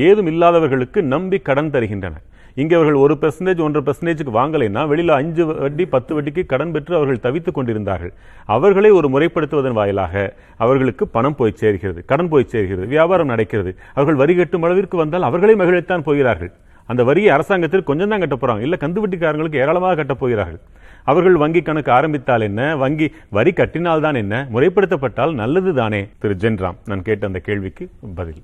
[0.06, 2.14] ஏதும் இல்லாதவர்களுக்கு நம்பி கடன் தருகின்றன.
[2.60, 7.22] இங்கே அவர்கள் ஒரு பெர்சன்டேஜ் ஒன்றரை பெர்சன்டேஜுக்கு வாங்கலைன்னா வெளியில அஞ்சு வட்டி பத்து வட்டிக்கு கடன் பெற்று அவர்கள்
[7.26, 8.12] தவித்துக் கொண்டிருந்தார்கள்.
[8.56, 10.24] அவர்களை ஒரு முறைப்படுத்துவதன் வாயிலாக
[10.64, 13.72] அவர்களுக்கு பணம் போய் சேர்கிறது கடன் போய் சேர்கிறது வியாபாரம் நடக்கிறது.
[13.96, 16.52] அவர்கள் வரி கட்டும் அளவிற்கு வந்தால் அவர்களே மகிழ்த்தான் போகிறார்கள்.
[16.92, 20.62] அந்த வரியை அரசாங்கத்தில் கொஞ்சம் தான் கட்ட போகிறாங்க இல்லை கந்து வட்டிக்காரங்களுக்கு ஏராளமாக கட்டப் போகிறார்கள்.
[21.06, 22.62] அவர்கள் வங்கி கணக்கு ஆரம்பித்தால் என்ன?
[22.76, 24.34] வங்கி வரி கட்டினால் தான் என்ன?
[24.54, 28.42] முறைப்படுத்தப்பட்டால் நல்லது தானே திரு ஜென்ராம் நான் கேட்ட அந்த கேள்விக்கு பதில்.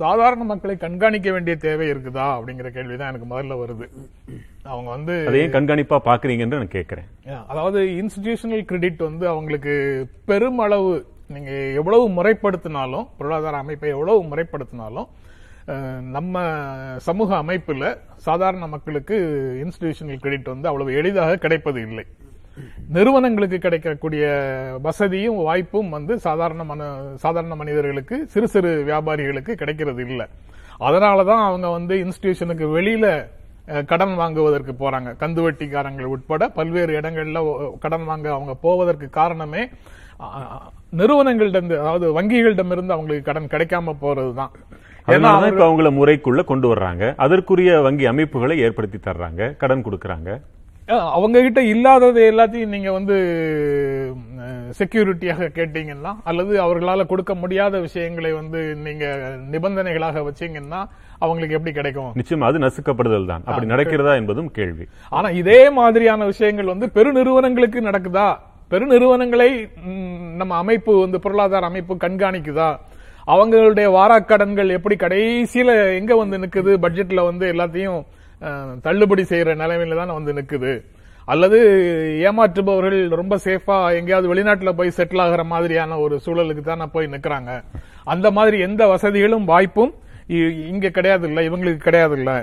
[0.00, 2.26] சாதாரண மக்களை கண்காணிக்க வேண்டிய தேவை இருக்குதா?
[2.36, 3.86] அப்படிங்கிற கேள்விதான் எனக்கு முதல்ல வருது.
[4.72, 7.08] அவங்க வந்து அதையும் கண்காணிப்பா பாக்குறீங்கன்னு நான் கேட்கிறேன்
[7.52, 9.74] அதாவது இன்ஸ்டிடியூஷனல் கிரெடிட் வந்து அவங்களுக்கு
[10.24, 10.92] பெருமளவு
[11.26, 15.08] நீங்க எவ்வளவு முறைப்படுத்தினாலும் பொருளாதார அமைப்பை எவ்வளவு முறைப்படுத்தினாலும்
[16.10, 16.36] நம்ம
[17.00, 17.86] சமூக அமைப்பில்
[18.20, 19.16] சாதாரண மக்களுக்கு
[19.62, 22.04] இன்ஸ்டிடியூஷனல் கிரெடிட் வந்து அவ்வளவு எளிதாக கிடைப்பது இல்லை.
[22.88, 24.24] நிறுவனங்களுக்கு கிடைக்கக்கூடிய
[24.82, 30.26] வசதியும் வாய்ப்பும் வந்து சாதாரண மன சாதாரண மனிதர்களுக்கு சிறு சிறு வியாபாரிகளுக்கு கிடைக்கிறது இல்லை.
[30.80, 33.06] அதனாலதான் அவங்க வந்து இன்ஸ்டிடியூஷனுக்கு வெளியில
[33.86, 35.10] கடன் வாங்குவதற்கு போறாங்க.
[35.18, 37.40] கந்து வட்டிக்காரங்கள் உட்பட பல்வேறு இடங்கள்ல
[37.78, 39.62] கடன் வாங்க அவங்க போவதற்கு காரணமே
[40.20, 44.52] அஹ், நிறுவனங்களிடம் அதாவது வங்கிகளிடமிருந்து அவங்களுக்கு கடன் கிடைக்காம போறதுதான்.
[45.14, 50.30] ஏன்னா இப்ப அவங்கள முறைக்குள்ள கொண்டு வர்றாங்க அதற்குரிய வங்கி அமைப்புகளை ஏற்படுத்தி தர்றாங்க கடன் கொடுக்கறாங்க.
[51.16, 53.16] அவங்க கிட்ட இல்லாதது எல்லாத்தையும் நீங்க வந்து
[54.78, 59.04] செக்யூரிட்டியாக கேட்டீங்கன்னா அல்லது அவர்களால கொடுக்க முடியாத விஷயங்களை வந்து நீங்க
[59.54, 60.80] நிபந்தனைகளாக வச்சீங்கன்னா
[61.24, 62.12] அவங்களுக்கு எப்படி கிடைக்கும்?
[62.20, 63.44] நிச்சயம் அது நசுக்கப்படுதல் தான்.
[63.46, 64.86] அப்படி நடக்கிறதா என்பதும் கேள்வி.
[65.16, 68.28] ஆனா இதே மாதிரியான விஷயங்கள் வந்து பெருநிறுவனங்களுக்கு நடக்குதா?
[68.72, 69.50] பெருநிறுவனங்களை
[70.40, 72.70] நம்ம அமைப்பு வந்து பொருளாதார அமைப்பு கண்காணிக்குதா?
[73.32, 76.72] அவங்களுடைய வாராக்கடன்கள் எப்படி கடைசியில எங்க வந்து நிக்குது?
[76.84, 78.00] பட்ஜெட்ல வந்து எல்லாத்தையும்
[78.80, 80.72] தள்ளுபடி செய்யற நிலைமையில தான் வந்து நிக்குது.
[81.24, 81.58] அல்லது
[82.28, 87.50] ஏமாற்றுபவர்கள் ரொம்ப சேஃபா எங்கேயாவது வெளிநாட்டுல போய் செட்டில் ஆகிற மாதிரியான ஒரு சூழலுக்கு தான் போய் நிக்கிறாங்க.
[88.04, 89.92] அந்த மாதிரி எந்த வசதிகளும் வாய்ப்பும்
[90.28, 92.36] இ- இங்க கிடையாது இல்லை இவங்களுக்கு கிடையாது இல்லை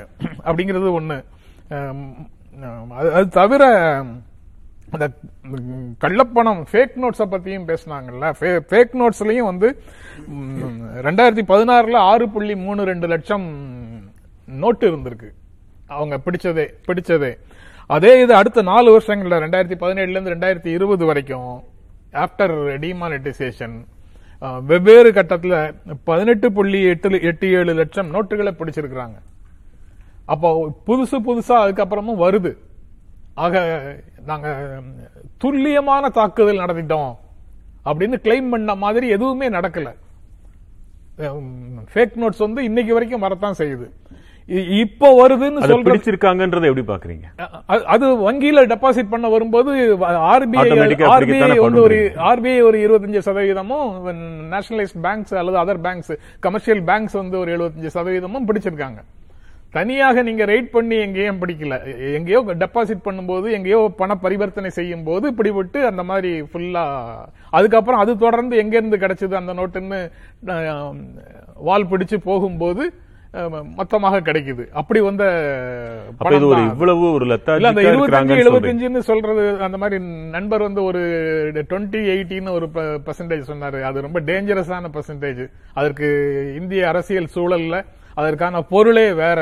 [0.45, 1.17] அப்படிங்கிறது ஒண்ணு.
[2.99, 3.63] அது அது தவிர
[4.93, 5.05] அந்த
[6.03, 8.27] கள்ளப்பணம் ஃபேக் நோட்ஸை பற்றியும் பேசினாங்கல்ல.
[8.69, 9.67] ஃபேக் நோட்ஸ்லையும் வந்து
[11.07, 13.47] ரெண்டாயிரத்தி பதினாறில் ஆறு புள்ளி மூணு ரெண்டு லட்சம்
[14.63, 15.29] நோட்டு இருந்திருக்கு.
[15.95, 17.31] அவங்க பிடிச்சதே பிடிச்சதே.
[17.95, 21.51] அதே இது அடுத்த நாலு வருஷங்களில் ரெண்டாயிரத்தி பதினேழுலேருந்து ரெண்டாயிரத்தி இருபது வரைக்கும்
[22.23, 23.75] ஆஃப்டர் டிமானிட்டைசேஷன்
[24.69, 25.57] வெவ்வேறு கட்டத்தில்
[26.09, 29.17] பதினெட்டு புள்ளி எட்டு எட்டு ஏழு லட்சம் நோட்டுகளை பிடிச்சிருக்கிறாங்க.
[30.33, 30.49] அப்போ
[30.87, 32.51] புதுசு புதுசாக அதுக்கப்புறமும் வருது.
[33.45, 33.55] ஆக
[34.29, 34.47] நாங்க
[35.43, 37.11] துல்லியமான தாக்குதல் நடத்திட்டோம்
[37.89, 39.89] அப்படின்னு கிளைம் பண்ண மாதிரி எதுவுமே நடக்கல.
[41.93, 43.87] ஃபேக் நோட்ஸ் வந்து இன்னைக்கு வரைக்கும் வரத்தான் செய்யுது.
[44.81, 47.25] இப்போ வருதுன்னு சொல்றது பிடிச்சிருக்காங்கன்றதை எப்படி பாக்குறீங்க?
[47.93, 49.71] அது வங்கியில டெபாசிட் பண்ண வரும்போது
[50.33, 50.65] ஆர்பிஐ
[51.15, 51.97] ஆர்பிஐ வந்து ஒரு.
[52.29, 53.89] ஆர்பிஐ ஒரு இருபத்தஞ்சு சதவீதமும்
[54.53, 56.13] நேஷனலைஸ்ட் பேங்க்ஸ் அல்லது அதர் பேங்க்ஸ்
[56.47, 59.01] கமர்ஷியல் பேங்க்ஸ் வந்து ஒரு எழுபத்தஞ்சு சதவீதமும் பிடிச்சிருக்காங்க.
[59.75, 61.75] தனியாக நீங்க ரேட் பண்ணி எங்கேயும் பிடிக்கல.
[62.17, 66.85] எங்கேயோ டெபாசிட் பண்ணும்போது எங்கேயோ பண பரிவர்த்தனை செய்யும் போது பிடிபட்டு அந்த மாதிரி ஃபுல்லா
[67.57, 69.99] அதுக்கப்புறம் அது தொடர்ந்து எங்க இருந்து கிடைச்சது அந்த நோட்டுன்னு
[71.69, 72.85] வால் பிடிச்சு போகும்போது
[73.79, 74.63] மொத்தமாக கிடைக்குது.
[74.79, 75.23] அப்படி வந்த.
[76.73, 79.97] இவ்வளவு ஒரு இல்ல அந்த இருபத்தஞ்சு எழுபத்தஞ்சுன்னு சொல்றது அந்த மாதிரி
[80.35, 81.01] நண்பர் வந்து ஒரு
[81.69, 82.67] டுவெண்ட்டி எயிட்டின்னு ஒரு
[83.07, 83.81] பர்சன்டேஜ் சொன்னாரு.
[83.89, 85.43] அது ரொம்ப டேஞ்சரஸான பர்சன்டேஜ்
[85.79, 86.09] அதற்கு
[86.61, 87.83] இந்திய அரசியல் சூழல்ல
[88.17, 89.39] அதற்கான பொருளே வேற.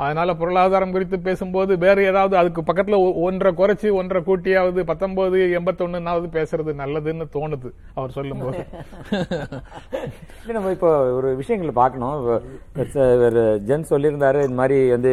[0.00, 6.28] அதனால பொருளாதாரம் குறித்து பேசும்போது வேற ஏதாவது அதுக்கு பக்கத்துல ஒ- ஒன்றை குறைச்சி ஒன்றை கூட்டியாவது பத்தொன்பது எண்பத்தொன்னுனாவது
[6.36, 8.58] பேசுறது நல்லதுன்னு தோணுது அவர் சொல்லும்போது.
[9.10, 12.12] போது நம்ம இப்போ ஒரு விஷயங்களை பார்க்கணும்.
[13.24, 15.12] ஒரு ஜென் சொல்லியிருந்தாரு இந்த மாதிரி வந்து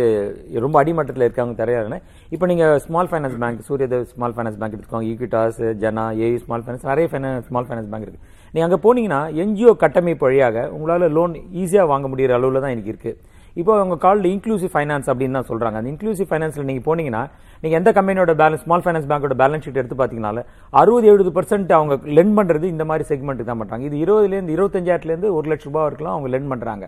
[0.53, 1.99] ரொம்ப அடிமட்டத்தில் இருக்காங்க தெரியாதுன்னு.
[2.29, 5.09] இப்போ நீங்க small finance bank Suryoday small finance bank எடுத்துக்கோங்க.
[5.11, 8.21] ஈக்விட்டாஸ் ஜனா ஏஇ ஸ்மால் ஃபைனான்ஸ் நிறைய ஃபைனான்ஸ் ஸ்மால் ஃபைனான்ஸ் பேங்க் இருக்கு.
[8.55, 13.17] நீங்கள் அங்கே போனீங்கன்னா என்ஜிஓ கட்டமைப்பு வழியாக உங்களால் லோன் ஈஸியாக வாங்க முடியிற அளவில் தான் எனக்கு இருக்குது
[13.55, 17.23] இப்போ அவங்க கால்டு இன்க்ளூசிவ் ஃபைனான்ஸ் அப்படின்னு தான் சொல்கிறாங்க அந்த இன்க்ளூசிவ் ஃபைனான்ஸில் நீங்கள் போனீங்கன்னா
[17.63, 20.39] நீங்கள் எந்த கம்பெனியோட பேலன்ஸ் ஸ்மால் ஃபைனான்ஸ் பேங்கோட பேலன்ஸ் ஷீட் எடுத்து பார்த்தீங்கனால
[20.73, 25.47] அறுபது எழுபது பர்சன்ட் அவங்க லெண்ட் பண்ணுறது இந்த மாதிரி செக்மெண்ட்டுக்கு தான் பண்ணுறாங்க இது இருபதுலேருந்து இருபத்தஞ்சாயிரத்துலேருந்து ஒரு
[25.51, 26.87] லட்ச ரூபா வரைக்கும் அவங்க லெண்ட் பண்ணுறாங்க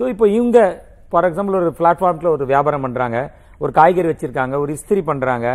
[0.00, 0.58] ஸோ இப்போ இவங்க
[1.12, 3.18] ஃபார் எக்ஸாம்பிள் ஒரு பிளாட்ஃபார்மில் ஒரு வியாபாரம் பண்ணுறாங்க
[3.60, 5.48] ஒரு காய்கறி வச்சுருக்காங்க ஒரு இஸ்திரி பண்ணுறாங்க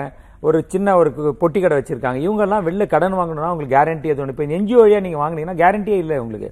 [0.47, 1.09] ஒரு சின்ன ஒரு
[1.41, 2.19] பொட்டி கடை வச்சிருக்காங்க.
[2.25, 6.17] இவங்க எல்லாம் வெளில கடன் வாங்கணும்னா உங்களுக்கு கேரண்டி எதுவும் இப்போ என்ஜிஓ வழியா நீங்க வாங்குனீங்கன்னா கேரண்டியே இல்லை
[6.23, 6.49] உங்களுக்கு.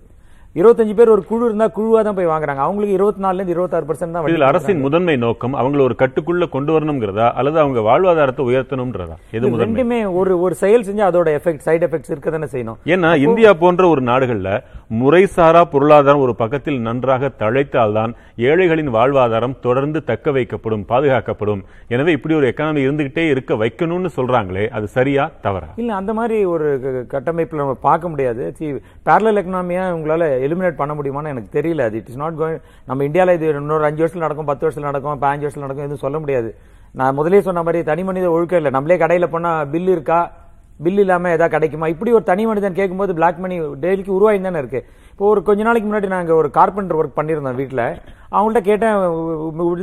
[0.59, 2.61] இருபத்தஞ்சு பேர் ஒரு குழு இருந்தா குழுவா தான் போய் வாங்குறாங்க.
[2.65, 6.71] அவங்களுக்கு இருபத்தி நாலுல இருந்து இருபத்தாறு பர்சன்ட் தான் இதுல அரசின் முதன்மை நோக்கம் அவங்கள ஒரு கட்டுக்குள்ள கொண்டு
[6.75, 7.27] வரணுங்கிறதா?
[7.39, 9.15] அல்லது அவங்க வாழ்வாதாரத்தை உயர்த்தணும்ன்றதா?
[9.37, 12.79] எது ரெண்டுமே ஒரு ஒரு செயல் செஞ்சா அதோட எஃபெக்ட் சைடு எஃபெக்ட்ஸ் இருக்க தானே செய்யணும்.
[12.95, 14.51] ஏன்னா இந்தியா போன்ற ஒரு நாடுகள்ல
[14.93, 21.63] முறைசாரா பொருளாதாரம் ஒரு பக்கத்தில் நன்றாக தழைத்தால்தான் ஏழைகளின் வாழ்வாதாரம் தொடர்ந்து தக்க வைக்கப்படும் பாதுகாக்கப்படும்.
[21.87, 25.67] எனவே இப்படி ஒரு எக்கானமி இருந்துகிட்டே இருக்க வைக்கணும்னு சொல்றாங்களே அது சரியா தவறா?
[25.75, 27.21] இல்ல அந்த மாதிரி ஒரு க-
[27.51, 28.55] நம்ம பார்க்க முடியாது.
[28.59, 31.81] பேரலல் எக்கனாமியா உங்களால எலிமினேட் பண்ண முடியுமான்னு எனக்கு தெரியல.
[31.81, 35.21] அது இட் இஸ் நாட் கோயிங் நம்ம இந்தியாவில் இது இன்னொரு அஞ்சு வருஷத்துல நடக்கும் பத்து வருஷத்துல நடக்கும்
[35.21, 36.55] பதினஞ்சு வருஷத்துல நடக்கும் எதுவும் சொல்ல முடியாது.
[36.91, 38.71] நான் முதலே சொன்ன மாதிரி தனி மனித ஒழுக்கம் இல்லை.
[38.71, 40.31] நம்மளே கடையில் போனால் பில் இருக்கா?
[40.85, 41.87] பில் இல்லாம ஏதாவது கிடைக்குமா?
[41.93, 44.81] இப்படி ஒரு தனி மனிதன் கேட்கும்போது பிளாக் மணி டெய்லிக்கு உருவாகி தானே இருக்கு.
[45.11, 47.83] இப்போ ஒரு கொஞ்ச நாளைக்கு முன்னாடி நாங்க ஒரு கார்பெண்டர் ஒர்க் பண்ணியிருந்தோம் வீட்ல.
[48.31, 48.95] அவங்கள்ட்ட கேட்டேன்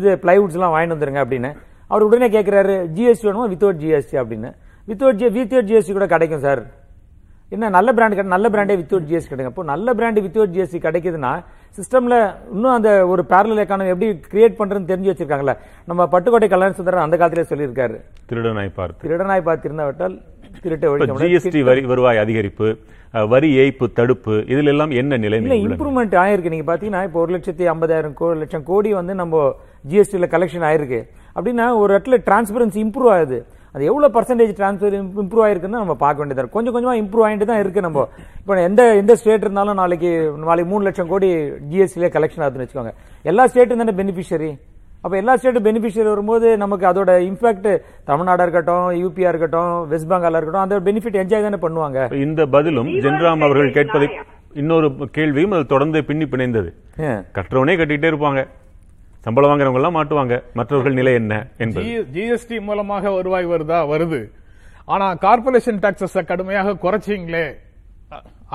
[0.01, 1.51] இது பிளைவுட்ஸ் எல்லாம் வாங்கிட்டு வந்துருங்க அப்படின்னு.
[1.89, 3.49] அவர் உடனே கேட்கிறாரு ஜிஎஸ்டி வேணுமா?
[3.55, 4.51] வித்தவுட் ஜிஎஸ்டி அப்படின்னு.
[4.89, 6.63] வித்தவுட் ஜி வித்தவுட் ஜிஎஸ்டி கூட கிடைக்கும் சார்
[7.55, 9.53] என்ன நல்ல பிராண்ட் கிடை நல்ல பிராண்டே வித்தவுட் ஜிஎஸ்டி கிடைக்கும்.
[9.53, 11.33] அப்போ நல்ல பிராண்ட் வித்தவுட் ஜிஎஸ்டி கிடைக்குதுன்னா
[11.77, 12.17] சிஸ்டம்ல
[12.55, 15.55] இன்னும் அந்த ஒரு பேரலல் எக்கானமி எப்படி கிரியேட் பண்றதுன்னு தெரிஞ்சு வச்சிருக்காங்கல்ல.
[15.91, 17.97] நம்ம பட்டுக்கோட்டை கல்யாண சுந்தரம் அந்த காலத்திலே சொல்லியிருக்காரு.
[18.31, 19.03] திருடனாய் பார்த்து.
[19.05, 20.34] திருடனாய் பார்த்திருந்தாவிட்டால் திருட்டை ஒழிக்க
[21.23, 22.69] ஜிஎஸ்டி வரி வருவாய் அதிகரிப்பு
[23.33, 25.67] வரி ஏய்ப்பு தடுப்பு இதுல எல்லாம் என்ன நிலைமை உள்ளது?
[25.67, 26.53] இம்ப்ரூவ்மெண்ட் ஆயிருக்கு.
[26.55, 29.43] நீங்க பாத்தீங்கன்னா இப்போ ஒரு லட்சத்தி ஐம்பதாயிரம் லட்சம் கோடி வந்து நம்ம
[29.91, 31.01] ஜிஎஸ்டியில் கலெக்ஷன் ஆயிருக்கு.
[31.37, 33.39] அப்படின்னா ஒரு இடத்துல டிரான்ஸ்பரன்சி இம்ப்ரூவ் ஆகுது.
[33.75, 36.57] அது எவ்வளவு பர்சன்டேஜ் டிரான்ஸ்பர் இம்ப்ரூவ் ஆயிருக்குன்னு நம்ம பார்க்க வேண்டியதா இருக்கு.
[36.57, 38.05] கொஞ்சம் கொஞ்சமா இம்ப்ரூவ் ஆயிட்டு தான் இருக்கு நம்ம.
[38.41, 40.11] இப்போ எந்த எந்த ஸ்டேட் இருந்தாலும் நாளைக்கு
[40.51, 41.31] நாளைக்கு மூணு லட்சம் கோடி
[41.73, 42.93] ஜிஎஸ்டிலே கலெக்ஷன் ஆகுதுன்னு வச்சுக்கோங்க.
[43.31, 44.51] எல்லா ஸ்டேட்டும் தானே பெனிஃபிஷியரி
[45.05, 50.65] அப்ப எல்லா ஸ்டேட்டும் பெனிஃபிஷியரி வரும்போது நமக்கு அதோட இம்பாக்ட் தமிழ்நாடா இருக்கட்டும் யூபியா இருக்கட்டும் வெஸ்ட் பெங்காலா இருக்கட்டும்
[50.65, 52.15] அந்த பெனிஃபிட் என்ஜாய் தானே பண்ணுவாங்க?
[52.15, 54.09] இந்த பதிலும் ஜென்ராம் அவர்கள் கேட்பதை
[54.53, 56.71] இன்னொரு கேள்வியும் அது தொடர்ந்து பின்னி பிணைந்தது.
[56.97, 57.21] ஏன்?
[57.35, 58.47] கட்டுறவனே கட்டிட்டே இருப்பாங்க.
[59.21, 60.43] சம்பளம் வாங்குறவங்க எல்லாம் மாட்டுவாங்க.
[60.55, 62.07] மற்றவர்கள் நிலை என்ன என்பது.
[62.15, 63.81] ஜிஎஸ்டி மூலமாக வருவாய் வருதா?
[63.93, 64.31] வருது.
[64.85, 67.45] ஆனா கார்பரேஷன் டாக்ஸஸ் கடுமையாக குறைச்சிங்களே.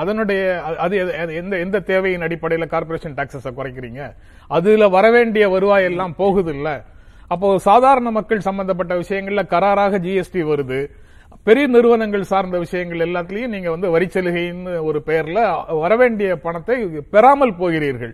[0.02, 0.42] அதனுடைய
[0.86, 0.96] அது
[1.42, 4.02] எந்த எந்த தேவையின் அடிப்படையில கார்ப்பரேஷன் டாக்ஸஸ குறைக்கிறீங்க?
[4.58, 6.70] அதுல வரவேண்டிய வருவாய் எல்லாம் போகுது இல்ல
[7.34, 10.80] அப்போ சாதாரண மக்கள் சம்பந்தப்பட்ட விஷயங்கள்ல கராராக ஜிஎஸ்டி வருது.
[11.48, 15.42] பெரிய நிறுவனங்கள் சார்ந்த விஷயங்கள் எல்லாத்துலயும் நீங்க வந்து வரி சலுகைன்னு ஒரு பெயர்ல
[15.84, 16.78] வரவேண்டிய பணத்தை
[17.14, 18.14] பெறாமல் போகிறீர்கள்.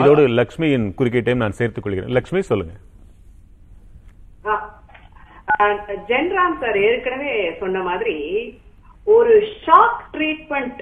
[0.00, 2.12] இதோடு லக்ஷ்மியின் குறுக்கீட்டையும் நான் சேர்த்துக் கொள்கிறேன்.
[2.18, 2.74] லக்ஷ்மி சொல்லுங்க.
[6.10, 8.16] ஜென்ராம் சார் ஏற்கனவே சொன்ன மாதிரி
[9.06, 9.32] ஒரு
[9.64, 10.80] ஷாக் ட்ரீட்மெண்ட்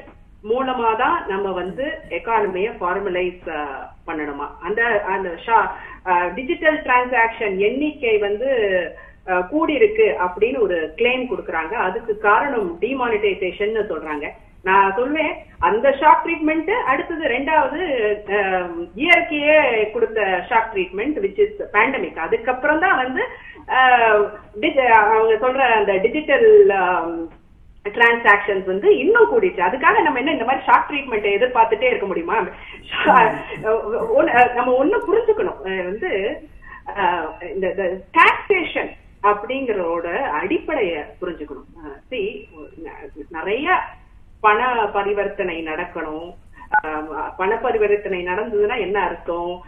[0.50, 1.84] மூலமா தான் நம்ம வந்து
[2.18, 3.42] எக்கானமிய ஃபார்மலைஸ்
[4.08, 4.46] பண்ணணுமா?
[4.66, 4.82] அந்த
[5.14, 5.28] அந்த
[6.38, 8.48] டிஜிட்டல் டிரான்சாக்ஷன் எண்ணிக்கை வந்து
[9.50, 11.74] கூடியிருக்கு அப்படின்னு ஒரு கிளைம் கொடுக்கறாங்க.
[11.88, 14.28] அதுக்கு காரணம் டிமானிட்டைசேஷன் சொல்றாங்க.
[14.68, 15.32] நான் சொல்வேன்
[15.68, 17.80] அந்த ஷாக் ட்ரீட்மெண்ட் அடுத்தது ரெண்டாவது
[19.02, 19.56] இயற்கையே
[19.94, 23.22] கொடுத்த shock treatment which is pandemic அதுக்கப்புறம் தான் வந்து
[25.14, 26.48] அவங்க சொல்ற அந்த டிஜிட்டல்
[27.84, 32.36] டிரான்சாக்ஷன்ஸ் வந்து இன்னும் கூடிச்சு அதுக்காக நம்ம என்ன இந்த மாதிரி ஷாக் ட்ரீட்மெண்ட் எதிர்பார்த்துட்டே இருக்க முடியுமா?
[34.54, 35.60] நம்ம ஒண்ணு புரிஞ்சுக்கணும்.
[35.90, 36.10] வந்து
[37.54, 37.66] இந்த
[38.18, 38.90] டாக்ஸேஷன்
[39.30, 40.06] அப்படிங்கறதோட
[40.40, 41.68] அடிப்படைய புரிஞ்சுக்கணும்.
[43.38, 43.76] நிறைய
[44.40, 44.60] பண
[44.94, 46.30] பரிவர்த்தனை நடக்கணும்.
[47.36, 49.62] பண பரிவர்த்தனை நடந்ததுன்னா என்ன அர்த்தம்?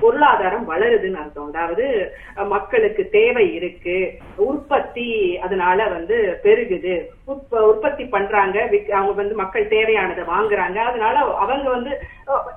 [0.00, 1.46] பொருளாதாரம் வளருதுன்னு அர்த்தம்.
[1.46, 4.18] அதாவது மக்களுக்கு தேவை இருக்கு.
[4.36, 7.04] உற்பத்தி அதனால வந்து பெருகுது.
[7.50, 10.76] உற்பத்தி பண்றாங்க விக்- அவங்க வந்து மக்கள் தேவையானதை வாங்குறாங்க.
[10.76, 12.00] அதனால அவங்க வந்து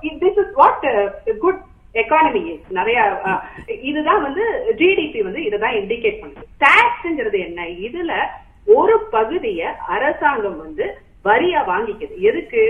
[0.00, 1.60] this is what good
[1.94, 3.20] economy நிறைய
[3.82, 6.42] இதுதான் வந்து ஜிடிபி வந்து இதுதான் இண்டிகேட் பண்ணுது.
[6.60, 7.62] டாக்ஸ்ங்கிறது என்ன?
[7.62, 8.26] இதுல
[8.74, 10.98] ஒரு பகுதிய அரசாங்கம் வந்து
[11.28, 12.14] வரியா வாங்கிக்குது.
[12.30, 12.62] எதுக்கு?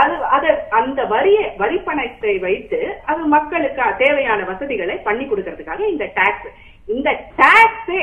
[0.00, 0.48] அது அது
[0.78, 2.80] அந்த வரிய வரி பணத்தை வைத்து
[3.12, 6.50] அது மக்களுக்கு தேவையான வசதிகளை பண்ணி கொடுக்கறதுக்காக இந்த டாக்ஸ்
[6.88, 8.02] இந்த டாக்ஸே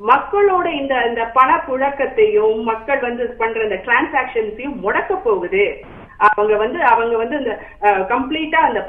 [0.00, 5.64] மக்களோட இந்த இந்த பண புழக்கத்தையும் மக்கள் வந்து பண்ற இந்த டிரான்சாக்சன்ஸையும் முடக்க போகுது.
[6.26, 7.52] அவங்க வந்து அவங்க வந்து இந்த
[8.10, 8.80] கம்ப்ளீட்டா அந்த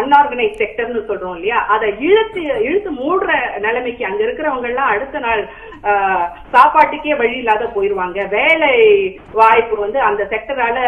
[0.00, 1.58] அன்ஆர்கனைஸ் செக்டர்னு சொல்றோம் இல்லையா?
[1.68, 5.42] அதை இழுத்து இழுத்து மூடுற நிலைமைக்கு அங்க இருக்கிறவங்க எல்லாம் அடுத்த நாள்
[6.52, 8.18] சாப்பாட்டுக்கே வழி இல்லாத போயிருவாங்க.
[8.34, 8.72] வேலை
[9.32, 10.78] வாய்ப்பு வந்து அந்த செக்டரால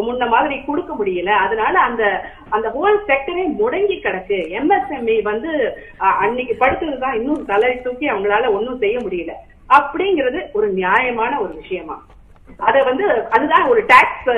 [0.00, 1.30] முன்ன மாதிரி கொடுக்க முடியல.
[1.38, 2.04] அதனால அந்த
[2.50, 4.38] அந்த ஹோல் செக்டரே முடங்கி கிடக்கு.
[4.58, 5.50] எம்எஸ்எம்இ வந்து
[6.00, 7.14] அஹ், அன்னைக்கு படுத்ததுதான்.
[7.14, 9.34] இன்னும் தலை தூக்கி அவங்களால ஒன்னும் செய்ய முடியல.
[9.70, 11.96] அப்படிங்கிறது ஒரு நியாயமான ஒரு விஷயமா.
[12.68, 13.04] அத வந்து
[13.36, 14.28] அதுதான் ஒரு டாக்ஸ்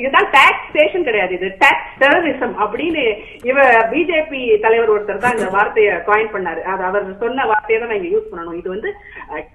[0.00, 1.32] இதுதான் டாக்ஸேஷன் கிடையாது.
[1.38, 3.04] இது டாக்ஸ் டெரரிசம் அப்படின்னு
[3.50, 6.62] இவ பிஜேபி தலைவர் ஒருத்தர் தான் இந்த வார்த்தையை காயின் பண்ணாரு.
[6.72, 8.58] அது அவர் சொன்ன வார்த்தையை தான் நாங்க யூஸ் பண்ணணும்.
[8.60, 8.90] இது வந்து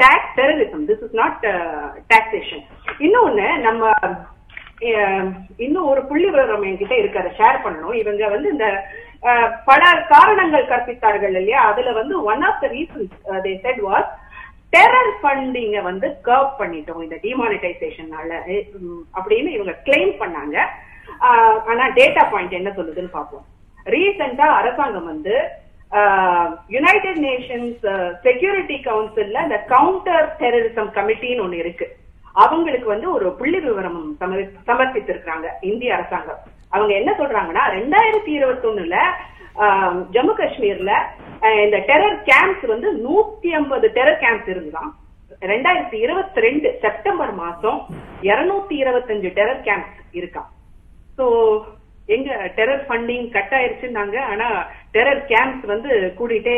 [0.03, 1.45] tax terrorism this is not
[2.13, 2.65] taxation
[3.07, 3.93] இன்னொன்னு நம்ம
[5.65, 7.21] இன்னும் ஒரு புள்ளி விவரம் என்கிட்ட இருக்கு.
[7.21, 7.95] அதை ஷேர் பண்ணணும்.
[8.01, 8.67] இவங்க வந்து இந்த
[9.69, 9.81] பல
[10.11, 11.59] காரணங்கள் கற்பித்தார்கள் இல்லையா?
[11.69, 14.09] அதுல வந்து one of the reasons they said was
[14.75, 18.31] terror funding வந்து கர்வ் பண்ணிட்டோம் இந்த டிமானிட்டைசேஷனால
[19.17, 20.57] அப்படின்னு இவங்க கிளைம் பண்ணாங்க.
[21.69, 23.45] ஆனா டேட்டா பாயிண்ட் என்ன சொல்லுதுன்னு பார்ப்போம்.
[23.95, 25.35] ரீசெண்டா அரசாங்கம் வந்து
[26.75, 27.85] யுனைடெட் நேஷன்ஸ்
[28.25, 31.87] செக்யூரிட்டி கவுன்சில்ல இந்த கவுண்டர் டெரரிசம் கமிட்டின்னு ஒண்ணு இருக்கு.
[32.43, 36.41] அவங்களுக்கு வந்து ஒரு புள்ளி விவரம் சமர் சமர்ப்பித்திருக்காங்க இந்திய அரசாங்கம்.
[36.75, 38.97] அவங்க என்ன சொல்றாங்கன்னா ரெண்டாயிரத்தி இருபத்தி ஒண்ணுல
[40.15, 40.93] ஜம்மு காஷ்மீர்ல
[41.65, 44.91] இந்த டெரர் கேம்ப்ஸ் வந்து நூத்தி ஐம்பது டெரர் கேம்ப்ஸ் இருந்தான்
[45.53, 47.79] ரெண்டாயிரத்தி இருபத்தி ரெண்டு செப்டம்பர் மாசம்
[48.29, 50.49] இருநூத்தி இருபத்தஞ்சு டெரர் கேம்ப்ஸ் இருக்கான்
[51.17, 51.25] சோ
[52.15, 54.17] எங்க டெரர் ஃபண்டிங் கட் ஆயிருச்சுன்னாங்க.
[54.31, 54.47] ஆனா
[54.95, 56.57] டெரர் கேம்ப்ஸ் வந்து கூடிட்டே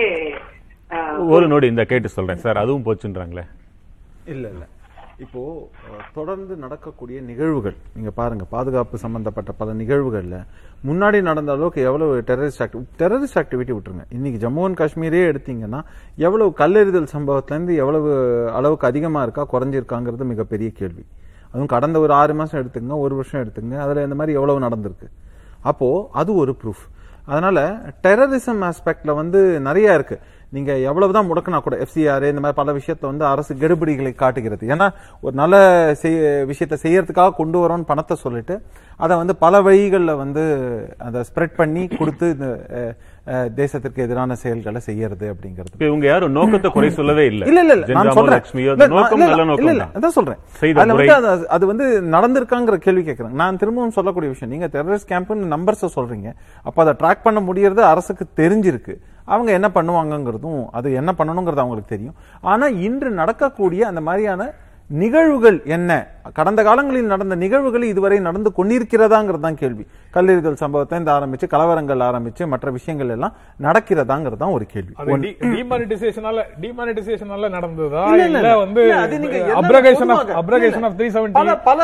[1.35, 2.43] ஒரு நோடி இந்த கேட்டு சொல்றேன்.
[2.43, 3.45] சார் அதுவும் போச்சுன்றாங்களே?
[4.33, 4.63] இல்ல இல்ல.
[5.23, 5.41] இப்போ
[6.17, 10.37] தொடர்ந்து நடக்கக்கூடிய நிகழ்வுகள் நீங்க பாருங்க பாதுகாப்பு சம்பந்தப்பட்ட பல நிகழ்வுகள்ல
[10.89, 14.05] முன்னாடி நடந்த அளவுக்கு எவ்வளவு டெரரிஸ்ட் ஆக்டிவ் டெரரிஸ்ட் ஆக்டிவிட்டி விட்டுருங்க.
[14.17, 15.81] இன்னைக்கு ஜம்மு அண்ட் காஷ்மீரே எடுத்தீங்கன்னா
[16.27, 18.11] எவ்வளவு கல்லெறிதல் சம்பவத்துல இருந்து எவ்வளவு
[18.59, 21.03] அளவுக்கு அதிகமா இருக்கா குறைஞ்சிருக்காங்கிறது மிகப்பெரிய கேள்வி.
[21.51, 25.09] அதுவும் கடந்த ஒரு ஆறு மாசம் எடுத்துங்க ஒரு வருஷம் எடுத்துங்க அதுல இந்த மாதிரி எவ்வளவு நடந்திருக்கு.
[25.71, 25.89] அப்போ
[26.21, 26.85] அது ஒரு ப்ரூஃப்
[27.31, 27.59] அதனால
[28.05, 30.15] டெரரிசம் ஆஸ்பெக்ட்ல வந்து நிறைய இருக்கு.
[30.51, 34.67] நீங்க எவ்வளவுதான் முடக்கினா கூட எஃப்சிஆர் இந்த மாதிரி பல விஷயத்த வந்து அரசு கெடுபிடிகளை காட்டுகிறது.
[34.67, 34.87] ஏன்னா
[35.21, 35.55] ஒரு நல்ல
[36.01, 38.55] செய்- விஷயத்த செய்யறதுக்காக கொண்டு வரோம்னு பணத்தை சொல்லிட்டு
[38.97, 40.43] அதை வந்து பல வழிகளில் வந்து
[40.97, 42.47] அதை ஸ்ப்ரெட் பண்ணி கொடுத்து இந்த
[43.27, 45.83] தேசத்திற்கு எதிரான செயல்களை செய்யறது அப்படிங்கிறது.
[45.83, 47.45] இவங்க யாரும் நோக்கத்தை குறை சொல்லவே இல்ல.
[47.45, 48.41] இல்ல இல்ல நான் சொல்றேன்.
[49.93, 50.35] அதான் சொல்றேன்.
[50.79, 50.93] அதுல.
[50.93, 55.89] வந்து அது- அது வந்து நடந்திருக்காங்கிற கேள்வி கேட்கறேன் நான் திரும்பவும் சொல்லக்கூடிய விஷயம் நீங்க டெரரிஸ்ட் கேம்ப்னு நம்பர்ஸ்
[55.95, 56.33] சொல்றீங்க.
[56.63, 58.95] அப்ப அதை ட்ராக் பண்ண முடியறது அரசுக்கு தெரிஞ்சிருக்கு.
[59.25, 62.13] அவங்க என்ன பண்ணுவாங்கங்கிறதும் அது என்ன பண்ணணுங்கிறது அவங்களுக்கு தெரியும்.
[62.41, 64.53] ஆனா இன்று நடக்கக்கூடிய அந்த மாதிரியான
[64.87, 66.07] நிகழ்வுகள் என்ன?
[66.37, 69.83] கடந்த காலங்களில் நடந்த நிகழ்வுகள் இதுவரை நடந்து கொண்டிருக்கிறதாங்கிறது தான் கேள்வி.
[70.15, 73.33] கல்லீரல் சம்பவத்தை இந்த ஆரம்பிச்சு கலவரங்கள் ஆரம்பிச்சு மற்ற விஷயங்கள் எல்லாம்
[73.65, 74.93] நடக்கிறதாங்கிறது தான் ஒரு கேள்வி.
[75.55, 78.03] டிமானிட்டைசேஷனால டிமானிட்டைசேஷனால நடந்ததா?
[78.25, 78.81] இல்ல, வந்து
[79.61, 80.97] அப்ரகேஷன் ஆஃப் அப்ரகேஷன் ஆஃப்
[81.39, 81.79] பல பல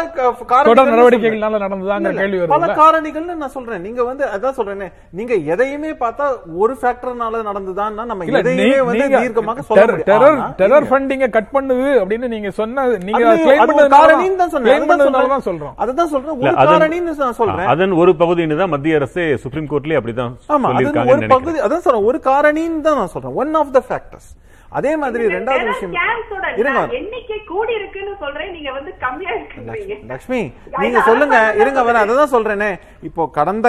[2.53, 2.73] பல?
[2.81, 3.81] காரணிகள்னு நான் சொல்றேன்.
[3.81, 4.87] நீங்க வந்து அதான் சொல்றேனே.
[5.19, 6.25] நீங்க எதையுமே பார்த்தா
[6.63, 9.85] ஒரு ஃபேக்டர்னால நடந்ததுதான் நம்ம எதையுமே வந்து தீர்க்கமாக சொல்ல.
[10.11, 13.59] டெரர் டெரர் ஃபண்டிங்க கட் பண்ணுது அப்படின்னு நீங்க சொன்ன நீங்க claim
[14.41, 14.87] தான் சொன்னேன்.
[15.33, 15.75] தான் சொல்றோம்.
[15.83, 16.37] அதுதான் சொல்றேன்.
[16.45, 17.67] ஒரு காரணின்னு நான் சொல்றேன்.
[17.73, 20.71] அதன் ஒரு பகுதின்னு தான் மத்திய அரசு சுப்ரீம் கோர்ட்லயே அப்படிதான் ஆமா
[21.13, 22.07] ஒரு பகுதி அதான் சொல்றேன்.
[22.11, 23.35] ஒரு காரணின்னு தான் நான் சொல்றேன்.
[23.43, 24.29] ஒன் ஆஃப் த ஃபேக்டர்ஸ்
[24.77, 25.93] அதே மாதிரி ரெண்டாவது விஷயம்
[26.61, 26.81] இருங்க.
[26.99, 28.51] எண்ணிக்கை கூடி இருக்குன்னு சொல்றேன்.
[28.55, 30.39] நீங்க வந்து கம்மியா இருக்குன்றீங்க லக்ஷ்மி
[30.83, 31.37] நீங்க சொல்லுங்க.
[31.61, 32.69] இருங்க வர அததான் சொல்றேனே.
[33.09, 33.67] இப்போ கடந்த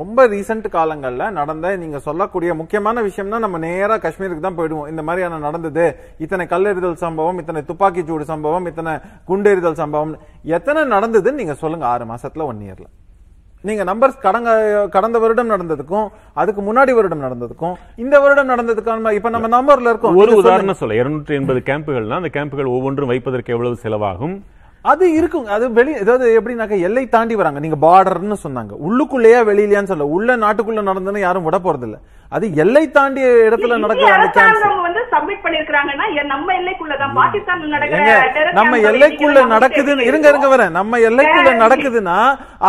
[0.00, 4.90] ரொம்ப ரீசெண்ட் காலங்கள்ல நடந்த நீங்க சொல்லக்கூடிய முக்கியமான விஷயம்னா நம்ம நேரா காஷ்மீருக்கு தான் போயிடுவோம்.
[4.94, 5.86] இந்த மாதிரியான நடந்தது.
[6.26, 8.94] இத்தனை கல்லெறிதல் சம்பவம் இத்தனை துப்பாக்கி சூடு சம்பவம் இத்தனை
[9.30, 10.14] குண்டெறிதல் சம்பவம்
[10.58, 11.86] எத்தனை நடந்ததுன்னு நீங்க சொல்லுங்க.
[11.94, 12.88] ஆறு மாசத்துல ஒன் இயர்ல
[13.64, 14.50] நீங்க நம்பர்ஸ் கடந்த
[14.90, 20.16] கடந்த வருடம் நடந்ததுக்கும் அதுக்கு முன்னாடி வருடம் நடந்ததுக்கும் இந்த வருடம் நடந்ததுக்கான இப்ப நம்ம நம்பர்ல இருக்கோம்.
[20.16, 20.36] ஒரு.
[20.36, 24.36] உதாரணம் சொல்ல இருநூற்றி எண்பது கேம்புகள்னா அந்த கேம்புகள் ஒவ்வொன்றும் வைப்பதற்கு எவ்வளவு செலவாகும்?
[24.84, 27.58] அது இருக்குங்க அது வெளி அதாவது எப்படின்னாக்க எல்லை தாண்டி வராங்க.
[27.60, 28.72] நீங்க பார்டர்னு சொன்னாங்க.
[28.86, 31.98] உள்ளுக்குள்ளேயா வெளியிலயான்னு சொல்ல உள்ள நாட்டுக்குள்ள நடந்ததுன்னு யாரும் விட போறது இல்ல
[32.32, 34.87] அது எல்லை தாண்டிய இடத்துல நடக்கிற அந்த கேம்ப் வந்து
[35.28, 37.12] சப்மிட் பண்ணிருக்காங்கன்னா நம்ம எல்லைக்குள்ளதான்.
[37.20, 40.72] பாகிஸ்தான்ல நடக்கிற நம்ம எல்லைக்குள்ள நடக்குதுன்னு இருங்க இருங்க வரேன்.
[40.78, 42.18] நம்ம எல்லைக்குள்ள நடக்குதுன்னா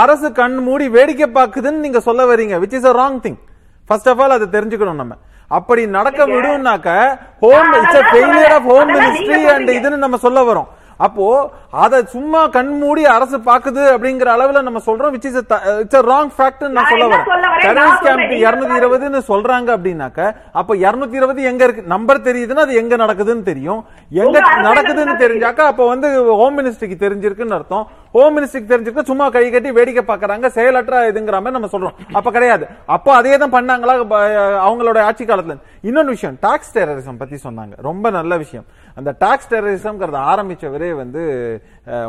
[0.04, 3.40] அரசு கண் மூடி வேடிக்கை பாக்குதுன்னு நீங்க சொல்ல வரீங்க which is a wrong thing
[3.90, 5.16] first of all அதை தெரிஞ்சுக்கணும் நம்ம.
[5.58, 6.90] அப்படி நடக்க விடும்னாக்க
[7.44, 8.90] ஹோம் இட்ஸ் a அதான் failure of home.
[8.96, 10.68] Ministry and இதுன்னு நம்ம சொல்ல வரோம்.
[11.00, 11.26] அப்போ
[11.84, 15.38] அத சும்மா கண் மூடி அரசு பாக்குது அப்படிங்கிற அளவுல நம்ம சொல்றோம் which is
[15.82, 17.28] it's wrong fact நான் சொல்ல வரேன்?
[17.66, 18.34] Terrorist camp.
[18.44, 20.20] இருநூத்தி இருபதுன்னு சொல்றாங்க அப்படின்னாக்க
[20.54, 21.84] அப்ப இருநூத்தி இருபது எங்க இருக்கு?
[21.88, 23.82] நம்பர் தெரியுதுன்னா அது எங்க நடக்குதுன்னு தெரியும்.
[24.24, 24.38] எங்க
[24.68, 26.10] நடக்குதுன்னு தான் தெரிஞ்சாக்கா அப்ப வந்து
[26.42, 27.86] ஹோம் மினிஸ்ட்ரிக்கு தெரிஞ்சிருக்குன்னு அர்த்தம்.
[28.16, 31.98] ஹோம் மினிஸ்ட்ரிக்கு தெரிஞ்சிருக்கு சும்மா கை கட்டி வேடிக்கை பாக்குறாங்க செயலற்ற இதுங்கிற மாதிரி நம்ம சொல்றோம்.
[32.18, 32.66] அப்ப கிடையாது.
[32.96, 33.94] அப்போ அதே தான் பண்ணாங்களா
[34.68, 35.56] அவங்களோட ஆட்சி காலத்துல.
[35.90, 37.76] இன்னொன்னு விஷயம் டாக்ஸ் டெரரிசம் பத்தி சொன்னாங்க.
[37.88, 38.66] ரொம்ப நல்ல விஷயம்.
[39.00, 41.22] அந்த டாக்ஸ் டெரரிசம்ங்கிறத ஆரம்பிச்சவரே வந்து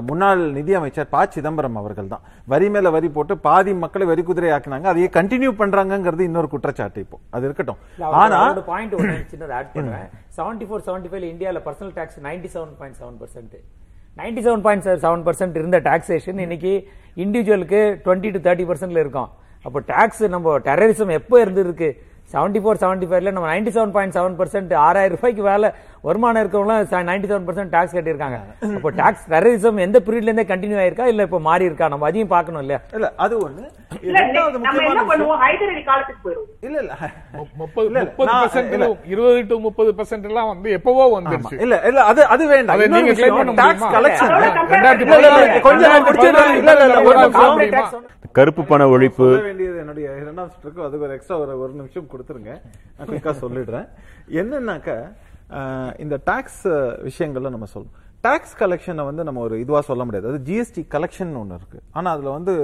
[0.09, 1.27] முன்னாள் நிதியமைச்சர் ப.
[1.35, 2.25] சிதம்பரம் அவர்கள் தான்.
[2.55, 4.89] வரி மேல வரி போட்டு பாதி மக்களை வரி குதிரை ஆக்குனாங்க.
[4.93, 7.19] அதையே கண்டினியூ பண்றாங்கங்கிறது இன்னொரு குற்றச்சாட்டு இப்போ.
[7.37, 7.81] அது இருக்கட்டும்.
[8.23, 8.41] ஆனா
[8.73, 12.99] பாயிண்ட் ஒன்று சின்னது ஆட் பண்ணுறேன் செவன்டி ஃபோர் செவன்டி ஃபைவ் இந்தியாவில் personal tax ninety seven point
[13.03, 13.57] seven percent
[14.21, 16.73] ninety seven point seven percent இருந்த டாக்ஸேஷன் இன்னைக்கு
[17.23, 19.29] இண்டிவிஜுவலுக்கு டுவெண்ட்டி டு தேர்ட்டி பர்சன்ட்ல இருக்கும்.
[19.67, 21.89] அப்போ டாக்ஸ் நம்ம டெரரிசம் எப்போ இருந்திருக்கு?
[22.31, 25.69] செவன்டி ஃபோர் செவன்டி ஃபைவ்ல நம்ம ninety seven point seven percent ஆறாயிரம் ரூபாய்க்கு வேலை
[26.07, 28.37] வருமானம் இருக்கவங்களாம் நைன்டி செவன் பர்சன்ட் டாக்ஸ் கட்டியிருக்காங்க.
[28.77, 31.07] அப்போ டாக்ஸ் டெரரிசம் எந்த பீரியட்ல இருந்தே கண்டினியூ ஆயிருக்கா?
[31.13, 31.89] இல்ல இப்போ மாறி இருக்கா?
[31.95, 32.81] நம்ம அதையும் பார்க்கணும் இல்லையா?
[32.97, 33.65] இல்ல அது ஒண்ணு.
[34.07, 34.59] இல்ல, இல்ல இல்ல
[37.61, 38.01] முப்பது இல்ல,
[38.77, 38.87] இல்ல.
[39.13, 41.57] இருபது டு முப்பது பெர்சென்ட் எல்லாம் வந்து எப்பவோ வந்துருச்சு.
[41.67, 42.85] இல்ல இல்ல அது அது வேண்டாம்.
[42.97, 43.91] நீங்க விஷயம், பண்ண முடியுமா?
[48.37, 49.27] கருப்பு பண ஒழிப்பு.
[49.47, 52.53] வேண்டியது என்னுடைய இரண்டாம் சுற்றுக்கு அதுக்கு ஒரு எக்ஸ்ட்ரா ஒரு ஒரு நிமிஷம் கொடுத்துருங்க.
[52.97, 53.89] நான் குயிக்கா சொல்லிடுறேன்.
[54.41, 54.91] என்னன்னாக்க
[56.05, 56.63] இந்த டாக்ஸ்
[57.09, 60.31] விஷயங்கள்ல நம்ம சொல்லணும் டாக்ஸ் கலெக்ஷனை வந்து நம்ம ஒரு இதுவா சொல்ல முடியாது.
[60.31, 61.79] அது ஜிஎஸ்டி கலெக்ஷன் ஒன்று இருக்கு.
[61.97, 62.55] ஆனா அதுல வந்து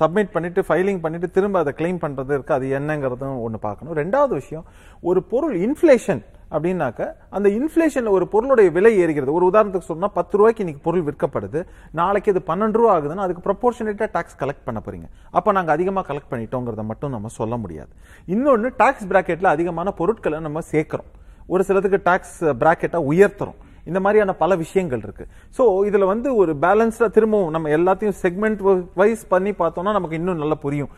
[0.00, 2.56] சப்மிட் பண்ணிட்டு ஃபைலிங் பண்ணிட்டு திரும்ப அதை கிளைம் பண்றது இருக்கு.
[2.58, 3.96] அது என்னங்கிறதும் ஒன்று பார்க்கணும்.
[4.02, 4.66] ரெண்டாவது விஷயம்
[5.10, 6.22] ஒரு பொருள் இன்ஃப்ளேஷன்
[6.54, 9.32] அப்படின்னாக்க அந்த இன்ஃப்ளேஷன் ஒரு பொருளுடைய விலை ஏறுகிறது.
[9.38, 11.62] ஒரு உதாரணத்துக்கு சொன்னால் பத்து ரூபாய்க்கு இன்னைக்கு பொருள் விற்கப்படுது.
[12.00, 15.08] நாளைக்கு அது பன்னெண்டு ரூபா ஆகுதுன்னா அதுக்கு ப்ரொபோர்ஷனேட்டா டாக்ஸ் கலெக்ட் பண்ண போறீங்க.
[15.30, 17.92] அப்போ நாங்கள் அதிகமாக கலெக்ட் பண்ணிட்டோங்கிறத மட்டும் நம்ம சொல்ல முடியாது.
[18.26, 21.10] இன்னொன்று டாக்ஸ் பிராக்கெட்டில் அதிகமான பொருட்களை நம்ம சேர்க்கிறோம்.
[21.46, 23.58] ஒரு சிலதுக்கு டாக்ஸ் பிராக்கெட்டை உயர்த்துறோம்.
[23.88, 25.24] இந்த மாதிரியான பல விஷயங்கள் இருக்கு.
[25.58, 28.60] சோ இதுல வந்து ஒரு பேலன்ஸ்டா திரும்பவும் நம்ம எல்லாத்தையும் செக்மெண்ட்
[28.94, 30.90] வைஸ் பண்ணி பார்த்தோம்னா நமக்கு இன்னும் நல்லா புரியும்.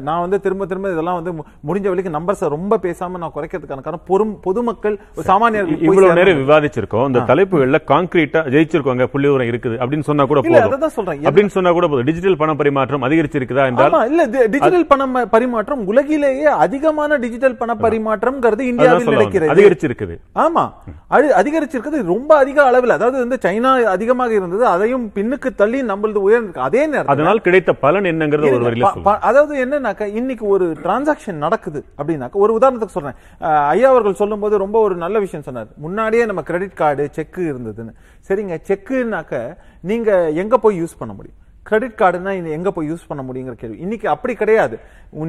[0.00, 1.32] நான் வந்து திரும்ப திரும்ப இதெல்லாம் வந்து
[1.68, 4.96] முடிஞ்ச வரைக்கும் நம்பர்ஸை ரொம்ப பேசாம நான் குறைக்கிறதுக்கான காரணம் பொறும் பொதுமக்கள்
[5.28, 6.16] சாமானியர்கள் இவ்வளவு.
[6.20, 7.06] நேரம் விவாதிச்சிருக்கோம்.
[7.10, 10.66] இந்த தலைப்புகள்ல கான்கிரீட்டா ஜெயிச்சிருக்கோங்க புள்ளி விவரம் இருக்குது அப்படின்னு சொன்னா கூட போதும்.
[10.68, 11.22] அததான் சொல்றேன்.
[11.28, 12.06] அப்படின்னு சொன்னா கூட போதும்.
[12.10, 14.22] டிஜிட்டல் பண பரிமாற்றம் அதிகரிச்சிருக்குதா என்றால் ஆமா இல்ல
[14.54, 15.02] டிஜிட்டல் பண
[15.34, 19.10] பரிமாற்றம் உலகிலேயே அதிகமான டிஜிட்டல் பண பரிமாற்றம்ங்கிறது இந்தியாவில்.
[19.14, 20.14] நடக்கிறது அதிகரிச்சிருக்குது.
[20.44, 20.64] ஆமா.
[21.16, 26.66] அது அதிகரிச்சிருக்கிறது ரொம்ப அதிக அளவில் அதாவது வந்து சைனா அதிகமாக இருந்தது அதையும் பின்னுக்கு தள்ளி நம்மளது உயர்ந்திருக்கு
[26.68, 28.84] அதே நேரத்தில் அதனால் கிடைத்த பலன் என்னங்கறத ஒரு
[29.28, 33.18] அதாவது என்னன்னாக்கா இன்னைக்கு ஒரு டிரான்சாக்ஷன் நடக்குது அப்படின்னாக்க ஒரு உதாரணத்துக்கு சொல்றேன்.
[33.72, 35.68] ஐயா அவர்கள் சொல்லும்போது ரொம்ப ஒரு நல்ல விஷயம் சொன்னார்.
[35.86, 37.94] முன்னாடியே நம்ம கிரெடிட் கார்டு செக் இருந்ததுன்னு.
[38.28, 39.42] சரிங்க செக்குனாக்க
[39.90, 40.10] நீங்க
[40.44, 41.38] எங்க போய் யூஸ் பண்ண முடியும்?
[41.68, 43.76] கிரெடிட் கார்டுனா எங்க போய் யூஸ் பண்ண முடியுங்கிற கேள்வி.
[43.84, 44.76] இன்னைக்கு அப்படி கிடையாது.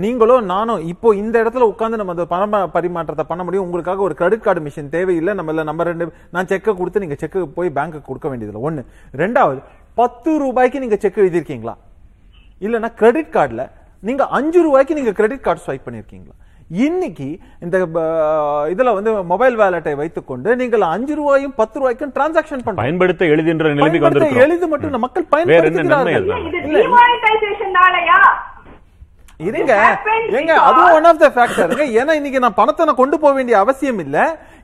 [0.03, 3.65] நீங்களோ நானும் இப்போ இந்த இடத்துல உட்காந்து நம்ம அந்த பண பரிமாற்றத்தை பண்ண முடியும்.
[3.67, 5.33] உங்களுக்காக ஒரு கிரெடிட் கார்டு மிஷின் தேவையில்லை.
[5.39, 8.63] நம்ம இல்லை நம்ம ரெண்டு நான் செக்கை கொடுத்து நீங்க செக்கு போய் பேங்க்கு கொடுக்க வேண்டியதில்லை.
[8.69, 8.83] ஒன்று
[9.23, 9.61] ரெண்டாவது
[10.01, 11.75] பத்து ரூபாய்க்கு நீங்க செக் எழுதியிருக்கீங்களா?
[12.65, 13.65] இல்லைன்னா கிரெடிட் கார்டில்
[14.07, 16.35] நீங்க அஞ்சு ரூபாய்க்கு நீங்க கிரெடிட் கார்டு ஸ்வைப் பண்ணியிருக்கீங்களா?
[16.71, 17.27] இன்னைக்கு
[17.63, 17.77] இந்த
[18.73, 22.83] இதுல வந்து மொபைல் வேலட்டை வைத்துக்கொண்டு நீங்கள் அஞ்சு ரூபாயும் பத்து ரூபாய்க்கும் டிரான்சாக்ஷன் பண்றீங்க.
[22.83, 24.43] பயன்படுத்த எளிதுன்ற நிலைமைக்கு வந்திருக்கிறோம்.
[24.45, 26.29] எளிது மட்டும் மக்கள் பயன்படுத்துகிறார்கள்.
[29.39, 29.47] அதனால?
[29.49, 32.85] இது டிமானிட்டைசேஷன்னாலயா இருங்க It happens எங்க அதுவும் ஒன் ஆஃப் த ஃபேக்டருங்க ஏன்னா இன்னைக்கு நான் பணத்தை
[32.85, 34.17] நான் கொண்டு போக வேண்டிய அவசியம் இல்ல.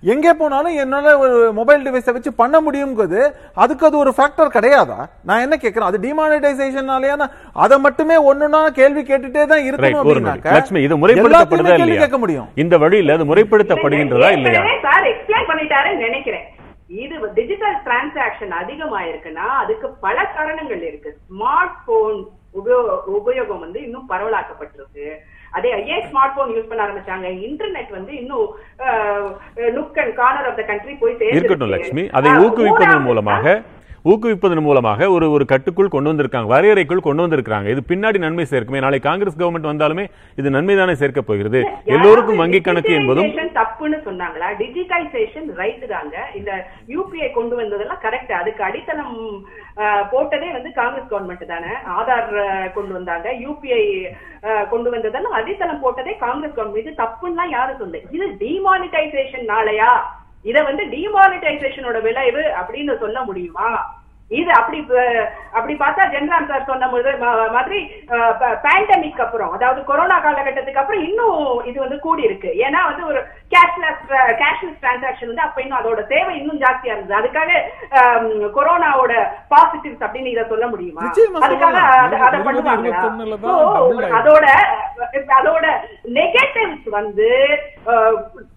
[0.03, 3.21] எங்கே போனாலும் என்னால ஒரு மொபைல் டிவைஸை வச்சு பண்ண முடியுங்கிறது
[3.57, 4.97] அதுக்கு அது ஒரு ஃபேக்டர் கிடையாதா?
[5.27, 7.15] நான் என்ன கேட்கிறேன் அது டிமானிட்டைசேஷனாலயா
[7.63, 10.01] அதை மட்டுமே ஒண்ணுனா கேள்வி கேட்டுட்டே தான் இருக்கணும்.
[10.03, 12.01] அப்படின்னாக்க லட்சுமி இது முறைப்படுத்தப்படுதா இல்லையா?
[12.03, 12.49] கேட்க முடியும்.
[12.63, 14.63] இந்த வழியில அது முறைப்படுத்தப்படுகின்றதா இல்லையா?
[14.85, 16.45] சார் எக்ஸ்பிளைன் பண்ணிட்டாருன்னு நினைக்கிறேன்.
[16.99, 21.11] இது டிஜிட்டல் டிரான்சாக்ஷன் அதிகமாயிருக்குன்னா அதுக்கு பல காரணங்கள் இருக்கு.
[21.27, 22.19] ஸ்மார்ட் போன்
[23.17, 25.07] உபயோகம் வந்து இன்னும் பரவலாக்கப்பட்டிருக்கு.
[25.57, 27.27] அதே ஏன் ஸ்மார்ட் போன் யூஸ் பண்ண ஆரம்பிச்சாங்க.
[27.47, 28.49] இன்டர்நெட் வந்து இன்னும்
[29.77, 31.17] look and corner of the country போய்.
[31.37, 33.61] இருக்கட்டும் லட்சுமி அதை ஊக்குவிப்பதன் மூலமாக
[34.11, 36.47] ஊக்குவிப்பதன் மூலமாக ஒரு ஒரு கட்டுக்குள் கொண்டு வந்திருக்காங்க.
[36.51, 38.83] வரையறைக்குள் கொண்டு வந்திருக்காங்க இது பின்னாடி நன்மை சேர்க்குமே.
[38.85, 40.05] நாளை காங்கிரஸ் கவர்மெண்ட் வந்தாலுமே
[40.39, 41.59] இது நன்மை தானே சேர்க்க போகிறது
[41.95, 44.49] எல்லோருக்கும் வங்கி கணக்கு என்பதும் தப்புன்னு சொன்னாங்களா?
[44.61, 46.17] டிஜிட்டைசேஷன் ரைட் தாங்க.
[46.39, 46.51] இந்த
[46.95, 49.17] யூபிஐ கொண்டு வந்ததெல்லாம் கரெக்ட் அதுக்கு அடித்தளம்
[50.11, 51.71] போட்டதே வந்து காங்கிரஸ் கவர்மெண்ட் தானே.
[51.97, 52.35] ஆதார்
[52.75, 53.27] கொண்டு வந்தாங்க.
[53.45, 53.81] யூபிஐ
[54.73, 59.91] கொண்டு வந்ததெல்லாம் அடித்தளம் போட்டதே காங்கிரஸ் கவர்மெண்ட் இது தப்புன்னா யாரு சொல்லு இது டிமானிட்டைசேஷன் நாளையா?
[60.51, 63.69] இத வந்து டிமானிட்டைசேஷனோட விளைவு அப்படின்னு சொல்ல முடியுமா?
[64.31, 64.77] இது அப்படி
[65.53, 66.87] அப்படி பார்த்தா ஜென்ராம் சார் சொன்ன
[67.51, 67.79] மாதிரி
[68.63, 73.19] பேண்டமிக் அப்புறம் அதாவது கொரோனா காலகட்டத்துக்கு அப்புறம் இன்னும் இது வந்து கூடி இருக்கு ஏன்னா வந்து ஒரு
[73.51, 74.01] கேஷ்லெஸ்
[74.41, 77.51] கேஷ்லெஸ் டிரான்சாக்ஷன் வந்து அப்ப இன்னும் அதோட தேவை இன்னும் ஜாஸ்தியா இருந்தது அதுக்காக
[78.55, 79.13] கொரோனாவோட
[79.51, 81.03] பாசிட்டிவ்ஸ் அப்படின்னு இத சொல்ல முடியுமா
[81.45, 81.77] அதுக்காக.
[82.07, 82.19] அத-
[82.73, 83.11] ஆயிடுச்சு.
[84.19, 84.45] அதோட
[85.37, 85.65] அதோட
[86.15, 87.29] நெகட்டிவ்ஸ் வந்து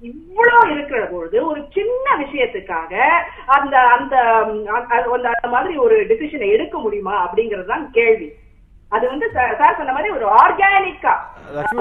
[0.08, 2.92] இவ்வளவு இருக்கிற பொழுது ஒரு சின்ன விஷயத்துக்காக
[3.56, 4.16] அந்த அந்த
[5.58, 8.28] மாதிரி ஒரு டிசிஷனை எடுக்க முடியுமா அப்படிங்கறது தான் கேள்வி.
[8.96, 11.14] அது வந்து சார் சொன்ன மாதிரி ஒரு ஆர்கானிக்கா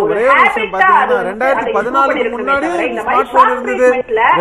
[0.04, 2.68] ஒரே விஷயம் பாத்தீங்கன்னா ரெண்டாயிரத்தி பதினாலுக்கு முன்னாடி
[2.98, 3.88] ஸ்மார்ட் போன் இருந்தது.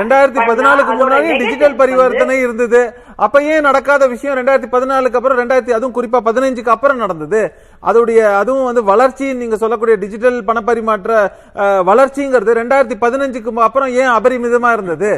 [0.01, 2.81] ரெண்டாயிரத்தி பதினாலுக்கு முன்னாடி டிஜிட்டல் பரிவர்த்தனை இருந்தது.
[3.27, 7.43] அப்ப ஏன் நடக்காத விஷயம் ரெண்டாயிரத்தி பதினாலுக்கு அப்புறம் ரெண்டாயிரத்தி அதுவும் குறிப்பா பதினஞ்சுக்கு அப்புறம் நடந்தது.
[7.91, 11.23] அதோடைய அதுவும் வந்து வளர்ச்சி நீங்க சொல்லக்கூடிய டிஜிட்டல் பணப்பரிமாற்ற
[11.91, 15.13] வளர்ச்சிங்கிறது ரெண்டாயிரத்தி பதினஞ்சுக்கு அப்புறம் ஏன் அபரிமிதமா இருந்தது?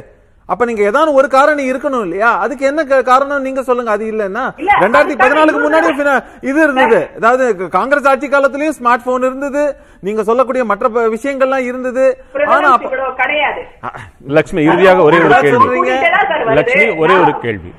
[0.48, 2.28] அப்ப நீங்க ஏதாவது ஒரு காரணம் இருக்கணும் இல்லையா?
[2.44, 5.88] அதுக்கு என்ன காரணம் நீங்க சொல்லுங்க அது இல்லன்னா இல்ல, ரெண்டாயிரத்தி பதினாலுக்கு முன்னாடி
[6.50, 7.00] இது இருந்தது.
[7.18, 9.62] அதாவது காங்கிரஸ் ஆட்சி காலத்திலயும் ஸ்மார்ட் போன் இருந்தது.
[10.06, 12.04] நீங்க சொல்லக்கூடிய மற்ற விஷயங்கள்லாம் இருந்தது.
[12.56, 12.70] ஆனா
[14.38, 15.68] லட்சுமி இறுதியாக ஒரே ஒரு கேள்வி.
[16.58, 17.72] லட்சுமி ஒரே ஒரு கேள்வி.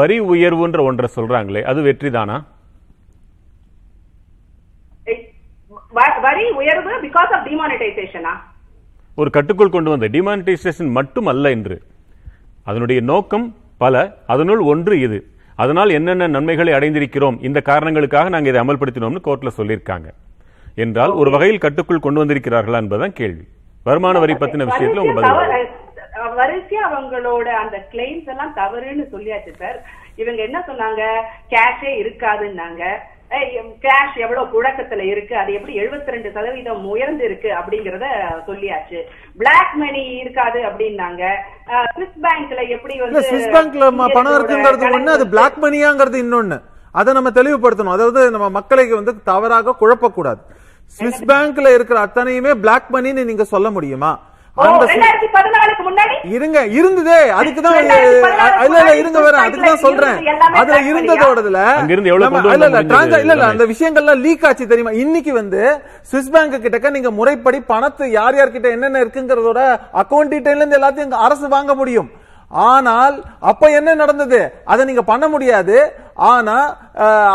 [0.00, 2.36] வரி உயர்வுன்ற ஒன்றை சொல்றாங்களே அது வெற்றிதானா?
[6.26, 8.34] வரி உயர்வு பிகாஸ் ஆஃப் டிமானிட்டைசேஷனா
[9.18, 10.06] ஒரு கட்டுக்குள் கொண்டு வந்த.
[10.14, 11.76] டிமானிட்டைசேஷன் மட்டும் அல்ல என்று
[12.64, 15.18] அதனுடைய நோக்கம் பல அதனுள் ஒன்று இது.
[15.56, 20.08] அதனால் என்னென்ன நன்மைகளை அடைந்திருக்கிறோம் இந்த காரணங்களுக்காக நாங்கள் இதை அமல்படுத்தினோம்னு கோர்ட்ல சொல்லியிருக்காங்க.
[20.74, 23.44] என்றால் ஒரு வகையில் கட்டுக்குள் கொண்டு வந்திருக்கிறார்களா என்பதுதான் கேள்வி.
[23.84, 25.68] வருமான வரி பத்தின விஷயத்துல உங்க பதில்.
[26.38, 29.78] வரிசையா அவங்களோட அந்த கிளைம்ஸ் எல்லாம் தவறுன்னு சொல்லியாச்சு சார்.
[30.16, 31.02] இவங்க என்ன சொன்னாங்க?
[31.50, 32.82] கேஷே இருக்காதுன்னாங்க.
[33.84, 35.36] கேஷ் எவ்வளவு புழக்கத்துல இருக்கு?
[35.36, 38.06] அது எப்படி 72% ரெண்டு சதவீதம் உயர்ந்து இருக்கு அப்படிங்கறத
[38.48, 38.98] சொல்லியாச்சு.
[39.40, 41.22] பிளாக் மணி இருக்காது அப்படின்னாங்க.
[41.94, 46.58] ஸ்விஸ் பேங்க்ல எப்படி வந்து ஸ்விஸ் பேங்க்ல பணம் இருக்குங்கிறது ஒண்ணு அது பிளாக் மணியாங்கிறது இன்னொன்னு.
[46.92, 47.96] அதை நம்ம தெளிவுபடுத்தணும்.
[47.96, 50.42] அதாவது நம்ம மக்களை வந்து தவறாக குழப்பக்கூடாது.
[50.98, 54.12] ஸ்விஸ் பேங்க்ல இருக்கிற அத்தனையுமே பிளாக் மணின்னு நீங்க சொல்ல முடியுமா?
[56.34, 57.16] இருங்க இருந்ததே.
[57.38, 57.94] அதுக்குதான் இல்ல
[58.68, 60.18] இல்ல இருங்க வர Swiss அதுக்குதான் சொல்றேன்.
[60.54, 61.60] அதுல இருந்ததோடதுல
[62.52, 63.50] இல்ல இல்ல இல்ல இல்ல எல்லாமே.
[63.50, 64.92] அந்த விஷயங்கள்லாம் லீக் ஆச்சு தெரியுமா?
[65.04, 65.62] இன்னைக்கு வந்து
[66.10, 69.60] ஸ்விஸ் பேங்க் கிட்டக்க நீங்க முறைப்படி பணத்தை யார் யார் கிட்ட என்னென்ன இருக்குங்கிறதோட
[70.02, 72.10] அக்கௌண்ட் டீடைல்ல இருந்து எல்லாத்தையும் இங்க அரசு வாங்க முடியும்.
[72.62, 73.16] ஆனால்
[73.50, 74.40] அப்ப என்ன நடந்தது?
[74.72, 75.76] அதை நீங்க பண்ண முடியாது.
[76.30, 76.56] ஆனா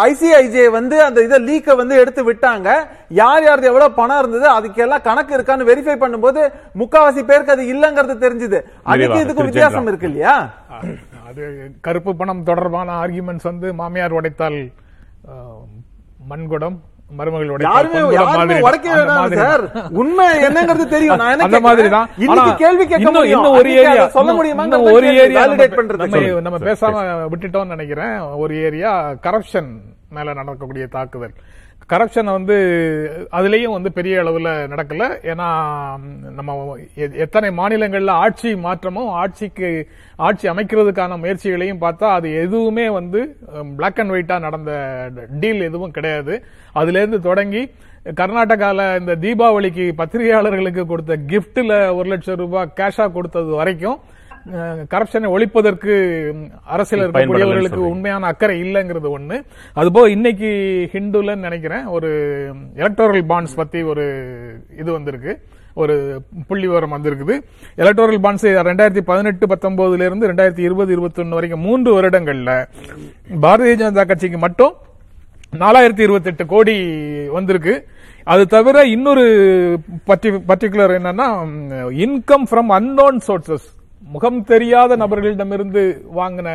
[0.08, 2.68] ஐசிஐஜே வந்து அந்த இதை லீக்க வந்து எடுத்து விட்டாங்க.
[3.22, 6.44] யார் யார் எவ்வளவு பணம் இருந்தது அதுக்கெல்லாம் கணக்கு இருக்கான்னு வெரிஃபை பண்ணும்போது
[6.82, 8.62] முக்காவாசி பேருக்கு அது இல்லங்கிறது தெரிஞ்சது.
[8.94, 9.90] அதுக்கு இதுக்கு வித்தியாசம்.
[9.92, 10.36] இருக்கு இல்லையா?
[11.30, 11.44] அது
[11.88, 14.60] கருப்பு பணம் தொடர்பான ஆர்குமெண்ட்ஸ் வந்து மாமியார் உடைத்தால்
[16.32, 16.80] மண்குடம்.
[17.18, 19.64] மருமகள் உடைத்தால் யாருமே உடைக்க வேணாம் சார்.
[20.02, 21.20] உண்மை என்னங்கிறது தெரியும்.
[21.22, 22.10] நான் என்ன அந்த மாதிரி கேட்கிறேன், தான்.
[22.26, 23.40] இன்னைக்கு கேள்வி கேட்க இன்னும் முடியும்.
[23.40, 26.44] இன்னும் ஒரு ஏரியா அதை சொல்ல முடியுமா ஒரு ஏரியா வேலிடேட் பண்றது நம்ம சொல்லுங்க.
[26.48, 28.16] நம்ம பேசாம விட்டுட்டோம்னு நினைக்கிறேன்.
[28.44, 28.92] ஒரு ஏரியா
[29.28, 29.72] கரப்ஷன்
[30.18, 31.36] மேல நடக்கக்கூடிய தாக்குதல்.
[31.92, 32.56] கரப்ஷன் வந்து
[33.38, 35.04] அதுலேயும் வந்து பெரிய அளவில் நடக்கல.
[35.32, 35.48] ஏன்னா
[36.38, 36.76] நம்ம
[37.26, 39.70] எத்தனை மாநிலங்களில் ஆட்சி மாற்றமும் ஆட்சிக்கு
[40.28, 43.22] ஆட்சி அமைக்கிறதுக்கான முயற்சிகளையும் பார்த்தா அது எதுவுமே வந்து
[43.80, 44.72] பிளாக் அண்ட் ஒயிட்டாக நடந்த
[45.42, 46.36] டீல் எதுவும் கிடையாது.
[46.82, 47.64] அதுலேருந்து தொடங்கி
[48.20, 54.00] கர்நாடகாவில் இந்த தீபாவளிக்கு பத்திரிகையாளர்களுக்கு கொடுத்த கிஃப்ட்டில் ஒரு லட்சம் ரூபாய் கேஷாக கொடுத்தது வரைக்கும்
[54.94, 55.94] கரப்ஷனை ஒழிப்பதற்கு
[56.74, 57.82] அரசியல் இருக்கக்கூடியவர்களுக்கு.
[57.94, 59.38] உண்மையான அக்கறை இல்லைங்கிறது ஒண்ணு.
[59.80, 60.50] அதுபோக இன்னைக்கு
[60.94, 62.10] ஹிந்துலன்னு நினைக்கிறேன் ஒரு
[62.82, 64.06] எலக்டோரல் பாண்ட்ஸ் பத்தி ஒரு
[64.82, 65.34] இது வந்திருக்கு.
[65.82, 65.96] ஒரு
[66.48, 67.36] புள்ளி விவரம் வந்திருக்குது.
[67.84, 72.54] எலக்டோரல் பாண்ட்ஸ் ரெண்டாயிரத்தி பதினெட்டு பத்தொன்பதுல இருந்து ரெண்டாயிரத்தி இருபது இருபத்தொன்னு வரைக்கும் மூன்று வருடங்கள்ல
[73.46, 74.76] பாரதிய ஜனதா கட்சிக்கு மட்டும்
[75.64, 76.76] நாலாயிரத்தி இருபத்தெட்டு கோடி
[77.38, 77.76] வந்திருக்கு.
[78.32, 79.24] அது தவிர இன்னொரு
[80.50, 81.28] பர்டிகுலர் என்னன்னா
[82.06, 83.68] இன்கம் ஃப்ரம் அன்னோன் சோர்சஸ்
[84.14, 85.82] முகம் தெரியாத நபர்களிடமிருந்து
[86.20, 86.50] வாங்கின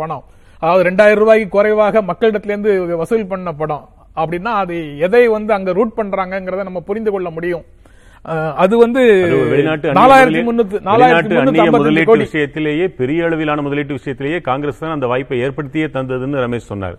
[0.00, 0.24] பணம்.
[0.62, 2.72] அதாவது ரெண்டாயிரம் ரூபாய்க்கு குறைவாக மக்களிடத்திலிருந்து
[3.02, 3.84] வசூல் பண்ண படம்
[4.20, 4.76] அப்படின்னா அது
[5.06, 7.64] எதை வந்து அங்க ரூட் பண்றாங்கங்கறத நம்ம புரிந்து கொள்ள முடியும்.
[8.62, 9.02] அது வந்து
[12.24, 16.98] விஷயத்திலேயே பெரிய அளவிலான முதலீட்டு விஷயத்திலேயே காங்கிரஸ் தான் அந்த வாய்ப்பை ஏற்படுத்தியே தந்ததுன்னு ரமேஷ் சொன்னார்.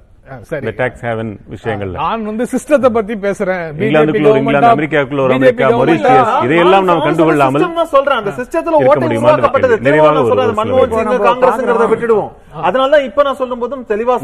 [0.61, 1.95] இந்த டாக்ஸ் ஹேவன் விஷயங்கள்ல.
[2.01, 3.63] நான் வந்து சிஸ்டத்தை பத்தி பேசுறேன்.
[3.79, 7.65] இங்கிலாந்துக்குள்ள இங்கிலாந்து அமெரிக்காவுக்குள்ள ஒரு அமெரிக்கா மொரீஷியஸ் இதையெல்லாம் நாம் கண்டுகொள்ளாமல்
[7.95, 8.19] சொல்றேன்.
[8.21, 9.09] அந்த சிஸ்டத்துல ஓட்டை?
[9.21, 10.21] உருவாக்கப்பட்டது நிறைவாக
[10.59, 12.31] மன்மோகன் சிங் காங்கிரஸ்ங்கிறத விட்டுடுவோம்.
[12.67, 14.15] அதனால தான் இப்ப நான் சொல்லும் போதும் தெளிவா.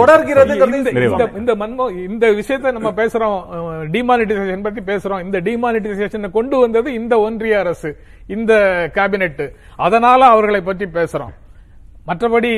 [0.00, 0.54] தொடர்கிறது
[1.42, 3.38] இந்த மன்மோ இந்த விஷயத்தை நம்ம பேசுறோம்.
[3.94, 5.22] டிமானிட்டைசேஷன் பத்தி பேசுறோம்.
[5.26, 7.92] இந்த டிமானிட்டைசேஷனை கொண்டு வந்தது இந்த ஒன்றிய அரசு
[8.36, 8.52] இந்த
[8.98, 9.42] கேபினெட்
[9.86, 11.32] அதனால அவர்களை பற்றி பேசுறோம்.
[12.06, 12.48] மற்றபடி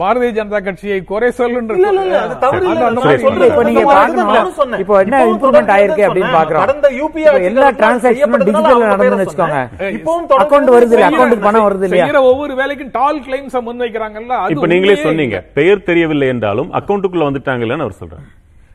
[0.00, 3.46] பாரதிய ஜனதா கட்சியை குறை சொல்லுன்ற இல்ல, இல்ல, இல்ல, இல்ல.
[3.46, 4.32] இப்ப நீங்க நான் பார்க்கணும்.
[4.32, 4.80] நானும் சொன்னேன்.
[4.82, 6.32] இப்போ என்ன தொடர்ந்து ஆயிருக்கு அப்படின்னு.
[6.54, 6.88] கடந்த
[7.48, 9.60] எல்லா நடந்துன்னு பேரை வச்சுக்கோங்க.
[9.96, 11.90] இப்பவும் அக்கௌண்ட் வருது அக்கௌண்ட்டுக்கு பணம் வருது?
[11.94, 17.86] செய்யற ஒவ்வொரு வேலைக்கும் டால் கிளைம்ஸ் முன்வைக்கிறாங்கல்ல அது இப்ப நீங்களே சொன்னீங்க பெயர் தெரியவில்லை என்றாலும் அக்கௌண்ட்டுக்குள்ள வந்துட்டாங்கன்னு
[17.88, 18.26] அவர் சொல்றாரு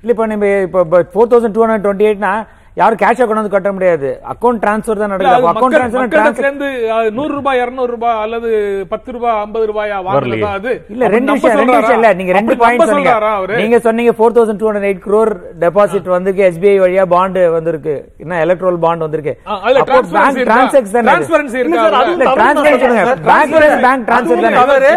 [0.04, 2.34] இல்ல இப்ப நம்ம இப்ப four thousand two hundred twenty எயிட்னா
[2.76, 4.22] யாரும் கேஷ் வந்து கட்ட முடியாது.
[4.24, 5.70] அக்கௌண்ட் டிரான்ஸ்ஃபர் தான் நடக்குது.
[5.70, 10.40] அக்கௌண்ட் டிரான்ஸ்ஃபர் நூறு ரூபாய் இருநூறு ரூபாய் அல்லது பத்து ரூபாய் ஐம்பது ரூபாயா வரலையே.
[10.40, 10.86] வாங்குறதா அது?
[10.90, 11.80] இல்ல ரெண்டு விஷயம் ரெண்டு சொல்றாரா?
[11.80, 12.14] விஷயம் இல்ல.
[12.14, 13.44] நீங்க ரெண்டு பாயிண்ட் சொன்னீங்க.
[13.48, 16.54] நீங்க சொன்னீங்க four thousand two hundred eight crore deposit வந்திருக்கு.
[16.54, 18.12] எஸ்பிஐ வழியா பாண்ட் வந்திருக்கு.
[18.18, 19.40] என்ன எலக்ட்ரல் பாண்ட் வந்திருக்கு.
[19.44, 20.64] அப்போ transparency பேங்க் இருக்கா?
[20.64, 21.26] டிரான்சாக்ஷன் தானே?
[21.62, 23.16] இல்ல, டிரான்ஸ்பரன்சி சொல்லுங்க.
[23.16, 23.82] Bank Transparency.
[23.82, 24.88] பேங்க் தானே.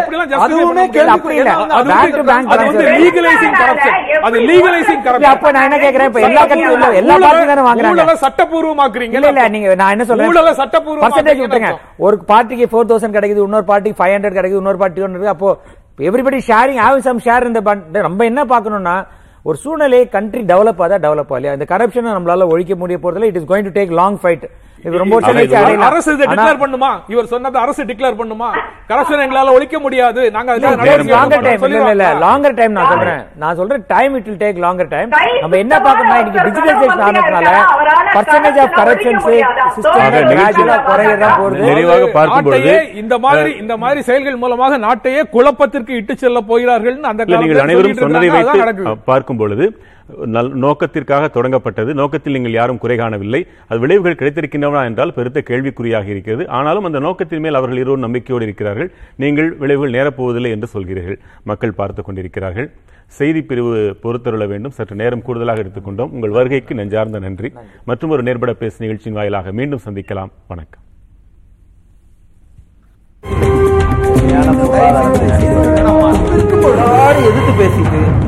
[0.43, 1.53] அதுவுமே அப்படி இல்ல.
[1.53, 5.21] அது legalizing இல்ல, corruption.
[5.21, 6.91] அப்ப நான் என்ன கேக்குறேன் இப்ப எல்லா கட்சியும் இல்ல.
[6.91, 8.03] எல்லா ஊழலை- பார்ட்டியும் தானே வாங்குறாங்க.
[9.17, 10.29] இல்ல இல்ல நீங்க நான் என்ன சொல்றேன்?
[10.31, 11.79] ஊழலை சட்டப்பூர்வமா பர்சன்டேஜ் அர்த்தம்.
[12.05, 15.49] ஒரு பார்ட்டிக்கு ஃபோர் தௌசண்ட் கிடைக்குது இன்னொரு பார்ட்டிக்கு ஃபைவ் ஹண்ட்ரட் கிடைக்குது இன்னொரு பார்ட்டி அப்போ
[16.09, 17.61] everybody sharing have some share இந்த
[18.03, 18.97] நம்ம என்ன பார்க்கணும்னா
[19.45, 21.53] ஒரு சூழ்நிலை கண்ட்ரி டெவலப் ஆதா டெவலப் ஆகலையா?
[21.57, 24.45] இந்த கரப்ஷனை நம்மளால ஒழிக்க முடிய போறதுல it is going to take long fight
[24.87, 25.15] இது ரொம்ப.
[25.87, 26.89] அரசு இதை டிக்ளேர் பண்ணுமா?
[27.13, 28.49] இவர் சொன்னது அரசு டிக்ளேர் பண்ணுமா?
[28.91, 30.21] கரப்ஷன் எங்களால ஒழிக்க முடியாது.
[30.35, 30.77] நாங்க time.
[31.15, 33.19] மாட்டோம் இல்ல, longer time நான் சொல்றேன்.
[33.43, 35.09] நான் சொல்றேன் time it will take longer time.
[35.43, 37.51] நம்ம என்ன பார்க்கணும்னா, இன்னைக்கு digitalization ஆனதுனால
[38.15, 39.21] percentage of corruptions
[39.75, 41.61] system ஆக, gradually ஆ குறையதான் போகுது.
[41.69, 46.97] நிறைவாக பார்க்கும் பொழுது நாட்டையே இந்த மாதிரி இந்த மாதிரி செயல்கள் மூலமாக நாட்டையே குழப்பத்திற்கு இட்டு செல்ல போகிறார்கள்
[47.11, 48.29] அந்த நீங்கள் அனைவரும் சொன்னதை.
[48.37, 49.67] வைத்து பார்க்கும் பொழுது
[50.25, 51.93] நல் நோக்கத்திற்காக தொடங்கப்பட்டது.
[51.93, 53.47] நோக்கத்தில் நீங்கள் யாரும் குறை காணவில்லை.
[53.67, 56.47] அது விளைவுகள் கிடைத்திருக்கின்றன என்றால் பெருத்த கேள்விக்குறியாக இருக்கிறது.
[56.47, 58.91] ஆனாலும் அந்த நோக்கத்தின் மேல் அவர்கள் இருவரும் நம்பிக்கையோடு இருக்கிறார்கள்.
[59.15, 61.19] நீங்கள் விளைவுகள் நேரப்போவதில்லை என்று சொல்கிறீர்கள்.
[61.43, 62.71] மக்கள் பார்த்துக் கொண்டிருக்கிறார்கள்.
[63.05, 64.71] செய்தி பிரிவு பொறுத்தருள வேண்டும்.
[64.71, 67.53] சற்று நேரம் கூடுதலாக எடுத்துக்கொண்டோம் உங்கள் வருகைக்கு நெஞ்சார்ந்த நன்றி.
[67.85, 70.31] மற்றும் ஒரு நேர்பட பேசு நிகழ்ச்சியின் வாயிலாக மீண்டும் சந்திக்கலாம்.
[70.47, 70.83] வணக்கம்.
[77.19, 78.18] எதிர்த்து பேசிட்டு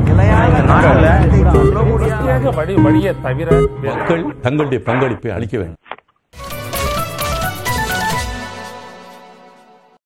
[3.82, 5.80] மக்கள் தங்களுடைய பங்களிப்பை அளிக்க வேண்டும்.